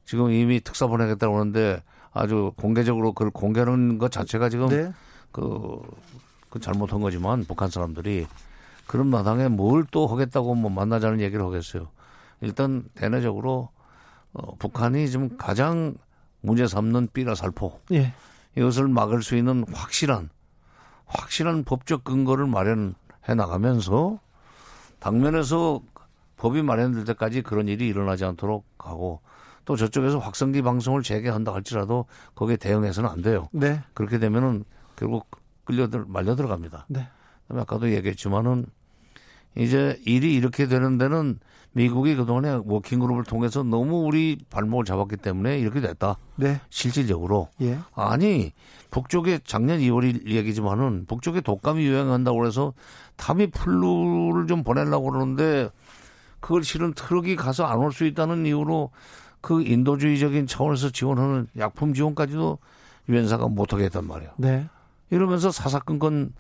지금 0.06 0.32
이미 0.32 0.62
특사 0.62 0.88
보내겠다고 0.88 1.36
하는데 1.40 1.82
아주 2.14 2.54
공개적으로 2.58 3.12
그걸 3.14 3.32
공개하는 3.32 3.98
것 3.98 4.12
자체가 4.12 4.50
지금 4.50 4.68
네. 4.70 4.92
그, 5.32 5.82
그 6.50 6.60
잘못한 6.60 7.02
거지만 7.02 7.44
북한 7.46 7.70
사람들이 7.70 8.26
그런 8.88 9.08
마당에 9.08 9.48
뭘 9.50 9.86
또 9.92 10.08
하겠다고 10.08 10.56
뭐 10.56 10.70
만나자는 10.70 11.20
얘기를 11.20 11.44
하겠어요. 11.44 11.88
일단 12.42 12.86
대내적으로 12.94 13.70
어, 14.34 14.56
북한이 14.58 15.10
지금 15.10 15.36
가장 15.38 15.96
문제 16.46 16.68
삼는 16.68 17.10
삐라 17.14 17.36
살포. 17.36 17.80
예. 17.92 18.14
이것을 18.56 18.88
막을 18.88 19.22
수 19.22 19.36
있는 19.36 19.66
확실한 19.74 20.30
확실한 21.06 21.64
법적 21.64 22.04
근거를 22.04 22.48
마련해 22.48 23.36
나가면서 23.36 24.20
당면에서 25.00 25.82
법이 26.38 26.62
마련될 26.62 27.06
때까지 27.06 27.42
그런 27.42 27.68
일이 27.68 27.88
일어나지 27.88 28.26
않도록 28.26 28.66
하고 28.80 29.22
또 29.66 29.76
저쪽에서 29.76 30.20
확성기 30.20 30.62
방송을 30.62 31.02
재개한다 31.02 31.54
할지라도 31.54 32.06
거기에 32.36 32.58
대응해서는 32.58 33.10
안 33.10 33.22
돼요. 33.22 33.50
네. 33.52 33.82
그렇게 33.94 34.20
되면은 34.20 34.64
결국 34.96 35.30
끌려 35.64 35.88
들 35.88 36.06
말려 36.08 36.36
들어갑니다. 36.36 36.86
네. 36.90 37.08
아까도 37.50 37.92
얘기했지만은 37.92 38.66
이제 39.56 40.00
일이 40.06 40.36
이렇게 40.36 40.68
되는 40.68 40.98
데는 40.98 41.40
미국이 41.76 42.16
그동안에 42.16 42.62
워킹그룹을 42.64 43.26
통해서 43.26 43.62
너무 43.62 44.06
우리 44.06 44.38
발목을 44.50 44.86
잡았기 44.86 45.18
때문에 45.18 45.60
이렇게 45.60 45.82
됐다. 45.82 46.16
네. 46.38 46.62
실질적으로. 46.70 47.50
예. 47.62 47.78
아니, 47.94 48.54
북쪽에 48.92 49.40
작년 49.44 49.80
2월 49.80 50.26
얘기지만은 50.26 51.06
북쪽에 51.06 51.42
독감이 51.42 51.84
유행한다고 51.86 52.46
해서 52.48 52.74
타미플루를 53.18 54.48
좀 54.48 54.64
보내려고 54.64 55.12
그러는데 55.12 55.70
그걸 56.40 56.64
실은 56.64 56.94
트럭이 56.94 57.36
가서 57.36 57.66
안 57.66 57.80
올 57.82 57.92
수 57.92 58.06
있다는 58.06 58.46
이유로 58.46 58.92
그 59.42 59.62
인도주의적인 59.62 60.48
차원에서 60.48 60.92
지원하는 60.92 61.48
약품 61.58 61.94
지원까지도 61.94 62.58
유엔사가 63.10 63.50
못하게 63.50 63.86
했단 63.86 64.08
말이에요. 64.08 64.32
네. 64.38 64.70
이러면서 65.10 65.52
사사건건 65.52 66.34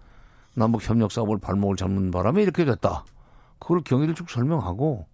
남북 0.53 0.87
협력 0.87 1.11
사업을 1.11 1.39
발목을 1.39 1.75
잡는 1.75 2.09
바람에 2.11 2.41
이렇게 2.41 2.63
됐다. 2.63 3.03
그걸 3.59 3.81
경위를 3.81 4.15
쭉 4.15 4.29
설명하고 4.29 5.07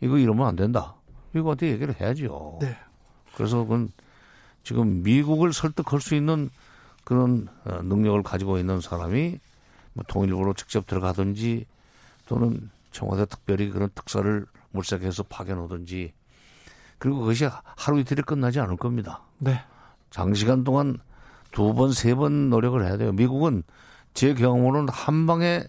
이거 0.00 0.18
이러면 0.18 0.46
안 0.46 0.56
된다. 0.56 0.94
미국한테 1.32 1.68
얘기를 1.68 1.94
해야죠. 2.00 2.58
네. 2.60 2.76
그래서 3.34 3.58
그건 3.58 3.90
지금 4.62 5.02
미국을 5.02 5.52
설득할 5.52 6.00
수 6.00 6.14
있는 6.14 6.50
그런 7.04 7.48
어, 7.64 7.82
능력을 7.82 8.22
가지고 8.22 8.58
있는 8.58 8.80
사람이 8.80 9.38
뭐 9.94 10.04
통일부로 10.08 10.54
직접 10.54 10.86
들어가든지 10.86 11.66
또는 12.26 12.70
청와대 12.92 13.26
특별히 13.26 13.70
그런 13.70 13.90
특사를 13.94 14.46
물색해서 14.70 15.24
파견오든지 15.24 16.12
그리고 16.98 17.20
그것이 17.20 17.46
하루 17.76 18.00
이틀에 18.00 18.22
끝나지 18.22 18.60
않을 18.60 18.76
겁니다. 18.76 19.20
네. 19.38 19.60
장시간 20.10 20.64
동안 20.64 20.98
두 21.50 21.74
번, 21.74 21.92
세 21.92 22.14
번 22.14 22.50
노력을 22.50 22.82
해야 22.84 22.96
돼요. 22.96 23.12
미국은 23.12 23.62
제 24.14 24.34
경우는 24.34 24.88
한 24.88 25.26
방에 25.26 25.64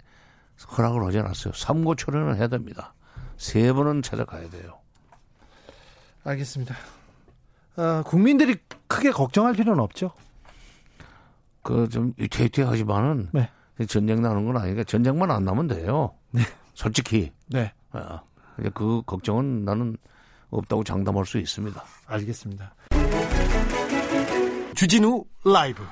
허락을 0.78 1.03
하지 1.03 1.19
않았어요. 1.19 1.53
삼고 1.53 1.95
초련을 1.95 2.38
해야 2.38 2.47
됩니다. 2.47 2.93
세 3.38 3.71
번은 3.73 4.01
찾아가야 4.01 4.49
돼요. 4.49 4.79
알겠습니다. 6.23 6.75
어, 7.77 8.03
국민들이 8.05 8.57
크게 8.88 9.11
걱정할 9.11 9.53
필요는 9.53 9.81
없죠. 9.81 10.11
그좀 11.61 12.13
위태위태하지만은 12.17 13.29
네. 13.33 13.49
전쟁 13.88 14.21
나는 14.21 14.45
건 14.45 14.57
아니니까 14.57 14.83
전쟁만 14.83 15.31
안 15.31 15.43
나면 15.43 15.67
돼요. 15.67 16.15
네. 16.31 16.41
솔직히. 16.73 17.31
네. 17.47 17.73
어, 17.91 18.21
그 18.73 19.01
걱정은 19.05 19.65
나는 19.65 19.97
없다고 20.49 20.83
장담할 20.83 21.25
수 21.25 21.38
있습니다. 21.38 21.83
알겠습니다. 22.07 22.73
주진우 24.75 25.25
라이브 25.43 25.83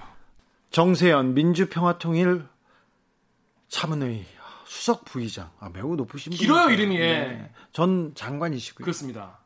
정세현 0.70 1.34
민주평화통일 1.34 2.46
자문회의 3.68 4.26
수석 4.74 5.06
부의장 5.06 5.52
아, 5.60 5.70
매우 5.72 5.96
높으신 5.96 6.34
길어요 6.34 6.72
이름이 6.72 6.98
네. 6.98 7.52
전 7.72 8.14
장관이시고요. 8.16 8.84
그렇습니다. 8.84 9.38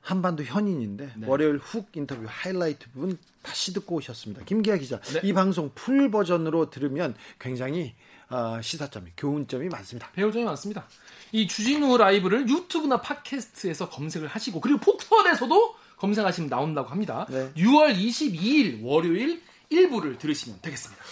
한반도 0.00 0.42
현인인데 0.42 1.12
네. 1.16 1.26
월요일 1.26 1.58
훅 1.58 1.90
인터뷰 1.94 2.24
하이라이트 2.26 2.90
부분 2.90 3.16
다시 3.42 3.72
듣고 3.72 3.94
오셨습니다. 3.96 4.44
김기화 4.44 4.76
기자, 4.76 5.00
네. 5.00 5.20
이 5.22 5.32
방송 5.32 5.70
풀 5.76 6.10
버전으로 6.10 6.70
들으면 6.70 7.14
굉장히 7.38 7.94
어, 8.28 8.60
시사점이 8.60 9.12
교훈점이 9.16 9.68
많습니다. 9.68 10.10
배울 10.12 10.32
점이 10.32 10.44
많습니다. 10.44 10.86
이 11.30 11.46
주진우 11.46 11.96
라이브를 11.96 12.48
유튜브나 12.48 13.00
팟캐스트에서 13.00 13.88
검색을 13.90 14.26
하시고 14.26 14.60
그리고 14.60 14.80
폭스원에서도 14.80 15.76
검색하시면 15.98 16.50
나온다고 16.50 16.88
합니다. 16.88 17.26
네. 17.30 17.52
6월 17.56 17.96
22일 17.96 18.82
월요일 18.82 19.40
1부를 19.70 20.18
들으시면 20.18 20.58
되겠습니다. 20.60 21.02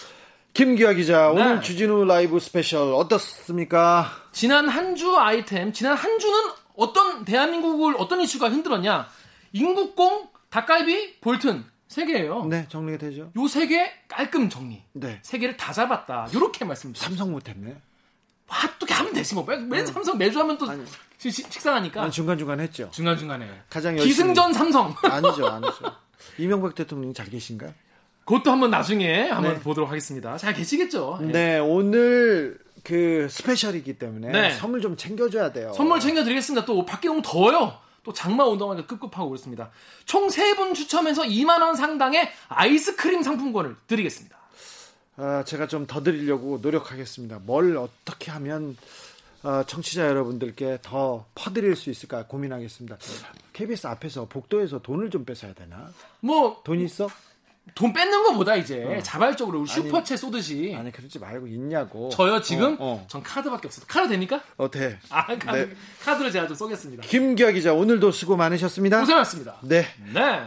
김기화 0.53 0.93
기자, 0.93 1.31
네. 1.33 1.41
오늘 1.41 1.61
주진우 1.61 2.05
라이브 2.05 2.39
스페셜 2.39 2.93
어떻습니까? 2.93 4.11
지난 4.31 4.67
한 4.69 4.95
주 4.95 5.17
아이템, 5.17 5.73
지난 5.73 5.95
한 5.95 6.19
주는 6.19 6.37
어떤 6.75 7.25
대한민국을 7.25 7.95
어떤 7.97 8.21
이슈가 8.21 8.49
흔들었냐? 8.49 9.07
인국공, 9.53 10.29
닭갈비, 10.51 11.19
볼튼 11.21 11.65
세 11.87 12.05
개예요. 12.05 12.45
네, 12.45 12.67
정리가 12.69 12.99
되죠. 12.99 13.31
요 13.35 13.45
세 13.47 13.65
개 13.67 13.91
깔끔 14.07 14.49
정리. 14.49 14.83
네. 14.93 15.19
세 15.23 15.39
개를 15.39 15.57
다 15.57 15.73
잡았다. 15.73 16.27
요렇게 16.33 16.65
말씀드립니다. 16.65 17.03
삼성 17.03 17.31
못했네. 17.31 17.75
아, 18.47 18.69
또 18.77 18.85
하면 18.87 19.13
되지 19.13 19.33
뭐. 19.33 19.43
매, 19.45 19.57
매 19.57 19.79
네. 19.79 19.85
삼성 19.87 20.17
매주 20.19 20.39
하면 20.39 20.55
또 20.59 20.69
아니, 20.69 20.83
시, 21.17 21.31
식상하니까. 21.31 22.11
중간 22.11 22.37
중간 22.37 22.59
했죠. 22.59 22.89
중간 22.91 23.17
중간에. 23.17 23.49
가장 23.71 23.93
열심히. 23.97 24.09
기승전 24.09 24.53
삼성. 24.53 24.93
아니죠, 25.01 25.47
아니죠. 25.47 25.95
이명박 26.37 26.75
대통령 26.75 27.11
잘 27.13 27.27
계신가요? 27.29 27.73
그것도 28.25 28.51
한번 28.51 28.71
나중에 28.71 29.29
한번 29.29 29.55
네. 29.55 29.59
보도록 29.59 29.89
하겠습니다. 29.89 30.37
잘 30.37 30.53
계시겠죠? 30.53 31.19
네, 31.21 31.31
네 31.31 31.59
오늘 31.59 32.57
그 32.83 33.27
스페셜이기 33.29 33.97
때문에 33.99 34.31
네. 34.31 34.51
선물 34.51 34.81
좀 34.81 34.95
챙겨줘야 34.95 35.51
돼요. 35.51 35.73
선물 35.73 35.99
챙겨드리겠습니다. 35.99 36.65
또 36.65 36.85
밖에 36.85 37.07
너무 37.07 37.21
더워요. 37.23 37.77
또 38.03 38.11
장마 38.13 38.45
운동하니까 38.45 38.87
급급하고 38.87 39.29
그렇습니다. 39.29 39.69
총 40.05 40.27
세 40.29 40.55
분 40.55 40.73
추첨해서 40.73 41.23
2만 41.23 41.61
원 41.61 41.75
상당의 41.75 42.29
아이스크림 42.49 43.23
상품권을 43.23 43.75
드리겠습니다. 43.87 44.37
아, 45.15 45.43
제가 45.45 45.67
좀 45.67 45.85
더 45.87 46.01
드리려고 46.03 46.59
노력하겠습니다. 46.61 47.39
뭘 47.43 47.77
어떻게 47.77 48.31
하면 48.31 48.75
어, 49.43 49.63
청취자 49.67 50.07
여러분들께 50.07 50.79
더 50.81 51.25
퍼드릴 51.35 51.75
수 51.75 51.89
있을까 51.89 52.25
고민하겠습니다. 52.27 52.97
KBS 53.53 53.87
앞에서 53.87 54.25
복도에서 54.25 54.79
돈을 54.81 55.09
좀 55.09 55.23
뺏어야 55.25 55.53
되나? 55.53 55.89
뭐 56.21 56.61
돈 56.63 56.79
있어? 56.81 57.09
돈 57.75 57.93
뺏는 57.93 58.23
것보다 58.23 58.55
이제 58.55 58.83
어. 58.83 59.01
자발적으로 59.01 59.63
슈퍼챗 59.65 60.17
쏘듯이 60.17 60.75
아니 60.77 60.91
그러지 60.91 61.17
말고 61.17 61.47
있냐고 61.47 62.09
저요 62.09 62.41
지금 62.41 62.73
어, 62.73 63.01
어. 63.01 63.05
전 63.07 63.23
카드밖에 63.23 63.67
없어요 63.67 63.85
카드 63.87 64.09
됩니까? 64.09 64.43
어 64.57 64.69
돼. 64.69 64.99
아 65.09 65.25
카드 65.25 65.57
네. 65.57 65.69
카드로 66.03 66.29
제가 66.29 66.47
좀 66.47 66.55
쏘겠습니다 66.55 67.03
김기아 67.03 67.51
기자 67.51 67.73
오늘도 67.73 68.11
수고 68.11 68.35
많으셨습니다 68.35 68.99
고생하셨습니다 68.99 69.59
네. 69.63 69.87
네 70.13 70.41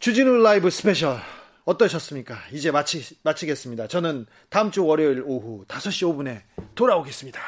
주진우 0.00 0.42
라이브 0.42 0.68
스페셜 0.70 1.20
어떠셨습니까? 1.64 2.36
이제 2.52 2.70
마치, 2.70 3.04
마치겠습니다 3.22 3.88
저는 3.88 4.26
다음 4.48 4.70
주 4.70 4.84
월요일 4.84 5.22
오후 5.24 5.64
5시 5.68 6.16
5분에 6.16 6.42
돌아오겠습니다 6.74 7.40